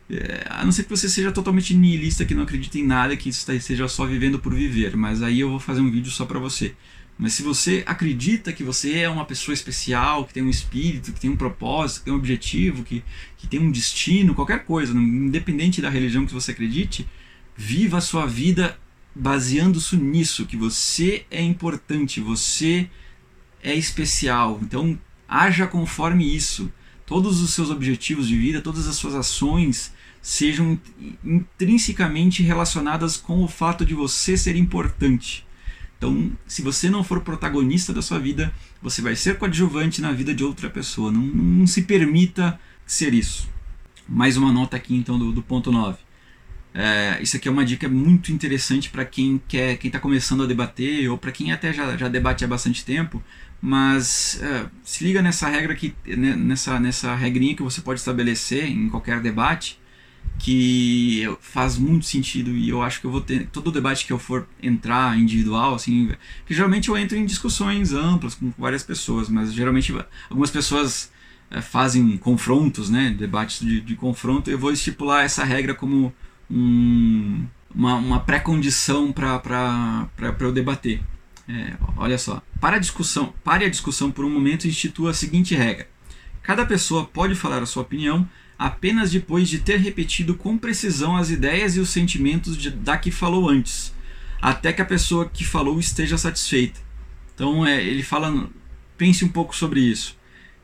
É, 0.09 0.47
a 0.51 0.65
não 0.65 0.73
ser 0.73 0.85
que 0.85 0.91
você 0.91 1.09
seja 1.09 1.33
totalmente 1.33 1.75
nihilista, 1.75 2.25
que 2.25 2.35
não 2.35 2.43
acredita 2.43 2.79
em 2.79 2.87
nada, 2.87 3.17
que 3.17 3.29
esteja 3.29 3.89
só 3.89 4.07
vivendo 4.07 4.39
por 4.39 4.55
viver. 4.55 4.97
Mas 4.97 5.23
aí 5.23 5.41
eu 5.41 5.51
vou 5.51 5.61
fazer 5.61 5.81
um 5.81 5.91
vídeo 5.91 6.11
só 6.11 6.25
para 6.25 6.39
você. 6.39 6.75
Mas 7.17 7.35
se 7.35 7.43
você 7.43 7.85
acredita 7.87 8.53
que 8.53 8.65
você 8.65 8.99
é 8.99 9.09
uma 9.09 9.25
pessoa 9.25 9.55
especial, 9.55 10.25
que 10.25 10.35
tem 10.35 10.43
um 10.43 10.51
espírito, 10.51 11.13
que 11.13 11.21
tem 11.21 11.31
um 11.31 11.37
propósito, 11.37 12.01
que 12.01 12.05
tem 12.07 12.15
um 12.15 12.17
objetivo, 12.17 12.83
que, 12.83 13.05
que 13.37 13.47
tem 13.47 13.61
um 13.61 13.71
destino, 13.71 14.35
qualquer 14.35 14.65
coisa, 14.65 14.93
independente 14.93 15.81
da 15.81 15.89
religião 15.89 16.27
que 16.27 16.35
você 16.35 16.51
acredite, 16.51 17.07
viva 17.57 17.99
a 17.99 18.01
sua 18.01 18.27
vida 18.27 18.77
baseando-se 19.15 19.97
nisso, 19.97 20.45
que 20.45 20.57
você 20.57 21.25
é 21.31 21.41
importante, 21.41 22.21
você 22.21 22.91
é 23.63 23.75
especial. 23.75 24.59
Então, 24.61 24.99
haja 25.29 25.67
conforme 25.67 26.35
isso. 26.35 26.71
Todos 27.07 27.41
os 27.41 27.55
seus 27.55 27.71
objetivos 27.71 28.27
de 28.27 28.37
vida, 28.37 28.61
todas 28.61 28.89
as 28.89 28.97
suas 28.97 29.15
ações 29.15 29.93
sejam 30.21 30.81
intrinsecamente 31.23 32.43
relacionadas 32.43 33.17
com 33.17 33.45
o 33.45 33.49
fato 33.49 33.85
de 33.85 33.95
você 33.95 34.37
ser 34.37 34.57
importante. 34.57 35.47
Então, 35.97 36.33
se 36.47 36.63
você 36.63 36.91
não 36.91 37.03
for 37.03 37.21
protagonista 37.21 37.93
da 37.93 38.03
sua 38.03 38.19
vida, 38.19 38.53
você 38.83 39.01
vai 39.01 39.17
ser 39.17 39.39
coadjuvante 39.39 40.03
na 40.03 40.13
vida 40.13 40.35
de 40.35 40.45
outra 40.45 40.69
pessoa. 40.69 41.11
Não, 41.11 41.21
não 41.21 41.67
se 41.67 41.83
permita 41.83 42.59
ser 42.87 43.15
isso. 43.15 43.49
Mais 44.09 44.37
uma 44.37 44.53
nota 44.53 44.77
aqui 44.77 44.95
então 44.95 45.19
do, 45.19 45.33
do 45.33 45.43
ponto 45.43 45.73
9. 45.73 45.99
É, 46.75 47.23
isso 47.23 47.37
aqui 47.37 47.49
é 47.49 47.51
uma 47.51 47.65
dica 47.65 47.89
muito 47.89 48.33
interessante 48.33 48.91
para 48.91 49.05
quem 49.05 49.41
quer, 49.47 49.77
quem 49.79 49.89
está 49.89 50.01
começando 50.01 50.43
a 50.43 50.47
debater 50.47 51.09
ou 51.09 51.17
para 51.17 51.31
quem 51.31 51.53
até 51.53 51.73
já, 51.73 51.97
já 51.97 52.09
debate 52.09 52.45
há 52.45 52.49
bastante 52.49 52.85
tempo. 52.85 53.23
Mas 53.63 54.41
é, 54.43 54.67
se 54.83 55.05
liga 55.05 55.23
nessa 55.23 55.49
regra 55.49 55.75
que 55.75 55.95
né, 56.07 56.37
nessa 56.37 56.79
nessa 56.79 57.15
regrinha 57.15 57.55
que 57.55 57.63
você 57.63 57.81
pode 57.81 58.01
estabelecer 58.01 58.67
em 58.67 58.91
qualquer 58.91 59.21
debate 59.21 59.79
que 60.39 61.25
faz 61.41 61.79
muito 61.79 62.05
sentido 62.05 62.51
e 62.51 62.69
eu 62.69 62.83
acho 62.83 63.01
que 63.01 63.07
eu 63.07 63.11
vou 63.11 63.21
ter 63.21 63.47
todo 63.47 63.71
debate 63.71 64.05
que 64.05 64.13
eu 64.13 64.19
for 64.19 64.47
entrar 64.63 65.19
individual 65.19 65.75
assim 65.77 66.15
que 66.45 66.53
geralmente 66.53 66.89
eu 66.89 66.97
entro 66.97 67.17
em 67.17 67.25
discussões 67.25 67.93
amplas 67.93 68.35
com 68.35 68.53
várias 68.59 68.83
pessoas 68.83 69.29
mas 69.29 69.55
geralmente 69.55 69.95
algumas 70.29 70.51
pessoas 70.51 71.11
é, 71.51 71.61
fazem 71.61 72.17
confrontos 72.19 72.91
né 72.91 73.15
debates 73.17 73.61
de, 73.61 73.81
de 73.81 73.95
confronto 73.95 74.51
eu 74.51 74.59
vou 74.59 74.73
estipular 74.73 75.25
essa 75.25 75.45
regra 75.45 75.73
como 75.73 76.13
um, 76.51 77.47
uma, 77.75 77.97
uma 77.97 78.21
pré-condição 78.21 79.13
para 79.13 80.09
eu 80.41 80.53
debater. 80.53 81.03
É, 81.47 81.75
olha 81.97 82.17
só, 82.17 82.41
para 82.61 82.77
a 82.77 82.79
discussão, 82.79 83.35
pare 83.43 83.67
a 83.67 83.71
discussão 83.71 84.11
por 84.11 84.25
um 84.25 84.31
momento 84.31 84.65
e 84.65 84.69
institua 84.69 85.11
a 85.11 85.15
seguinte 85.15 85.55
regra: 85.55 85.89
cada 86.43 86.65
pessoa 86.65 87.05
pode 87.05 87.35
falar 87.35 87.63
a 87.63 87.67
sua 87.67 87.83
opinião 87.83 88.27
apenas 88.65 89.11
depois 89.11 89.47
de 89.47 89.59
ter 89.59 89.79
repetido 89.79 90.35
com 90.35 90.57
precisão 90.57 91.19
as 91.19 91.29
ideias 91.29 91.77
e 91.77 91.81
os 91.81 91.91
sentimentos 91.91 92.57
de, 92.57 92.71
da 92.71 92.97
que 92.97 93.11
falou 93.11 93.47
antes, 93.47 93.93
até 94.41 94.73
que 94.73 94.81
a 94.81 94.87
pessoa 94.87 95.29
que 95.29 95.45
falou 95.45 95.79
esteja 95.79 96.17
satisfeita. 96.17 96.81
Então 97.35 97.67
é, 97.67 97.85
ele 97.85 98.03
fala, 98.03 98.49
pense 98.97 99.23
um 99.23 99.29
pouco 99.29 99.55
sobre 99.55 99.81
isso. 99.81 100.17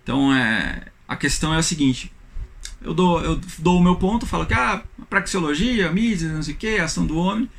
Então 0.02 0.34
é, 0.34 0.86
a 1.06 1.14
questão 1.14 1.52
é 1.52 1.58
a 1.58 1.62
seguinte: 1.62 2.10
eu 2.80 2.94
dou, 2.94 3.20
eu 3.20 3.38
dou 3.58 3.78
o 3.78 3.82
meu 3.82 3.96
ponto, 3.96 4.24
falo 4.24 4.46
que 4.46 4.54
ah, 4.54 4.82
praxeologia, 5.10 5.92
mídia, 5.92 6.32
não 6.32 6.42
sei 6.42 6.54
o 6.54 6.56
que, 6.56 6.78
ação 6.78 7.04
do 7.04 7.18
homem, 7.18 7.50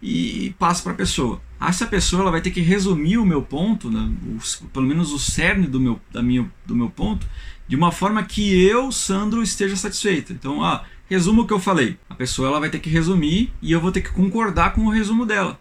e 0.00 0.54
passo 0.58 0.82
para 0.82 0.92
a 0.92 0.96
pessoa. 0.96 1.38
Essa 1.60 1.86
pessoa 1.86 2.22
ela 2.22 2.30
vai 2.30 2.40
ter 2.40 2.50
que 2.50 2.62
resumir 2.62 3.18
o 3.18 3.26
meu 3.26 3.42
ponto, 3.42 3.90
né, 3.90 4.10
o, 4.24 4.66
pelo 4.68 4.86
menos 4.86 5.12
o 5.12 5.18
cerne 5.18 5.66
do 5.66 5.78
meu, 5.78 6.00
da 6.10 6.22
minha, 6.22 6.50
do 6.64 6.74
meu 6.74 6.88
ponto, 6.88 7.26
de 7.72 7.76
uma 7.76 7.90
forma 7.90 8.22
que 8.22 8.62
eu, 8.62 8.92
Sandro, 8.92 9.42
esteja 9.42 9.74
satisfeito. 9.76 10.30
Então, 10.30 10.62
ah, 10.62 10.84
resumo 11.08 11.40
o 11.40 11.46
que 11.46 11.54
eu 11.54 11.58
falei. 11.58 11.96
A 12.06 12.14
pessoa 12.14 12.48
ela 12.48 12.60
vai 12.60 12.68
ter 12.68 12.78
que 12.78 12.90
resumir 12.90 13.50
e 13.62 13.72
eu 13.72 13.80
vou 13.80 13.90
ter 13.90 14.02
que 14.02 14.10
concordar 14.10 14.74
com 14.74 14.82
o 14.82 14.90
resumo 14.90 15.24
dela. 15.24 15.58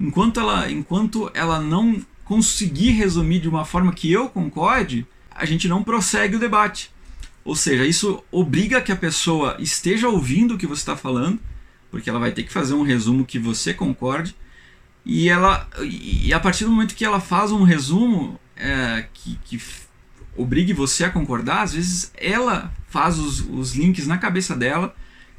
Enquanto 0.00 0.40
ela, 0.40 0.70
enquanto 0.70 1.30
ela 1.34 1.60
não 1.60 2.00
conseguir 2.24 2.92
resumir 2.92 3.40
de 3.40 3.48
uma 3.50 3.66
forma 3.66 3.92
que 3.92 4.10
eu 4.10 4.30
concorde, 4.30 5.06
a 5.30 5.44
gente 5.44 5.68
não 5.68 5.82
prossegue 5.82 6.36
o 6.36 6.38
debate. 6.38 6.90
Ou 7.44 7.54
seja, 7.54 7.84
isso 7.84 8.24
obriga 8.32 8.80
que 8.80 8.90
a 8.90 8.96
pessoa 8.96 9.54
esteja 9.58 10.08
ouvindo 10.08 10.54
o 10.54 10.58
que 10.58 10.66
você 10.66 10.80
está 10.80 10.96
falando, 10.96 11.38
porque 11.90 12.08
ela 12.08 12.18
vai 12.18 12.32
ter 12.32 12.44
que 12.44 12.52
fazer 12.54 12.72
um 12.72 12.84
resumo 12.84 13.26
que 13.26 13.38
você 13.38 13.74
concorde. 13.74 14.34
E 15.04 15.28
ela 15.28 15.68
e 15.82 16.32
a 16.32 16.40
partir 16.40 16.64
do 16.64 16.70
momento 16.70 16.94
que 16.94 17.04
ela 17.04 17.20
faz 17.20 17.52
um 17.52 17.64
resumo 17.64 18.40
é, 18.56 19.04
que, 19.12 19.38
que 19.44 19.60
obrigue 20.40 20.72
você 20.72 21.04
a 21.04 21.10
concordar, 21.10 21.62
às 21.62 21.74
vezes 21.74 22.12
ela 22.16 22.72
faz 22.88 23.18
os, 23.18 23.40
os 23.40 23.74
links 23.74 24.06
na 24.06 24.18
cabeça 24.18 24.56
dela 24.56 24.94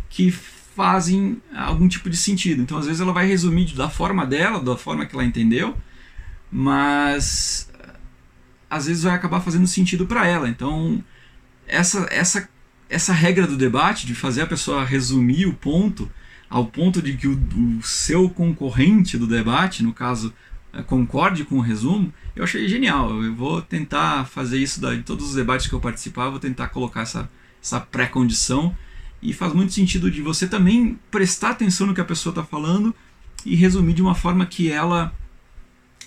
que 0.09 0.31
fazem 0.75 1.41
algum 1.55 1.87
tipo 1.87 2.09
de 2.09 2.17
sentido. 2.17 2.61
Então, 2.61 2.77
às 2.77 2.85
vezes, 2.85 3.01
ela 3.01 3.13
vai 3.13 3.25
resumir 3.25 3.73
da 3.75 3.89
forma 3.89 4.25
dela, 4.25 4.61
da 4.61 4.77
forma 4.77 5.05
que 5.05 5.15
ela 5.15 5.25
entendeu, 5.25 5.75
mas 6.51 7.69
às 8.69 8.85
vezes 8.85 9.03
vai 9.03 9.13
acabar 9.13 9.41
fazendo 9.41 9.67
sentido 9.67 10.05
para 10.05 10.25
ela. 10.25 10.47
Então, 10.47 11.03
essa, 11.67 12.07
essa, 12.09 12.49
essa 12.89 13.13
regra 13.13 13.45
do 13.45 13.57
debate, 13.57 14.07
de 14.07 14.15
fazer 14.15 14.41
a 14.41 14.47
pessoa 14.47 14.85
resumir 14.85 15.45
o 15.45 15.53
ponto, 15.53 16.09
ao 16.49 16.65
ponto 16.65 17.01
de 17.01 17.13
que 17.17 17.27
o, 17.27 17.39
o 17.79 17.83
seu 17.83 18.29
concorrente 18.29 19.17
do 19.17 19.27
debate, 19.27 19.83
no 19.83 19.93
caso, 19.93 20.33
concorde 20.87 21.43
com 21.43 21.57
o 21.57 21.61
resumo, 21.61 22.13
eu 22.35 22.43
achei 22.43 22.67
genial. 22.67 23.23
Eu 23.23 23.33
vou 23.35 23.61
tentar 23.61 24.25
fazer 24.25 24.57
isso 24.57 24.85
em 24.93 25.01
todos 25.01 25.29
os 25.29 25.35
debates 25.35 25.67
que 25.67 25.73
eu 25.73 25.79
participar, 25.79 26.29
vou 26.29 26.39
tentar 26.39 26.69
colocar 26.69 27.01
essa, 27.01 27.29
essa 27.61 27.79
pré-condição. 27.79 28.75
E 29.21 29.33
faz 29.33 29.53
muito 29.53 29.73
sentido 29.73 30.09
de 30.09 30.21
você 30.21 30.47
também 30.47 30.97
prestar 31.11 31.51
atenção 31.51 31.85
no 31.87 31.93
que 31.93 32.01
a 32.01 32.05
pessoa 32.05 32.31
está 32.31 32.43
falando 32.43 32.95
e 33.45 33.55
resumir 33.55 33.93
de 33.93 34.01
uma 34.01 34.15
forma 34.15 34.45
que 34.45 34.71
ela, 34.71 35.13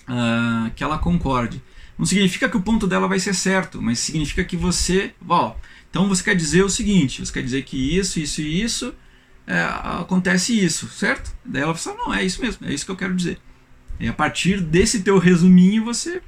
uh, 0.09 0.69
que 0.75 0.83
ela 0.83 0.97
concorde. 0.97 1.61
Não 1.97 2.05
significa 2.05 2.49
que 2.49 2.57
o 2.57 2.61
ponto 2.61 2.85
dela 2.87 3.07
vai 3.07 3.19
ser 3.19 3.33
certo, 3.33 3.81
mas 3.81 3.99
significa 3.99 4.43
que 4.43 4.57
você. 4.57 5.13
Ó, 5.29 5.55
então 5.89 6.09
você 6.09 6.23
quer 6.23 6.35
dizer 6.35 6.63
o 6.63 6.69
seguinte: 6.69 7.25
você 7.25 7.31
quer 7.31 7.43
dizer 7.43 7.63
que 7.63 7.97
isso, 7.97 8.19
isso 8.19 8.41
e 8.41 8.61
isso 8.61 8.93
é, 9.47 9.61
acontece 10.01 10.57
isso, 10.57 10.89
certo? 10.89 11.33
Daí 11.45 11.61
ela 11.61 11.73
fala: 11.73 11.97
não, 11.97 12.13
é 12.13 12.23
isso 12.23 12.41
mesmo, 12.41 12.67
é 12.67 12.73
isso 12.73 12.85
que 12.85 12.91
eu 12.91 12.97
quero 12.97 13.15
dizer. 13.15 13.39
E 13.99 14.07
a 14.07 14.13
partir 14.13 14.61
desse 14.61 15.01
teu 15.03 15.17
resuminho 15.17 15.83
você 15.83 16.21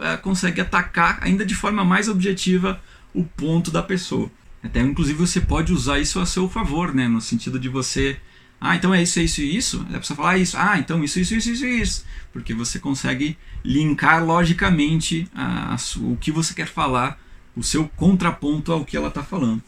é, 0.00 0.16
consegue 0.16 0.60
atacar 0.60 1.18
ainda 1.20 1.44
de 1.44 1.54
forma 1.54 1.84
mais 1.84 2.08
objetiva 2.08 2.80
o 3.14 3.24
ponto 3.24 3.70
da 3.70 3.82
pessoa. 3.82 4.30
Até 4.62 4.80
inclusive 4.80 5.18
você 5.18 5.40
pode 5.40 5.72
usar 5.72 5.98
isso 5.98 6.20
a 6.20 6.26
seu 6.26 6.48
favor, 6.48 6.94
né? 6.94 7.08
No 7.08 7.20
sentido 7.20 7.58
de 7.58 7.68
você 7.68 8.18
ah, 8.60 8.74
então 8.74 8.92
é 8.92 9.02
isso, 9.02 9.20
é 9.20 9.22
isso 9.22 9.40
e 9.40 9.56
isso. 9.56 9.86
A 9.94 9.98
pessoa 9.98 10.16
fala 10.16 10.30
ah, 10.30 10.38
isso. 10.38 10.56
Ah, 10.56 10.78
então 10.78 11.02
isso, 11.04 11.20
isso, 11.20 11.34
isso, 11.34 11.50
isso 11.50 11.66
isso. 11.66 12.04
Porque 12.32 12.52
você 12.52 12.78
consegue 12.78 13.38
linkar 13.64 14.24
logicamente 14.24 15.28
a, 15.34 15.74
a, 15.74 15.76
o 15.98 16.16
que 16.16 16.32
você 16.32 16.52
quer 16.54 16.66
falar, 16.66 17.20
o 17.54 17.62
seu 17.62 17.88
contraponto 17.88 18.72
ao 18.72 18.84
que 18.84 18.96
ela 18.96 19.08
está 19.08 19.22
falando. 19.22 19.62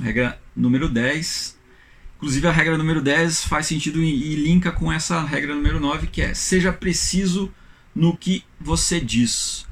Regra 0.00 0.38
número 0.54 0.88
10. 0.88 1.56
Inclusive 2.24 2.48
a 2.48 2.52
regra 2.52 2.78
número 2.78 3.02
10 3.02 3.44
faz 3.44 3.66
sentido 3.66 4.02
e, 4.02 4.32
e 4.32 4.34
linka 4.34 4.72
com 4.72 4.90
essa 4.90 5.20
regra 5.20 5.54
número 5.54 5.78
9, 5.78 6.06
que 6.06 6.22
é 6.22 6.32
seja 6.32 6.72
preciso 6.72 7.52
no 7.94 8.16
que 8.16 8.42
você 8.58 8.98
diz. 8.98 9.66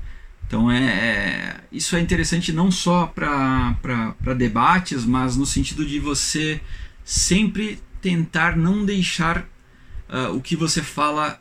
Então 0.46 0.70
é, 0.70 0.84
é 0.84 1.61
isso 1.72 1.96
é 1.96 2.00
interessante 2.00 2.53
não 2.53 2.70
só 2.70 3.07
para 3.07 4.34
debates, 4.36 5.07
mas 5.07 5.34
no 5.34 5.46
sentido 5.46 5.82
de 5.86 5.98
você 5.98 6.61
sempre 7.03 7.80
tentar 8.03 8.55
não 8.55 8.84
deixar 8.84 9.48
uh, 10.11 10.36
o 10.36 10.42
que 10.42 10.55
você 10.55 10.82
fala 10.82 11.40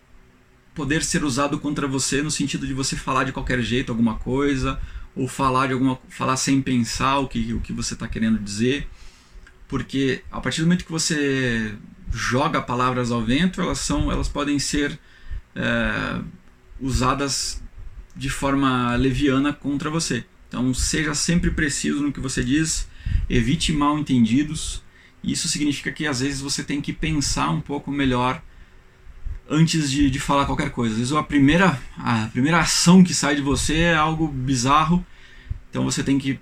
poder 0.74 1.04
ser 1.04 1.26
usado 1.26 1.60
contra 1.60 1.90
você 1.90 2.22
no 2.22 2.32
sentido 2.32 2.66
de 2.66 2.74
você 2.74 2.96
falar 2.96 3.26
de 3.26 3.34
qualquer 3.34 3.62
jeito 3.62 3.92
alguma 3.92 4.16
coisa 4.16 4.80
ou 5.14 5.28
falar 5.28 5.68
de 5.68 5.74
alguma 5.74 6.00
falar 6.08 6.38
sem 6.38 6.62
pensar 6.62 7.18
o 7.18 7.28
que, 7.28 7.54
o 7.54 7.60
que 7.60 7.74
você 7.74 7.96
está 7.96 8.08
querendo 8.08 8.40
dizer 8.40 8.88
porque 9.72 10.22
a 10.30 10.42
partir 10.42 10.60
do 10.60 10.68
momento 10.68 10.84
que 10.84 10.92
você 10.92 11.74
joga 12.12 12.62
palavras 12.62 13.10
ao 13.10 13.24
vento, 13.24 13.62
elas 13.62 13.80
são, 13.80 14.12
elas 14.12 14.28
podem 14.28 14.60
ser 14.60 15.00
é, 15.56 16.20
usadas 16.78 17.64
de 18.14 18.30
forma 18.30 18.94
leviana 18.98 19.54
contra 19.54 19.90
você. 19.90 20.26
Então 20.50 20.74
seja 20.74 21.16
sempre 21.16 21.52
preciso 21.52 22.02
no 22.02 22.12
que 22.12 22.20
você 22.20 22.44
diz, 22.44 22.90
evite 23.30 23.72
mal 23.72 23.98
entendidos. 23.98 24.84
Isso 25.24 25.48
significa 25.48 25.90
que 25.90 26.06
às 26.06 26.20
vezes 26.20 26.42
você 26.42 26.66
tem 26.66 26.82
que 26.82 26.92
pensar 26.92 27.50
um 27.50 27.62
pouco 27.62 27.90
melhor 27.90 28.44
antes 29.50 29.90
de, 29.90 30.10
de 30.10 30.20
falar 30.20 30.46
qualquer 30.46 30.72
coisa. 30.72 30.96
Às 30.96 31.00
vezes 31.00 31.14
a 31.14 31.24
primeira, 31.24 31.82
a 31.98 32.28
primeira 32.28 32.60
ação 32.60 33.02
que 33.02 33.14
sai 33.14 33.38
de 33.38 33.42
você 33.42 33.78
é 33.78 33.96
algo 33.96 34.28
bizarro, 34.28 35.06
então 35.70 35.86
você 35.86 36.04
tem 36.04 36.20
que 36.20 36.42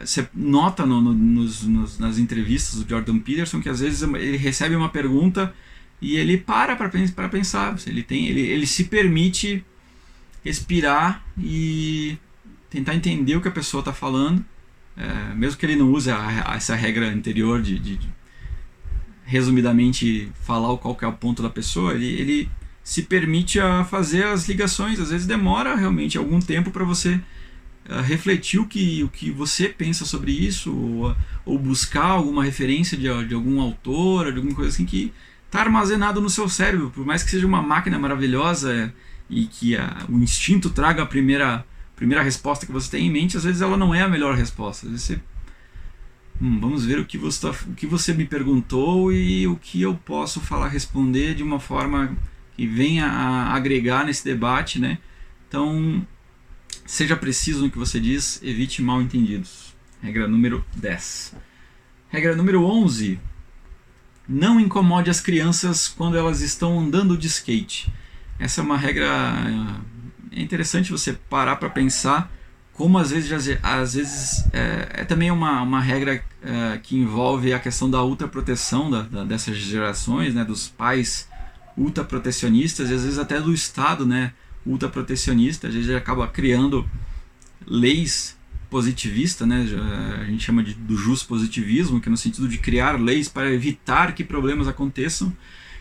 você 0.00 0.28
nota 0.34 0.86
no, 0.86 1.00
no, 1.00 1.12
nos, 1.12 1.62
nos, 1.64 1.98
nas 1.98 2.18
entrevistas 2.18 2.82
do 2.82 2.88
Jordan 2.88 3.18
Peterson 3.18 3.60
que 3.60 3.68
às 3.68 3.80
vezes 3.80 4.02
ele 4.02 4.36
recebe 4.36 4.76
uma 4.76 4.88
pergunta 4.88 5.52
e 6.00 6.16
ele 6.16 6.38
para 6.38 6.76
para 6.76 7.28
pensar. 7.28 7.76
Ele, 7.86 8.02
tem, 8.02 8.28
ele, 8.28 8.40
ele 8.40 8.66
se 8.66 8.84
permite 8.84 9.64
respirar 10.44 11.24
e 11.36 12.16
tentar 12.70 12.94
entender 12.94 13.36
o 13.36 13.40
que 13.40 13.48
a 13.48 13.52
pessoa 13.52 13.80
está 13.80 13.92
falando, 13.92 14.44
é, 14.96 15.34
mesmo 15.34 15.58
que 15.58 15.66
ele 15.66 15.76
não 15.76 15.92
use 15.92 16.10
a, 16.10 16.52
a, 16.52 16.56
essa 16.56 16.74
regra 16.74 17.08
anterior 17.08 17.62
de, 17.62 17.78
de, 17.78 17.96
de, 17.96 18.08
resumidamente 19.24 20.30
falar 20.42 20.76
qual 20.78 20.96
é 21.02 21.06
o 21.06 21.12
ponto 21.12 21.42
da 21.42 21.50
pessoa, 21.50 21.94
ele, 21.94 22.06
ele 22.06 22.50
se 22.82 23.02
permite 23.02 23.60
a 23.60 23.84
fazer 23.84 24.24
as 24.24 24.48
ligações. 24.48 24.98
Às 24.98 25.10
vezes 25.10 25.26
demora 25.26 25.74
realmente 25.74 26.16
algum 26.16 26.40
tempo 26.40 26.70
para 26.70 26.84
você 26.84 27.20
refletir 28.02 28.60
o 28.60 28.66
que, 28.66 29.02
o 29.02 29.08
que 29.08 29.30
você 29.30 29.68
pensa 29.68 30.04
sobre 30.04 30.30
isso, 30.32 30.74
ou, 30.74 31.16
ou 31.44 31.58
buscar 31.58 32.04
alguma 32.04 32.44
referência 32.44 32.96
de, 32.96 33.26
de 33.26 33.34
algum 33.34 33.60
autor, 33.60 34.30
de 34.30 34.36
alguma 34.38 34.54
coisa 34.54 34.70
assim 34.70 34.84
que 34.84 35.12
está 35.46 35.60
armazenado 35.60 36.20
no 36.20 36.28
seu 36.28 36.48
cérebro. 36.48 36.90
Por 36.90 37.04
mais 37.04 37.22
que 37.22 37.30
seja 37.30 37.46
uma 37.46 37.62
máquina 37.62 37.98
maravilhosa 37.98 38.92
e 39.28 39.46
que 39.46 39.76
a, 39.76 40.04
o 40.08 40.18
instinto 40.18 40.70
traga 40.70 41.02
a 41.02 41.06
primeira, 41.06 41.64
primeira 41.96 42.22
resposta 42.22 42.66
que 42.66 42.72
você 42.72 42.90
tem 42.90 43.06
em 43.06 43.10
mente, 43.10 43.36
às 43.36 43.44
vezes 43.44 43.62
ela 43.62 43.76
não 43.76 43.94
é 43.94 44.02
a 44.02 44.08
melhor 44.08 44.34
resposta. 44.34 44.86
Às 44.86 44.92
vezes 44.92 45.06
você. 45.06 45.20
Hum, 46.40 46.60
vamos 46.60 46.84
ver 46.84 47.00
o 47.00 47.04
que, 47.04 47.18
você 47.18 47.40
tá, 47.40 47.54
o 47.66 47.74
que 47.74 47.86
você 47.86 48.12
me 48.12 48.24
perguntou 48.24 49.12
e 49.12 49.46
o 49.48 49.56
que 49.56 49.82
eu 49.82 49.94
posso 49.94 50.40
falar, 50.40 50.68
responder 50.68 51.34
de 51.34 51.42
uma 51.42 51.58
forma 51.58 52.16
que 52.56 52.66
venha 52.66 53.06
a 53.06 53.54
agregar 53.54 54.04
nesse 54.04 54.24
debate, 54.24 54.78
né? 54.78 54.98
Então, 55.48 56.06
Seja 56.88 57.14
preciso 57.14 57.64
no 57.64 57.70
que 57.70 57.76
você 57.76 58.00
diz, 58.00 58.40
evite 58.42 58.80
mal 58.80 59.02
entendidos. 59.02 59.76
Regra 60.02 60.26
número 60.26 60.64
10. 60.74 61.34
Regra 62.08 62.34
número 62.34 62.64
11. 62.64 63.20
Não 64.26 64.58
incomode 64.58 65.10
as 65.10 65.20
crianças 65.20 65.86
quando 65.86 66.16
elas 66.16 66.40
estão 66.40 66.80
andando 66.80 67.14
de 67.18 67.26
skate. 67.26 67.92
Essa 68.38 68.62
é 68.62 68.64
uma 68.64 68.78
regra 68.78 69.06
é 70.32 70.40
interessante 70.40 70.90
você 70.90 71.12
parar 71.12 71.56
para 71.56 71.68
pensar 71.68 72.32
como 72.72 72.96
às 72.96 73.10
vezes 73.10 73.58
às 73.62 73.92
vezes 73.92 74.46
é, 74.54 75.02
é 75.02 75.04
também 75.04 75.30
uma, 75.30 75.60
uma 75.60 75.82
regra 75.82 76.24
é, 76.42 76.78
que 76.82 76.96
envolve 76.96 77.52
a 77.52 77.58
questão 77.58 77.90
da 77.90 78.02
ultraproteção 78.02 78.90
da, 78.90 79.02
da, 79.02 79.24
dessas 79.24 79.58
gerações, 79.58 80.34
né, 80.34 80.42
dos 80.42 80.68
pais 80.68 81.28
ultraprotecionistas 81.76 82.88
e 82.88 82.94
às 82.94 83.02
vezes 83.02 83.18
até 83.18 83.38
do 83.38 83.52
Estado, 83.52 84.06
né, 84.06 84.32
ultraprotecionista, 84.68 85.68
a 85.68 85.70
gente 85.70 85.92
acaba 85.94 86.28
criando 86.28 86.88
leis 87.66 88.36
positivistas, 88.70 89.48
né? 89.48 89.66
a 90.20 90.24
gente 90.24 90.44
chama 90.44 90.62
de, 90.62 90.74
do 90.74 90.96
jus 90.96 91.22
positivismo, 91.22 92.00
que 92.00 92.08
é 92.08 92.10
no 92.10 92.16
sentido 92.16 92.46
de 92.46 92.58
criar 92.58 93.00
leis 93.00 93.28
para 93.28 93.50
evitar 93.52 94.14
que 94.14 94.22
problemas 94.22 94.68
aconteçam. 94.68 95.34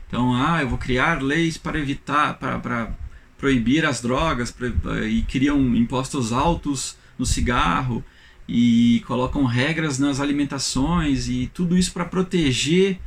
Então, 0.07 0.33
ah, 0.33 0.61
eu 0.61 0.69
vou 0.69 0.77
criar 0.77 1.21
leis 1.21 1.57
para 1.57 1.77
evitar, 1.77 2.35
para, 2.39 2.59
para 2.59 2.93
proibir 3.37 3.85
as 3.85 4.01
drogas, 4.01 4.55
e 5.09 5.21
criam 5.23 5.75
impostos 5.75 6.31
altos 6.31 6.97
no 7.19 7.25
cigarro, 7.25 8.03
e 8.47 9.03
colocam 9.05 9.43
regras 9.43 9.99
nas 9.99 10.21
alimentações, 10.21 11.27
e 11.27 11.51
tudo 11.53 11.77
isso 11.77 11.91
para 11.91 12.05
proteger 12.05 12.99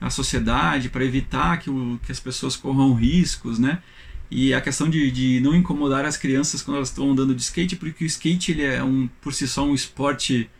a 0.00 0.10
sociedade, 0.10 0.88
para 0.88 1.04
evitar 1.04 1.58
que, 1.58 1.70
o, 1.70 1.98
que 2.04 2.10
as 2.10 2.18
pessoas 2.18 2.56
corram 2.56 2.92
riscos, 2.94 3.58
né? 3.58 3.78
E 4.30 4.52
a 4.52 4.60
questão 4.60 4.90
de, 4.90 5.10
de 5.10 5.40
não 5.40 5.54
incomodar 5.54 6.04
as 6.04 6.16
crianças 6.16 6.60
quando 6.62 6.76
elas 6.76 6.88
estão 6.88 7.10
andando 7.10 7.34
de 7.34 7.42
skate, 7.42 7.76
porque 7.76 8.04
o 8.04 8.06
skate 8.06 8.52
ele 8.52 8.62
é 8.62 8.84
um, 8.84 9.08
por 9.22 9.32
si 9.32 9.48
só 9.48 9.64
um 9.64 9.74
esporte 9.74 10.50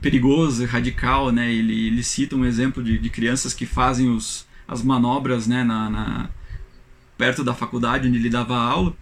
perigoso, 0.00 0.64
radical, 0.66 1.32
né? 1.32 1.52
Ele, 1.52 1.88
ele 1.88 2.02
cita 2.02 2.36
um 2.36 2.44
exemplo 2.44 2.84
de, 2.84 2.98
de 2.98 3.10
crianças 3.10 3.52
que 3.52 3.66
fazem 3.66 4.08
os, 4.08 4.46
as 4.68 4.82
manobras, 4.82 5.46
né, 5.46 5.64
na, 5.64 5.90
na, 5.90 6.30
perto 7.16 7.42
da 7.42 7.54
faculdade 7.54 8.08
onde 8.08 8.18
ele 8.18 8.30
dava 8.30 8.56
aula, 8.56 8.94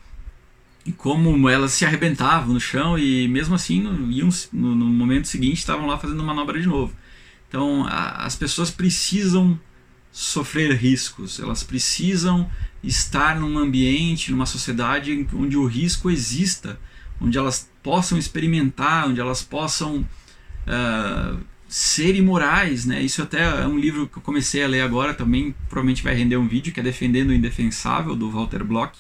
e 0.85 0.93
como 0.93 1.49
elas 1.49 1.73
se 1.73 1.85
arrebentavam 1.85 2.55
no 2.55 2.61
chão 2.61 2.99
e 2.99 3.29
mesmo 3.29 3.55
assim 3.55 3.81
no, 3.81 4.11
iam, 4.11 4.29
no, 4.53 4.75
no 4.75 4.85
momento 4.87 5.29
seguinte 5.29 5.59
estavam 5.59 5.87
lá 5.87 5.99
fazendo 5.99 6.23
manobra 6.23 6.61
de 6.61 6.67
novo. 6.67 6.95
Então 7.49 7.87
a, 7.87 8.25
as 8.25 8.35
pessoas 8.35 8.71
precisam 8.71 9.59
sofrer 10.13 10.77
riscos, 10.77 11.41
elas 11.41 11.63
precisam 11.63 12.49
estar 12.85 13.41
num 13.41 13.59
ambiente, 13.59 14.31
numa 14.31 14.45
sociedade 14.45 15.27
onde 15.33 15.57
o 15.57 15.65
risco 15.65 16.11
exista, 16.11 16.79
onde 17.19 17.39
elas 17.39 17.71
possam 17.83 18.19
experimentar, 18.19 19.09
onde 19.09 19.21
elas 19.21 19.43
possam 19.43 20.07
uh, 20.67 21.41
ser 21.67 22.15
imorais, 22.15 22.85
né? 22.85 23.01
Isso 23.01 23.23
até 23.23 23.63
é 23.63 23.67
um 23.67 23.79
livro 23.79 24.07
que 24.07 24.19
eu 24.19 24.23
comecei 24.23 24.63
a 24.63 24.69
ler 24.69 24.83
agora, 24.83 25.15
também 25.15 25.55
provavelmente 25.69 26.03
vai 26.03 26.15
render 26.15 26.37
um 26.37 26.47
vídeo, 26.47 26.73
que 26.73 26.81
é 26.81 26.83
Defendendo 26.83 27.31
o 27.31 27.35
Indefensável, 27.35 28.15
do 28.15 28.31
Walter 28.31 28.63
Block. 28.63 28.99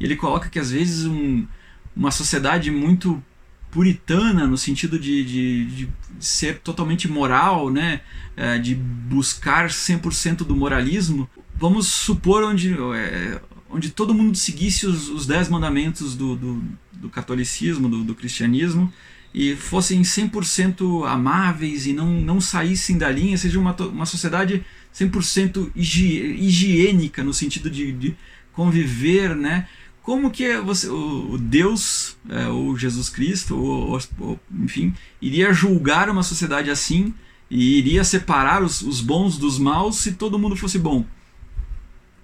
E 0.00 0.04
ele 0.04 0.16
coloca 0.16 0.48
que 0.48 0.58
às 0.58 0.72
vezes 0.72 1.06
um, 1.06 1.46
uma 1.94 2.10
sociedade 2.10 2.70
muito 2.70 3.22
puritana, 3.70 4.46
no 4.46 4.58
sentido 4.58 4.98
de, 4.98 5.24
de, 5.24 5.64
de 5.66 5.88
ser 6.18 6.58
totalmente 6.58 7.08
moral, 7.08 7.70
né? 7.70 8.00
É, 8.36 8.58
de 8.58 8.74
buscar 8.74 9.68
100% 9.68 10.38
do 10.38 10.56
moralismo, 10.56 11.28
vamos 11.54 11.86
supor 11.88 12.42
onde, 12.42 12.74
é, 12.94 13.40
onde 13.68 13.90
todo 13.90 14.14
mundo 14.14 14.36
seguisse 14.36 14.86
os, 14.86 15.08
os 15.08 15.26
dez 15.26 15.48
mandamentos 15.48 16.16
do, 16.16 16.34
do, 16.34 16.64
do 16.92 17.10
catolicismo, 17.10 17.88
do, 17.88 18.02
do, 18.02 18.14
cristianismo, 18.14 18.90
e 19.32 19.54
fossem 19.54 20.00
100% 20.02 21.06
amáveis 21.06 21.86
e 21.86 21.92
não, 21.92 22.08
não 22.08 22.40
saíssem 22.40 22.96
da 22.96 23.10
linha, 23.10 23.36
seja 23.36 23.60
uma, 23.60 23.76
uma 23.76 24.06
sociedade 24.06 24.64
100% 24.94 25.70
higiênica, 25.76 27.22
no 27.22 27.32
sentido 27.32 27.70
de, 27.70 27.92
de 27.92 28.16
conviver, 28.52 29.36
né? 29.36 29.68
Como 30.02 30.30
que 30.30 30.56
você, 30.58 30.88
o, 30.88 31.36
Deus, 31.38 32.16
é, 32.28 32.46
ou 32.48 32.76
Jesus 32.76 33.08
Cristo, 33.08 33.56
ou, 33.56 34.00
ou, 34.18 34.40
enfim, 34.58 34.94
iria 35.20 35.52
julgar 35.52 36.08
uma 36.08 36.22
sociedade 36.22 36.70
assim 36.70 37.12
e 37.50 37.78
iria 37.78 38.02
separar 38.02 38.62
os, 38.62 38.80
os 38.80 39.00
bons 39.00 39.36
dos 39.36 39.58
maus 39.58 39.96
se 39.96 40.12
todo 40.12 40.38
mundo 40.38 40.56
fosse 40.56 40.78
bom? 40.78 41.04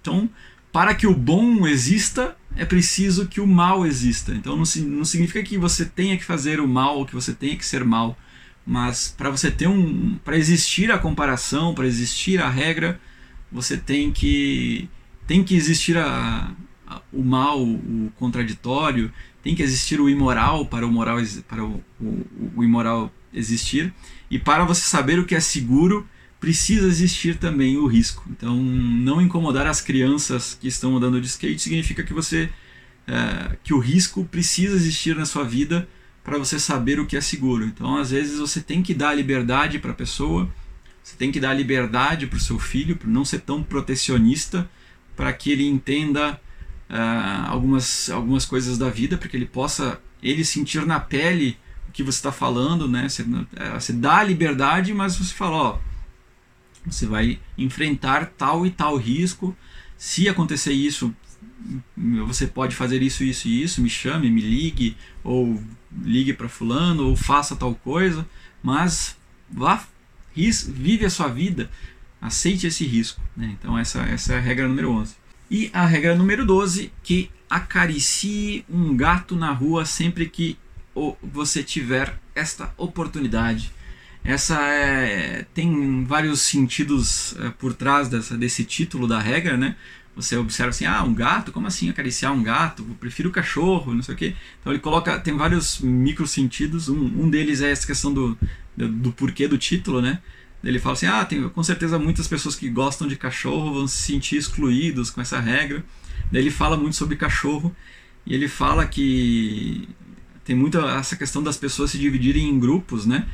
Então, 0.00 0.28
para 0.72 0.94
que 0.94 1.06
o 1.06 1.14
bom 1.14 1.66
exista, 1.66 2.36
é 2.56 2.64
preciso 2.64 3.26
que 3.26 3.40
o 3.40 3.46
mal 3.46 3.86
exista. 3.86 4.32
Então, 4.32 4.56
não, 4.56 4.64
não 4.86 5.04
significa 5.04 5.42
que 5.42 5.58
você 5.58 5.84
tenha 5.84 6.16
que 6.16 6.24
fazer 6.24 6.60
o 6.60 6.68
mal, 6.68 7.04
que 7.04 7.14
você 7.14 7.34
tenha 7.34 7.56
que 7.56 7.64
ser 7.64 7.84
mal, 7.84 8.16
mas 8.66 9.14
para 9.16 9.30
você 9.30 9.50
ter 9.50 9.68
um, 9.68 10.18
para 10.24 10.36
existir 10.36 10.90
a 10.90 10.98
comparação, 10.98 11.74
para 11.74 11.86
existir 11.86 12.42
a 12.42 12.48
regra, 12.48 13.00
você 13.50 13.76
tem 13.76 14.10
que 14.10 14.88
tem 15.26 15.42
que 15.42 15.56
existir 15.56 15.96
a, 15.96 16.50
o 17.12 17.22
mal, 17.22 17.62
o 17.62 18.12
contraditório, 18.16 19.12
tem 19.42 19.54
que 19.54 19.62
existir 19.62 20.00
o 20.00 20.08
imoral 20.08 20.66
para 20.66 20.86
o 20.86 20.90
moral 20.90 21.18
para 21.48 21.64
o, 21.64 21.82
o, 22.00 22.26
o 22.56 22.64
imoral 22.64 23.12
existir 23.32 23.92
e 24.30 24.38
para 24.38 24.64
você 24.64 24.82
saber 24.82 25.18
o 25.18 25.24
que 25.24 25.34
é 25.34 25.40
seguro 25.40 26.06
precisa 26.40 26.86
existir 26.86 27.38
também 27.38 27.76
o 27.76 27.86
risco. 27.86 28.24
Então, 28.30 28.56
não 28.56 29.20
incomodar 29.20 29.66
as 29.66 29.80
crianças 29.80 30.56
que 30.60 30.68
estão 30.68 30.96
andando 30.96 31.20
de 31.20 31.26
skate 31.26 31.60
significa 31.60 32.02
que 32.02 32.12
você 32.12 32.50
é, 33.06 33.56
que 33.62 33.72
o 33.72 33.78
risco 33.78 34.24
precisa 34.24 34.74
existir 34.74 35.16
na 35.16 35.24
sua 35.24 35.44
vida 35.44 35.88
para 36.24 36.38
você 36.38 36.58
saber 36.58 36.98
o 36.98 37.06
que 37.06 37.16
é 37.16 37.20
seguro. 37.20 37.64
Então, 37.64 37.96
às 37.96 38.10
vezes 38.10 38.38
você 38.38 38.60
tem 38.60 38.82
que 38.82 38.92
dar 38.92 39.14
liberdade 39.14 39.78
para 39.78 39.92
a 39.92 39.94
pessoa, 39.94 40.52
você 41.02 41.16
tem 41.16 41.30
que 41.30 41.38
dar 41.38 41.54
liberdade 41.54 42.26
para 42.26 42.36
o 42.36 42.40
seu 42.40 42.58
filho, 42.58 42.96
para 42.96 43.08
não 43.08 43.24
ser 43.24 43.40
tão 43.42 43.62
protecionista, 43.62 44.68
para 45.14 45.32
que 45.32 45.52
ele 45.52 45.64
entenda 45.64 46.40
uh, 46.90 47.48
algumas, 47.48 48.10
algumas 48.10 48.44
coisas 48.44 48.78
da 48.78 48.88
vida, 48.88 49.16
para 49.16 49.28
que 49.28 49.36
ele 49.36 49.46
possa 49.46 50.00
ele 50.22 50.44
sentir 50.44 50.84
na 50.86 50.98
pele 50.98 51.58
o 51.88 51.92
que 51.92 52.02
você 52.02 52.18
está 52.18 52.32
falando, 52.32 52.88
né? 52.88 53.08
Você, 53.08 53.24
é, 53.56 53.70
você 53.70 53.92
dá 53.92 54.18
a 54.18 54.24
liberdade, 54.24 54.92
mas 54.92 55.16
você 55.16 55.32
fala, 55.32 55.56
ó, 55.56 55.78
você 56.84 57.06
vai 57.06 57.38
enfrentar 57.56 58.32
tal 58.36 58.66
e 58.66 58.70
tal 58.70 58.96
risco. 58.96 59.56
Se 59.96 60.28
acontecer 60.28 60.72
isso, 60.72 61.14
você 62.26 62.46
pode 62.46 62.74
fazer 62.74 63.02
isso, 63.02 63.24
isso 63.24 63.48
e 63.48 63.62
isso. 63.62 63.80
Me 63.80 63.88
chame, 63.88 64.30
me 64.30 64.40
ligue, 64.40 64.96
ou 65.24 65.62
ligue 66.02 66.32
para 66.32 66.48
fulano, 66.48 67.08
ou 67.08 67.16
faça 67.16 67.56
tal 67.56 67.74
coisa. 67.74 68.26
Mas 68.62 69.16
vá 69.50 69.84
vive 70.36 71.06
a 71.06 71.10
sua 71.10 71.28
vida, 71.28 71.70
aceite 72.20 72.66
esse 72.66 72.84
risco. 72.84 73.20
Né? 73.36 73.56
Então 73.58 73.78
essa, 73.78 74.02
essa 74.02 74.34
é 74.34 74.36
a 74.36 74.40
regra 74.40 74.68
número 74.68 74.90
11. 74.90 75.16
E 75.50 75.70
a 75.72 75.86
regra 75.86 76.14
número 76.14 76.44
12, 76.44 76.92
que 77.02 77.30
acaricie 77.48 78.64
um 78.68 78.96
gato 78.96 79.36
na 79.36 79.52
rua 79.52 79.84
sempre 79.84 80.28
que 80.28 80.58
você 81.22 81.62
tiver 81.62 82.18
esta 82.34 82.72
oportunidade. 82.76 83.72
Essa 84.24 84.60
é, 84.60 85.46
tem 85.54 86.04
vários 86.04 86.40
sentidos 86.40 87.36
é, 87.38 87.50
por 87.50 87.72
trás 87.72 88.08
dessa, 88.08 88.36
desse 88.36 88.64
título 88.64 89.06
da 89.06 89.20
regra, 89.20 89.56
né? 89.56 89.76
Você 90.16 90.36
observa 90.36 90.70
assim, 90.70 90.86
ah, 90.86 91.04
um 91.04 91.14
gato, 91.14 91.52
como 91.52 91.66
assim 91.66 91.90
acariciar 91.90 92.32
um 92.32 92.42
gato? 92.42 92.84
Eu 92.88 92.94
prefiro 92.96 93.30
cachorro, 93.30 93.94
não 93.94 94.02
sei 94.02 94.14
o 94.14 94.18
quê. 94.18 94.34
Então 94.60 94.72
ele 94.72 94.80
coloca, 94.80 95.18
tem 95.20 95.36
vários 95.36 95.78
micro 95.78 96.26
sentidos. 96.26 96.88
Um, 96.88 97.24
um 97.24 97.30
deles 97.30 97.60
é 97.60 97.70
essa 97.70 97.86
questão 97.86 98.12
do, 98.12 98.36
do, 98.76 98.88
do 98.88 99.12
porquê 99.12 99.46
do 99.46 99.58
título, 99.58 100.00
né? 100.00 100.20
Ele 100.66 100.80
fala 100.80 100.94
assim: 100.94 101.06
ah, 101.06 101.24
tem 101.24 101.48
com 101.48 101.62
certeza 101.62 101.98
muitas 101.98 102.26
pessoas 102.26 102.56
que 102.56 102.68
gostam 102.68 103.06
de 103.06 103.16
cachorro 103.16 103.72
vão 103.72 103.86
se 103.86 103.98
sentir 103.98 104.36
excluídos 104.36 105.10
com 105.10 105.20
essa 105.20 105.38
regra. 105.38 105.84
Daí 106.30 106.42
ele 106.42 106.50
fala 106.50 106.76
muito 106.76 106.96
sobre 106.96 107.16
cachorro 107.16 107.74
e 108.26 108.34
ele 108.34 108.48
fala 108.48 108.84
que 108.84 109.88
tem 110.44 110.56
muita 110.56 110.80
essa 110.98 111.16
questão 111.16 111.42
das 111.42 111.56
pessoas 111.56 111.92
se 111.92 111.98
dividirem 111.98 112.48
em 112.48 112.58
grupos, 112.58 113.06
né? 113.06 113.28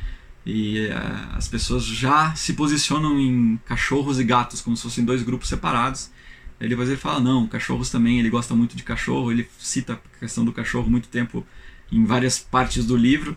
E 0.45 0.87
uh, 0.87 1.35
as 1.37 1.47
pessoas 1.47 1.83
já 1.83 2.35
se 2.35 2.53
posicionam 2.53 3.19
em 3.19 3.59
cachorros 3.65 4.19
e 4.19 4.23
gatos 4.23 4.61
como 4.61 4.75
se 4.77 4.83
fossem 4.83 5.03
dois 5.03 5.23
grupos 5.23 5.49
separados. 5.49 6.11
Aí 6.59 6.69
depois 6.69 6.87
ele 6.87 6.97
fala: 6.97 7.19
não, 7.19 7.47
cachorros 7.47 7.89
também, 7.89 8.19
ele 8.19 8.29
gosta 8.29 8.53
muito 8.53 8.75
de 8.75 8.83
cachorro. 8.83 9.31
Ele 9.31 9.49
cita 9.57 9.93
a 9.93 10.19
questão 10.19 10.45
do 10.45 10.53
cachorro 10.53 10.89
muito 10.89 11.07
tempo 11.07 11.43
em 11.91 12.05
várias 12.05 12.37
partes 12.37 12.85
do 12.85 12.95
livro. 12.95 13.35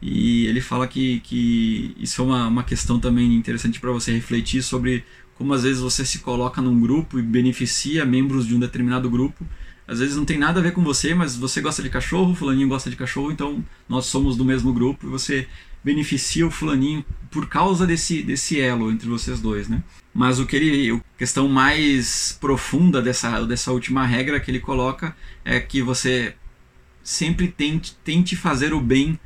E 0.00 0.46
ele 0.46 0.60
fala 0.60 0.86
que, 0.86 1.20
que 1.20 1.94
isso 1.98 2.20
é 2.20 2.24
uma, 2.24 2.46
uma 2.48 2.62
questão 2.62 3.00
também 3.00 3.34
interessante 3.34 3.80
para 3.80 3.90
você 3.90 4.12
refletir 4.12 4.62
sobre 4.62 5.04
como 5.36 5.52
às 5.52 5.62
vezes 5.62 5.80
você 5.80 6.04
se 6.04 6.20
coloca 6.20 6.62
num 6.62 6.80
grupo 6.80 7.18
e 7.18 7.22
beneficia 7.22 8.04
membros 8.04 8.46
de 8.46 8.54
um 8.54 8.58
determinado 8.58 9.08
grupo. 9.08 9.46
Às 9.86 10.00
vezes 10.00 10.16
não 10.16 10.24
tem 10.24 10.38
nada 10.38 10.58
a 10.58 10.62
ver 10.62 10.72
com 10.72 10.82
você, 10.82 11.14
mas 11.14 11.36
você 11.36 11.60
gosta 11.60 11.82
de 11.82 11.90
cachorro, 11.90 12.32
o 12.32 12.34
fulaninho 12.34 12.68
gosta 12.68 12.90
de 12.90 12.96
cachorro, 12.96 13.30
então 13.30 13.64
nós 13.88 14.06
somos 14.06 14.36
do 14.36 14.44
mesmo 14.44 14.72
grupo 14.72 15.06
e 15.06 15.10
você 15.10 15.46
beneficia 15.84 16.44
o 16.44 16.50
fulaninho 16.50 17.04
por 17.30 17.48
causa 17.48 17.86
desse, 17.86 18.22
desse 18.22 18.58
elo 18.60 18.90
entre 18.90 19.08
vocês 19.08 19.40
dois, 19.40 19.68
né? 19.68 19.84
Mas 20.12 20.40
o 20.40 20.46
que 20.46 20.56
ele, 20.56 20.90
a 20.90 21.18
questão 21.18 21.48
mais 21.48 22.36
profunda 22.40 23.00
dessa, 23.00 23.44
dessa 23.46 23.70
última 23.70 24.04
regra 24.04 24.40
que 24.40 24.50
ele 24.50 24.58
coloca 24.58 25.16
é 25.44 25.60
que 25.60 25.80
você 25.82 26.34
sempre 27.04 27.46
tente, 27.46 27.96
tente 28.02 28.34
fazer 28.34 28.72
o 28.74 28.80
bem 28.80 29.16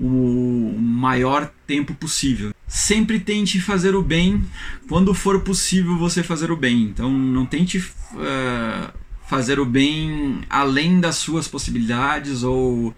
o 0.00 0.76
maior 0.78 1.52
tempo 1.66 1.94
possível. 1.94 2.54
Sempre 2.66 3.20
tente 3.20 3.60
fazer 3.60 3.94
o 3.94 4.02
bem 4.02 4.42
quando 4.88 5.12
for 5.12 5.40
possível 5.40 5.96
você 5.98 6.22
fazer 6.22 6.50
o 6.50 6.56
bem. 6.56 6.84
Então 6.84 7.10
não 7.12 7.44
tente 7.44 7.78
uh, 7.78 8.92
fazer 9.28 9.60
o 9.60 9.66
bem 9.66 10.40
além 10.48 11.00
das 11.00 11.16
suas 11.16 11.46
possibilidades 11.46 12.42
ou 12.42 12.94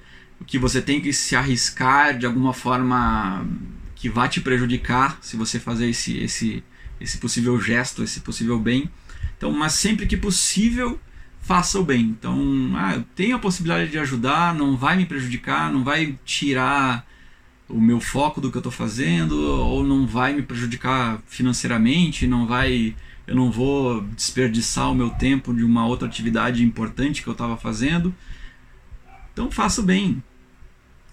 que 0.47 0.59
você 0.59 0.81
tem 0.81 1.01
que 1.01 1.13
se 1.13 1.35
arriscar 1.35 2.17
de 2.17 2.27
alguma 2.27 2.53
forma 2.53 3.47
que 3.95 4.09
vá 4.09 4.29
te 4.29 4.41
prejudicar 4.41 5.19
se 5.21 5.37
você 5.37 5.61
fazer 5.61 5.89
esse, 5.89 6.19
esse, 6.19 6.65
esse 7.01 7.19
possível 7.19 7.61
gesto, 7.61 8.03
esse 8.03 8.21
possível 8.21 8.59
bem. 8.59 8.91
Então, 9.37 9.51
mas 9.53 9.73
sempre 9.73 10.07
que 10.07 10.17
possível, 10.17 11.01
faça 11.43 11.79
o 11.79 11.85
bem. 11.85 12.03
Então, 12.03 12.73
ah, 12.77 12.95
eu 12.95 13.05
tenho 13.15 13.37
a 13.37 13.39
possibilidade 13.39 13.91
de 13.91 13.99
ajudar, 13.99 14.55
não 14.55 14.77
vai 14.77 14.97
me 14.97 15.05
prejudicar, 15.05 15.71
não 15.71 15.85
vai 15.85 16.19
tirar 16.25 17.07
o 17.69 17.81
meu 17.81 18.01
foco 18.01 18.41
do 18.41 18.51
que 18.51 18.57
eu 18.57 18.61
estou 18.61 18.73
fazendo, 18.73 19.39
ou 19.39 19.85
não 19.85 20.07
vai 20.07 20.33
me 20.33 20.43
prejudicar 20.43 21.21
financeiramente, 21.27 22.27
não 22.27 22.47
vai, 22.47 22.95
eu 23.27 23.35
não 23.35 23.51
vou 23.51 24.03
desperdiçar 24.03 24.91
o 24.91 24.95
meu 24.95 25.11
tempo 25.11 25.53
de 25.53 25.65
uma 25.65 25.87
outra 25.87 26.07
atividade 26.07 26.63
importante 26.65 27.23
que 27.23 27.29
eu 27.29 27.33
estava 27.33 27.57
fazendo. 27.57 28.15
Então, 29.33 29.51
faça 29.51 29.81
o 29.81 29.85
bem. 29.85 30.23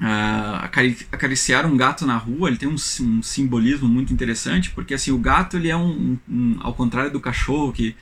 Ah, 0.01 0.69
acariciar 1.11 1.65
um 1.65 1.75
gato 1.75 2.05
na 2.05 2.15
rua 2.15 2.47
ele 2.47 2.55
tem 2.55 2.69
um, 2.69 2.75
um, 3.01 3.21
simbolismo 3.21 3.85
muito 3.85 4.13
interessante 4.13 4.71
porque 4.71 4.93
assim 4.93 5.11
o 5.11 5.17
gato 5.17 5.57
ele 5.57 5.67
é 5.67 5.75
um, 5.75 6.17
um 6.25 6.55
ao 6.61 6.73
contrário 6.73 7.11
do 7.11 7.19
cachorro 7.19 7.73
que 7.73 7.97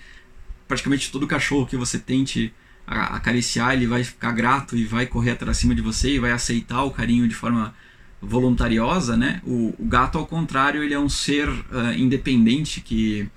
praticamente 0.68 1.12
todo 1.12 1.28
cachorro 1.28 1.66
que 1.66 1.78
você 1.78 1.98
tente 1.98 2.54
acariciar, 2.86 3.74
ele 3.74 3.86
vai 3.86 4.04
ficar 4.04 4.32
grato 4.32 4.78
e 4.78 4.86
vai 4.86 5.06
correr 5.06 5.32
atrás 5.32 5.58
cima 5.58 5.76
de 5.76 5.82
você 5.82 6.16
e 6.16 6.20
vai 6.20 6.32
aceitar 6.32 6.84
o 6.84 6.92
carinho 6.92 7.28
de 7.28 7.36
forma 7.36 7.76
voluntariosa, 8.22 9.18
né? 9.18 9.42
O, 9.46 9.76
o 9.78 9.86
gato, 9.86 10.18
ao 10.18 10.26
contrário, 10.26 10.82
ele 10.82 10.94
é 10.94 11.00
um 11.00 11.10
ser 11.10 11.50
uh, 11.50 11.94
independente 11.98 12.82
que 12.82 13.30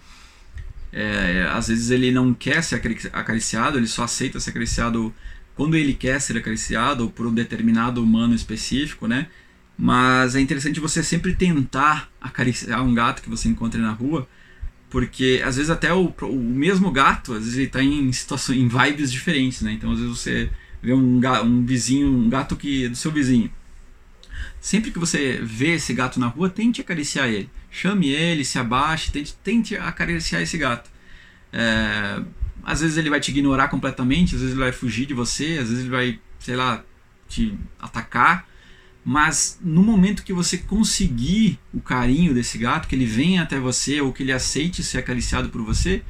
é, 0.93 1.49
às 1.53 1.69
vezes 1.69 1.91
ele 1.91 2.11
não 2.11 2.33
quer 2.33 2.63
ser 2.63 2.77
acariciado, 3.13 3.79
ele 3.79 3.87
só 3.87 4.05
aceita 4.05 4.41
ser 4.41 4.51
acariciado 4.51 5.15
quando 5.55 5.77
ele 5.77 5.95
quer 5.95 6.21
ser 6.21 6.37
acariciado 6.37 7.05
ou 7.05 7.11
por 7.11 7.27
um 7.27 7.35
determinado 7.35 8.03
humano 8.03 8.35
específico, 8.35 9.07
né? 9.07 9.27
Mas 9.77 10.35
é 10.35 10.41
interessante 10.41 10.81
você 10.81 11.03
sempre 11.03 11.35
tentar 11.35 12.11
acariciar 12.21 12.83
um 12.85 12.95
gato 12.95 13.23
que 13.23 13.31
você 13.31 13.49
encontre 13.49 13.81
na 13.81 13.93
rua, 13.93 14.29
porque 14.91 15.41
às 15.45 15.57
vezes 15.57 15.71
até 15.71 15.95
o, 15.95 16.13
o 16.23 16.37
mesmo 16.37 16.91
gato, 16.91 17.33
às 17.33 17.45
vezes 17.45 17.57
ele 17.57 17.67
está 17.67 17.83
em 17.83 18.13
situações, 18.13 18.59
em 18.59 18.69
vibes 18.69 19.11
diferentes, 19.11 19.63
né? 19.63 19.73
Então 19.73 19.93
às 19.93 20.01
vezes 20.01 20.19
você 20.19 20.51
vê 20.83 20.93
um, 20.93 21.21
um 21.45 21.65
vizinho, 21.65 22.09
um 22.09 22.29
gato 22.29 22.57
que 22.57 22.85
é 22.87 22.89
do 22.89 22.97
seu 22.97 23.13
vizinho. 23.13 23.51
Sempre 24.61 24.91
que 24.91 24.99
você 24.99 25.41
vê 25.43 25.75
esse 25.75 25.95
gato 25.95 26.19
na 26.19 26.27
rua, 26.27 26.51
tente 26.51 26.81
acariciar 26.81 27.29
ele. 27.29 27.49
Chame 27.71 28.11
ele, 28.11 28.45
se 28.45 28.59
abaixe, 28.59 29.11
tente, 29.11 29.35
tente 29.45 29.77
acariciar 29.77 30.43
esse 30.43 30.59
gato. 30.59 30.91
É, 31.53 32.23
às 32.63 32.81
vezes 32.81 32.97
ele 32.97 33.09
vai 33.09 33.21
te 33.21 33.31
ignorar 33.31 33.69
completamente, 33.69 34.35
às 34.35 34.41
vezes 34.41 34.55
ele 34.55 34.65
vai 34.65 34.73
fugir 34.73 35.07
de 35.07 35.15
você, 35.15 35.59
às 35.61 35.69
vezes 35.69 35.81
ele 35.81 35.89
vai, 35.89 36.21
sei 36.39 36.57
lá, 36.57 36.85
te 37.29 37.57
atacar. 37.79 38.47
Mas 39.05 39.59
no 39.63 39.83
momento 39.83 40.23
que 40.23 40.33
você 40.33 40.59
conseguir 40.59 41.59
o 41.73 41.81
carinho 41.81 42.35
desse 42.35 42.59
gato, 42.59 42.87
que 42.87 42.95
ele 42.95 43.07
venha 43.07 43.43
até 43.43 43.59
você 43.59 44.01
ou 44.01 44.13
que 44.13 44.23
ele 44.23 44.33
aceite 44.33 44.83
ser 44.83 44.99
acariciado 44.99 45.49
por 45.49 45.63
você, 45.63 46.03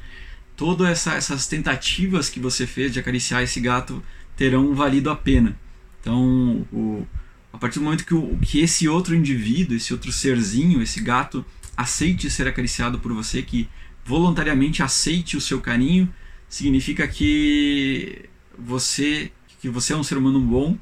todas 0.57 0.89
essa, 0.89 1.13
essas 1.13 1.47
tentativas 1.47 2.29
que 2.29 2.39
você 2.39 2.67
fez 2.67 2.91
de 2.91 2.99
acariciar 2.99 3.41
esse 3.41 3.59
gato 3.59 4.03
terão 4.35 4.75
valido 4.75 5.09
a 5.09 5.15
pena. 5.15 5.57
Então, 6.01 6.67
o, 6.71 7.07
a 7.53 7.57
partir 7.57 7.79
do 7.79 7.85
momento 7.85 8.05
que, 8.05 8.13
o, 8.13 8.37
que 8.41 8.59
esse 8.59 8.87
outro 8.87 9.15
indivíduo, 9.15 9.75
esse 9.75 9.93
outro 9.93 10.11
serzinho, 10.11 10.81
esse 10.81 10.99
gato, 11.01 11.45
aceite 11.77 12.29
ser 12.29 12.47
acariciado 12.47 12.99
por 12.99 13.13
você, 13.13 13.41
que 13.41 13.69
voluntariamente 14.03 14.83
aceite 14.83 15.37
o 15.37 15.41
seu 15.41 15.61
carinho, 15.61 16.13
significa 16.49 17.07
que 17.07 18.25
você 18.57 19.31
que 19.59 19.69
você 19.69 19.93
é 19.93 19.95
um 19.95 20.03
ser 20.03 20.17
humano 20.17 20.39
bom 20.39 20.75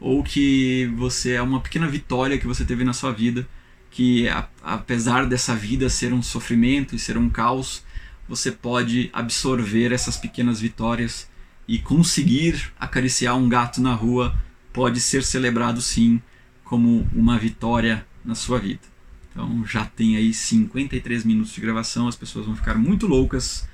ou 0.00 0.22
que 0.22 0.86
você 0.96 1.32
é 1.32 1.42
uma 1.42 1.60
pequena 1.60 1.86
vitória 1.86 2.38
que 2.38 2.46
você 2.46 2.64
teve 2.64 2.84
na 2.84 2.92
sua 2.92 3.12
vida, 3.12 3.48
que 3.90 4.28
a, 4.28 4.48
apesar 4.62 5.26
dessa 5.26 5.54
vida 5.54 5.88
ser 5.88 6.12
um 6.12 6.22
sofrimento 6.22 6.94
e 6.94 6.98
ser 6.98 7.16
um 7.16 7.30
caos, 7.30 7.82
você 8.28 8.50
pode 8.50 9.08
absorver 9.12 9.92
essas 9.92 10.16
pequenas 10.16 10.60
vitórias 10.60 11.28
e 11.68 11.78
conseguir 11.78 12.72
acariciar 12.78 13.36
um 13.36 13.48
gato 13.48 13.80
na 13.80 13.94
rua 13.94 14.36
pode 14.72 15.00
ser 15.00 15.22
celebrado 15.22 15.80
sim 15.80 16.20
como 16.62 17.08
uma 17.14 17.38
vitória 17.38 18.06
na 18.24 18.34
sua 18.34 18.58
vida. 18.58 18.82
Então 19.30 19.64
já 19.66 19.84
tem 19.84 20.16
aí 20.16 20.32
53 20.32 21.24
minutos 21.24 21.52
de 21.52 21.60
gravação, 21.60 22.08
as 22.08 22.16
pessoas 22.16 22.46
vão 22.46 22.56
ficar 22.56 22.74
muito 22.74 23.06
loucas, 23.06 23.68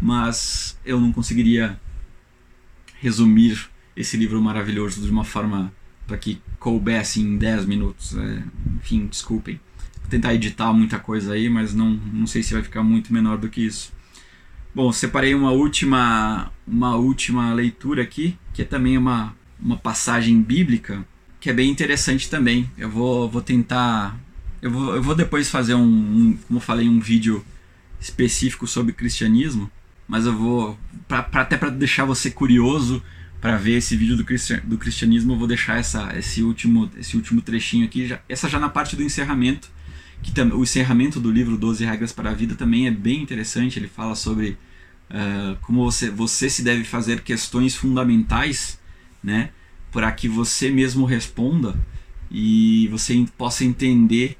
mas 0.00 0.78
eu 0.84 1.00
não 1.00 1.12
conseguiria 1.12 1.78
resumir 3.00 3.68
esse 3.96 4.16
livro 4.16 4.40
maravilhoso 4.40 5.00
de 5.00 5.10
uma 5.10 5.24
forma 5.24 5.72
para 6.06 6.16
que 6.16 6.40
coubesse 6.58 7.20
em 7.20 7.36
10 7.36 7.66
minutos. 7.66 8.16
É, 8.16 8.42
enfim, 8.76 9.06
desculpem. 9.06 9.58
Vou 10.00 10.10
tentar 10.10 10.34
editar 10.34 10.72
muita 10.72 10.98
coisa 10.98 11.32
aí, 11.32 11.48
mas 11.48 11.74
não, 11.74 11.90
não 12.12 12.26
sei 12.26 12.42
se 12.42 12.54
vai 12.54 12.62
ficar 12.62 12.82
muito 12.82 13.12
menor 13.12 13.38
do 13.38 13.48
que 13.48 13.62
isso. 13.62 13.92
Bom, 14.74 14.92
separei 14.92 15.34
uma 15.34 15.52
última, 15.52 16.52
uma 16.66 16.96
última 16.96 17.52
leitura 17.54 18.02
aqui, 18.02 18.36
que 18.52 18.62
é 18.62 18.64
também 18.64 18.98
uma, 18.98 19.34
uma 19.58 19.76
passagem 19.76 20.40
bíblica, 20.42 21.04
que 21.40 21.48
é 21.48 21.52
bem 21.52 21.70
interessante 21.70 22.28
também. 22.28 22.70
Eu 22.76 22.90
vou, 22.90 23.28
vou 23.28 23.40
tentar. 23.40 24.18
Eu 24.60 24.70
vou, 24.70 24.94
eu 24.94 25.02
vou 25.02 25.14
depois 25.14 25.48
fazer 25.48 25.74
um, 25.74 25.82
um 25.82 26.38
como 26.46 26.58
eu 26.58 26.62
falei, 26.62 26.88
um 26.88 27.00
vídeo 27.00 27.44
específico 27.98 28.66
sobre 28.66 28.92
cristianismo, 28.92 29.70
mas 30.06 30.26
eu 30.26 30.36
vou. 30.36 30.78
Pra, 31.08 31.22
pra 31.22 31.40
até 31.40 31.56
para 31.56 31.70
deixar 31.70 32.04
você 32.04 32.30
curioso 32.30 33.02
para 33.46 33.58
ver 33.58 33.76
esse 33.76 33.96
vídeo 33.96 34.16
do, 34.16 34.76
cristianismo, 34.76 35.34
eu 35.34 35.38
vou 35.38 35.46
deixar 35.46 35.78
essa, 35.78 36.12
esse, 36.18 36.42
último, 36.42 36.90
esse 36.98 37.16
último 37.16 37.40
trechinho 37.40 37.84
aqui, 37.84 38.08
já, 38.08 38.18
essa 38.28 38.48
já 38.48 38.58
na 38.58 38.68
parte 38.68 38.96
do 38.96 39.04
encerramento, 39.04 39.70
que 40.20 40.32
tam, 40.32 40.48
o 40.48 40.64
encerramento 40.64 41.20
do 41.20 41.30
livro 41.30 41.56
12 41.56 41.84
Regras 41.84 42.10
para 42.10 42.30
a 42.30 42.34
Vida 42.34 42.56
também 42.56 42.88
é 42.88 42.90
bem 42.90 43.22
interessante, 43.22 43.78
ele 43.78 43.86
fala 43.86 44.16
sobre 44.16 44.58
uh, 45.10 45.56
como 45.62 45.84
você, 45.84 46.10
você 46.10 46.50
se 46.50 46.64
deve 46.64 46.82
fazer 46.82 47.20
questões 47.20 47.76
fundamentais, 47.76 48.80
né, 49.22 49.50
para 49.92 50.10
que 50.10 50.26
você 50.26 50.68
mesmo 50.68 51.04
responda 51.04 51.78
e 52.28 52.88
você 52.88 53.24
possa 53.38 53.64
entender 53.64 54.36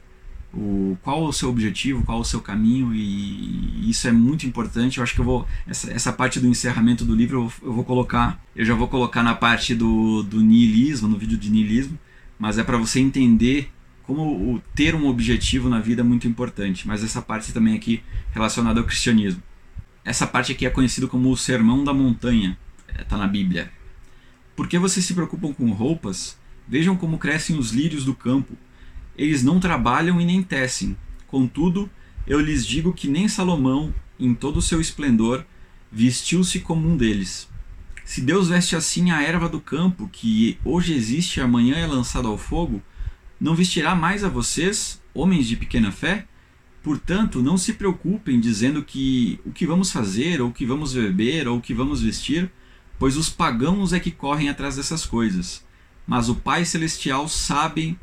o, 0.56 0.96
qual 1.02 1.24
o 1.24 1.32
seu 1.32 1.50
objetivo, 1.50 2.02
qual 2.02 2.18
o 2.18 2.24
seu 2.24 2.40
caminho, 2.40 2.94
e 2.94 3.90
isso 3.90 4.08
é 4.08 4.12
muito 4.12 4.46
importante. 4.46 4.96
Eu 4.96 5.04
acho 5.04 5.14
que 5.14 5.20
eu 5.20 5.24
vou. 5.24 5.46
Essa, 5.66 5.92
essa 5.92 6.12
parte 6.12 6.40
do 6.40 6.48
encerramento 6.48 7.04
do 7.04 7.14
livro 7.14 7.52
eu, 7.62 7.68
eu 7.68 7.72
vou 7.74 7.84
colocar. 7.84 8.42
Eu 8.54 8.64
já 8.64 8.74
vou 8.74 8.88
colocar 8.88 9.22
na 9.22 9.34
parte 9.34 9.74
do, 9.74 10.22
do 10.22 10.40
niilismo, 10.40 11.08
no 11.08 11.18
vídeo 11.18 11.36
de 11.36 11.50
niilismo, 11.50 11.98
mas 12.38 12.56
é 12.58 12.64
para 12.64 12.78
você 12.78 12.98
entender 13.00 13.70
como 14.02 14.22
o, 14.22 14.62
ter 14.74 14.94
um 14.94 15.06
objetivo 15.06 15.68
na 15.68 15.80
vida 15.80 16.00
é 16.00 16.04
muito 16.04 16.26
importante. 16.26 16.88
Mas 16.88 17.04
essa 17.04 17.20
parte 17.20 17.52
também 17.52 17.74
aqui 17.74 18.02
relacionada 18.32 18.80
ao 18.80 18.86
cristianismo. 18.86 19.42
Essa 20.04 20.26
parte 20.26 20.52
aqui 20.52 20.64
é 20.64 20.70
conhecida 20.70 21.06
como 21.06 21.30
o 21.30 21.36
Sermão 21.36 21.84
da 21.84 21.92
Montanha, 21.92 22.56
está 22.98 23.16
é, 23.16 23.18
na 23.18 23.26
Bíblia. 23.26 23.70
Por 24.54 24.68
que 24.68 24.78
vocês 24.78 25.04
se 25.04 25.12
preocupam 25.12 25.52
com 25.52 25.70
roupas? 25.72 26.38
Vejam 26.66 26.96
como 26.96 27.18
crescem 27.18 27.58
os 27.58 27.72
lírios 27.72 28.04
do 28.04 28.14
campo 28.14 28.56
eles 29.16 29.42
não 29.42 29.58
trabalham 29.58 30.20
e 30.20 30.24
nem 30.24 30.42
tecem. 30.42 30.96
Contudo, 31.26 31.88
eu 32.26 32.40
lhes 32.40 32.66
digo 32.66 32.92
que 32.92 33.08
nem 33.08 33.28
Salomão, 33.28 33.94
em 34.18 34.34
todo 34.34 34.58
o 34.58 34.62
seu 34.62 34.80
esplendor, 34.80 35.44
vestiu-se 35.90 36.60
como 36.60 36.88
um 36.88 36.96
deles. 36.96 37.48
Se 38.04 38.20
Deus 38.20 38.48
veste 38.48 38.76
assim 38.76 39.10
a 39.10 39.22
erva 39.22 39.48
do 39.48 39.60
campo, 39.60 40.08
que 40.12 40.58
hoje 40.64 40.94
existe 40.94 41.38
e 41.38 41.42
amanhã 41.42 41.76
é 41.76 41.86
lançada 41.86 42.28
ao 42.28 42.38
fogo, 42.38 42.82
não 43.40 43.54
vestirá 43.54 43.94
mais 43.94 44.22
a 44.22 44.28
vocês, 44.28 45.02
homens 45.12 45.46
de 45.46 45.56
pequena 45.56 45.90
fé? 45.90 46.26
Portanto, 46.82 47.42
não 47.42 47.58
se 47.58 47.72
preocupem 47.72 48.38
dizendo 48.38 48.82
que 48.82 49.40
o 49.44 49.50
que 49.50 49.66
vamos 49.66 49.90
fazer, 49.90 50.40
ou 50.40 50.50
o 50.50 50.52
que 50.52 50.64
vamos 50.64 50.94
beber, 50.94 51.48
ou 51.48 51.58
o 51.58 51.60
que 51.60 51.74
vamos 51.74 52.00
vestir, 52.00 52.50
pois 52.96 53.16
os 53.16 53.28
pagãos 53.28 53.92
é 53.92 53.98
que 53.98 54.12
correm 54.12 54.48
atrás 54.48 54.76
dessas 54.76 55.04
coisas. 55.04 55.64
Mas 56.06 56.28
o 56.28 56.36
Pai 56.36 56.64
Celestial 56.64 57.28
sabe 57.28 57.98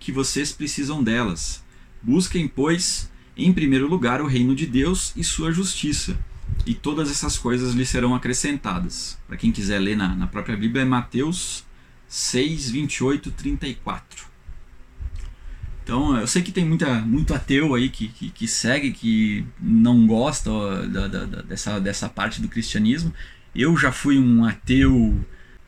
que 0.00 0.10
vocês 0.10 0.50
precisam 0.50 1.04
delas. 1.04 1.62
Busquem, 2.02 2.48
pois, 2.48 3.10
em 3.36 3.52
primeiro 3.52 3.86
lugar 3.86 4.20
o 4.20 4.26
reino 4.26 4.56
de 4.56 4.66
Deus 4.66 5.12
e 5.14 5.22
sua 5.22 5.52
justiça, 5.52 6.18
e 6.66 6.74
todas 6.74 7.10
essas 7.10 7.38
coisas 7.38 7.74
lhe 7.74 7.86
serão 7.86 8.14
acrescentadas. 8.14 9.18
Para 9.28 9.36
quem 9.36 9.52
quiser 9.52 9.78
ler 9.78 9.96
na, 9.96 10.14
na 10.16 10.26
própria 10.26 10.56
Bíblia, 10.56 10.82
é 10.82 10.84
Mateus 10.84 11.64
6, 12.08 12.70
28, 12.70 13.30
34. 13.30 14.30
Então, 15.82 16.16
eu 16.16 16.26
sei 16.26 16.42
que 16.42 16.52
tem 16.52 16.64
muita, 16.64 17.00
muito 17.00 17.34
ateu 17.34 17.74
aí 17.74 17.88
que, 17.88 18.08
que, 18.08 18.30
que 18.30 18.48
segue, 18.48 18.92
que 18.92 19.44
não 19.60 20.06
gosta 20.06 20.86
da, 20.86 21.08
da, 21.08 21.24
dessa, 21.42 21.80
dessa 21.80 22.08
parte 22.08 22.40
do 22.40 22.48
cristianismo. 22.48 23.12
Eu 23.54 23.76
já 23.76 23.90
fui 23.90 24.18
um 24.18 24.44
ateu 24.44 25.24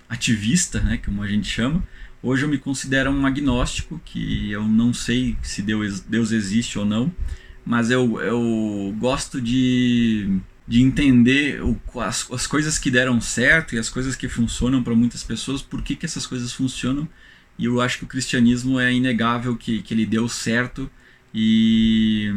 ativista, 0.08 0.80
né, 0.80 0.98
como 0.98 1.22
a 1.22 1.26
gente 1.26 1.48
chama, 1.48 1.82
Hoje 2.22 2.44
eu 2.44 2.48
me 2.48 2.56
considero 2.56 3.10
um 3.10 3.26
agnóstico, 3.26 4.00
que 4.04 4.52
eu 4.52 4.62
não 4.62 4.94
sei 4.94 5.36
se 5.42 5.60
Deus, 5.60 5.98
Deus 5.98 6.30
existe 6.30 6.78
ou 6.78 6.84
não, 6.84 7.12
mas 7.66 7.90
eu, 7.90 8.20
eu 8.20 8.94
gosto 8.96 9.40
de, 9.40 10.38
de 10.66 10.82
entender 10.82 11.60
o, 11.64 11.76
as, 12.00 12.30
as 12.30 12.46
coisas 12.46 12.78
que 12.78 12.92
deram 12.92 13.20
certo 13.20 13.74
e 13.74 13.78
as 13.78 13.88
coisas 13.88 14.14
que 14.14 14.28
funcionam 14.28 14.84
para 14.84 14.94
muitas 14.94 15.24
pessoas, 15.24 15.62
por 15.62 15.82
que, 15.82 15.96
que 15.96 16.06
essas 16.06 16.24
coisas 16.24 16.52
funcionam. 16.52 17.08
E 17.58 17.64
eu 17.64 17.80
acho 17.80 17.98
que 17.98 18.04
o 18.04 18.08
cristianismo 18.08 18.78
é 18.78 18.92
inegável 18.92 19.56
que, 19.56 19.82
que 19.82 19.92
ele 19.92 20.06
deu 20.06 20.28
certo 20.28 20.88
e 21.34 22.32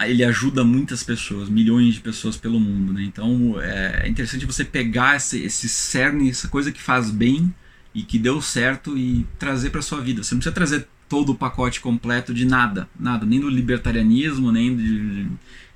ele 0.00 0.22
ajuda 0.22 0.62
muitas 0.62 1.02
pessoas, 1.02 1.48
milhões 1.48 1.94
de 1.94 2.00
pessoas 2.00 2.36
pelo 2.36 2.60
mundo. 2.60 2.92
Né? 2.92 3.02
Então 3.02 3.60
é 3.60 4.08
interessante 4.08 4.46
você 4.46 4.64
pegar 4.64 5.16
esse, 5.16 5.42
esse 5.42 5.68
cerne, 5.68 6.30
essa 6.30 6.46
coisa 6.46 6.70
que 6.70 6.80
faz 6.80 7.10
bem 7.10 7.52
e 7.96 8.02
que 8.02 8.18
deu 8.18 8.42
certo 8.42 8.96
e 8.96 9.26
trazer 9.38 9.70
para 9.70 9.80
sua 9.80 10.02
vida. 10.02 10.22
Você 10.22 10.34
não 10.34 10.40
precisa 10.40 10.54
trazer 10.54 10.86
todo 11.08 11.32
o 11.32 11.34
pacote 11.34 11.80
completo 11.80 12.34
de 12.34 12.44
nada, 12.44 12.86
nada, 13.00 13.24
nem 13.24 13.40
do 13.40 13.48
libertarianismo, 13.48 14.52
nem 14.52 14.76
de, 14.76 15.26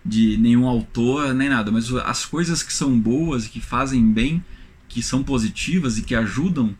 de 0.04 0.36
nenhum 0.36 0.66
autor, 0.66 1.32
nem 1.32 1.48
nada, 1.48 1.72
mas 1.72 1.90
as 1.94 2.26
coisas 2.26 2.62
que 2.62 2.74
são 2.74 2.98
boas 2.98 3.46
que 3.46 3.58
fazem 3.58 4.12
bem, 4.12 4.44
que 4.86 5.02
são 5.02 5.22
positivas 5.22 5.96
e 5.96 6.02
que 6.02 6.14
ajudam, 6.14 6.76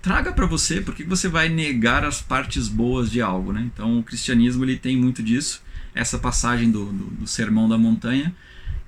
traga 0.00 0.32
para 0.32 0.46
você, 0.46 0.80
porque 0.80 1.02
você 1.02 1.26
vai 1.26 1.48
negar 1.48 2.04
as 2.04 2.22
partes 2.22 2.68
boas 2.68 3.10
de 3.10 3.20
algo, 3.20 3.52
né? 3.52 3.68
Então 3.74 3.98
o 3.98 4.04
cristianismo 4.04 4.64
ele 4.64 4.76
tem 4.76 4.96
muito 4.96 5.20
disso. 5.20 5.62
Essa 5.96 6.16
passagem 6.16 6.70
do, 6.70 6.84
do, 6.92 7.04
do 7.06 7.26
Sermão 7.26 7.68
da 7.68 7.76
Montanha 7.76 8.32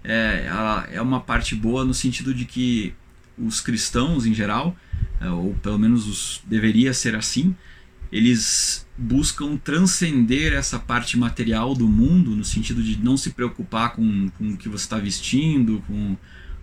é, 0.04 0.48
é 0.92 1.02
uma 1.02 1.18
parte 1.18 1.56
boa 1.56 1.84
no 1.84 1.92
sentido 1.92 2.32
de 2.32 2.44
que 2.44 2.94
os 3.40 3.60
cristãos 3.60 4.26
em 4.26 4.34
geral 4.34 4.76
é, 5.20 5.28
ou 5.30 5.54
pelo 5.54 5.78
menos 5.78 6.06
os, 6.06 6.42
deveria 6.46 6.94
ser 6.94 7.16
assim, 7.16 7.54
eles 8.10 8.86
buscam 8.96 9.56
transcender 9.56 10.52
essa 10.52 10.78
parte 10.78 11.18
material 11.18 11.74
do 11.74 11.88
mundo, 11.88 12.34
no 12.34 12.44
sentido 12.44 12.82
de 12.82 13.02
não 13.02 13.16
se 13.16 13.30
preocupar 13.30 13.92
com, 13.94 14.28
com 14.30 14.50
o 14.50 14.56
que 14.56 14.68
você 14.68 14.84
está 14.84 14.98
vestindo, 14.98 15.82
com, 15.86 16.16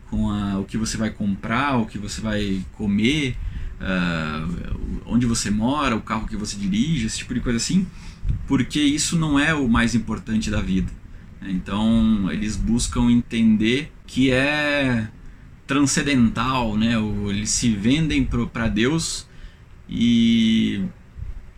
com 0.09 0.29
a, 0.29 0.59
o 0.59 0.65
que 0.65 0.77
você 0.77 0.97
vai 0.97 1.09
comprar, 1.09 1.77
o 1.77 1.85
que 1.85 1.97
você 1.97 2.21
vai 2.21 2.61
comer, 2.73 3.35
uh, 3.79 5.01
onde 5.05 5.25
você 5.25 5.51
mora, 5.51 5.95
o 5.95 6.01
carro 6.01 6.27
que 6.27 6.35
você 6.35 6.55
dirige, 6.57 7.05
esse 7.05 7.19
tipo 7.19 7.33
de 7.33 7.41
coisa 7.41 7.57
assim, 7.57 7.85
porque 8.47 8.79
isso 8.79 9.17
não 9.17 9.37
é 9.37 9.53
o 9.53 9.67
mais 9.67 9.93
importante 9.93 10.49
da 10.49 10.61
vida. 10.61 10.91
Então 11.41 12.31
eles 12.31 12.55
buscam 12.55 13.11
entender 13.11 13.91
que 14.07 14.31
é 14.31 15.07
transcendental, 15.67 16.77
né? 16.77 16.93
Eles 17.29 17.49
se 17.49 17.69
vendem 17.69 18.23
para 18.23 18.67
Deus 18.67 19.27
e 19.89 20.83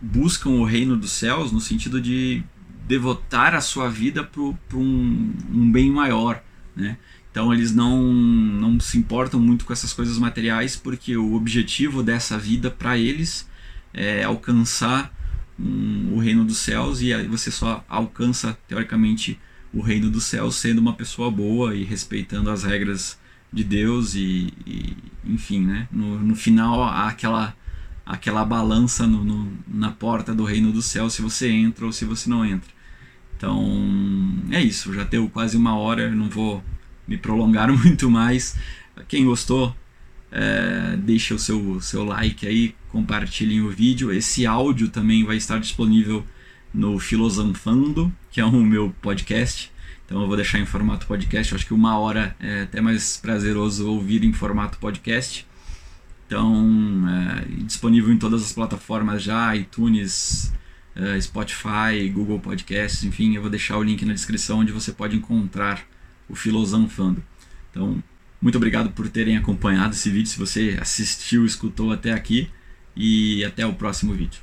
buscam 0.00 0.50
o 0.50 0.64
reino 0.64 0.96
dos 0.96 1.12
céus 1.12 1.52
no 1.52 1.60
sentido 1.60 2.00
de 2.00 2.42
devotar 2.86 3.54
a 3.54 3.60
sua 3.60 3.88
vida 3.90 4.24
para 4.24 4.78
um, 4.78 5.34
um 5.52 5.70
bem 5.70 5.90
maior, 5.90 6.42
né? 6.74 6.96
Então 7.30 7.52
eles 7.52 7.74
não, 7.74 8.12
não 8.12 8.80
se 8.80 8.98
importam 8.98 9.38
muito 9.38 9.64
com 9.64 9.72
essas 9.72 9.92
coisas 9.92 10.18
materiais 10.18 10.74
porque 10.74 11.16
o 11.16 11.34
objetivo 11.34 12.02
dessa 12.02 12.38
vida 12.38 12.70
para 12.70 12.96
eles 12.96 13.48
é 13.92 14.24
alcançar 14.24 15.14
um, 15.58 16.14
o 16.14 16.18
reino 16.18 16.44
dos 16.44 16.58
céus 16.58 17.02
e 17.02 17.12
aí 17.12 17.26
você 17.26 17.50
só 17.50 17.84
alcança 17.88 18.58
teoricamente 18.66 19.38
o 19.72 19.82
reino 19.82 20.10
dos 20.10 20.24
céus 20.24 20.56
sendo 20.56 20.78
uma 20.78 20.94
pessoa 20.94 21.30
boa 21.30 21.74
e 21.74 21.84
respeitando 21.84 22.50
as 22.50 22.64
regras 22.64 23.17
de 23.52 23.64
Deus 23.64 24.14
e, 24.14 24.52
e 24.66 24.96
enfim, 25.24 25.60
né? 25.60 25.88
No, 25.90 26.18
no 26.18 26.34
final 26.34 26.82
há 26.82 27.08
aquela 27.08 27.54
aquela 28.04 28.42
balança 28.42 29.06
no, 29.06 29.22
no, 29.22 29.52
na 29.66 29.90
porta 29.90 30.34
do 30.34 30.44
reino 30.44 30.72
do 30.72 30.80
céu 30.80 31.10
se 31.10 31.20
você 31.20 31.50
entra 31.50 31.84
ou 31.84 31.92
se 31.92 32.04
você 32.04 32.28
não 32.30 32.44
entra. 32.44 32.70
Então 33.36 33.62
é 34.50 34.62
isso, 34.62 34.92
já 34.94 35.04
deu 35.04 35.28
quase 35.28 35.56
uma 35.56 35.76
hora, 35.76 36.10
não 36.10 36.28
vou 36.28 36.62
me 37.06 37.16
prolongar 37.16 37.70
muito 37.72 38.10
mais. 38.10 38.56
Quem 39.06 39.24
gostou, 39.24 39.76
é, 40.32 40.96
deixa 40.96 41.34
o 41.34 41.38
seu, 41.38 41.80
seu 41.80 42.04
like 42.04 42.46
aí, 42.46 42.74
compartilhem 42.88 43.60
o 43.62 43.70
vídeo. 43.70 44.12
Esse 44.12 44.46
áudio 44.46 44.88
também 44.88 45.24
vai 45.24 45.36
estar 45.36 45.58
disponível 45.58 46.24
no 46.72 46.98
Filosofando, 46.98 48.12
que 48.30 48.40
é 48.40 48.44
o 48.44 48.52
meu 48.52 48.94
podcast. 49.00 49.70
Então 50.08 50.22
eu 50.22 50.26
vou 50.26 50.36
deixar 50.36 50.58
em 50.58 50.64
formato 50.64 51.06
podcast. 51.06 51.52
Eu 51.52 51.56
acho 51.56 51.66
que 51.66 51.74
uma 51.74 51.98
hora 51.98 52.34
é 52.40 52.62
até 52.62 52.80
mais 52.80 53.18
prazeroso 53.18 53.86
ouvir 53.86 54.24
em 54.24 54.32
formato 54.32 54.78
podcast. 54.78 55.46
Então, 56.26 57.04
é, 57.06 57.44
disponível 57.64 58.10
em 58.10 58.16
todas 58.16 58.42
as 58.42 58.50
plataformas 58.50 59.22
já, 59.22 59.54
iTunes, 59.54 60.50
é, 60.96 61.20
Spotify, 61.20 62.08
Google 62.10 62.40
Podcasts, 62.40 63.04
enfim, 63.04 63.34
eu 63.34 63.42
vou 63.42 63.50
deixar 63.50 63.76
o 63.76 63.82
link 63.82 64.02
na 64.06 64.14
descrição 64.14 64.60
onde 64.60 64.72
você 64.72 64.92
pode 64.92 65.14
encontrar 65.14 65.86
o 66.26 66.34
Filosofando. 66.34 67.22
Então, 67.70 68.02
muito 68.40 68.56
obrigado 68.56 68.90
por 68.90 69.10
terem 69.10 69.36
acompanhado 69.36 69.94
esse 69.94 70.08
vídeo, 70.08 70.28
se 70.28 70.38
você 70.38 70.78
assistiu, 70.80 71.44
escutou 71.44 71.92
até 71.92 72.12
aqui, 72.12 72.50
e 72.96 73.44
até 73.44 73.66
o 73.66 73.74
próximo 73.74 74.14
vídeo. 74.14 74.40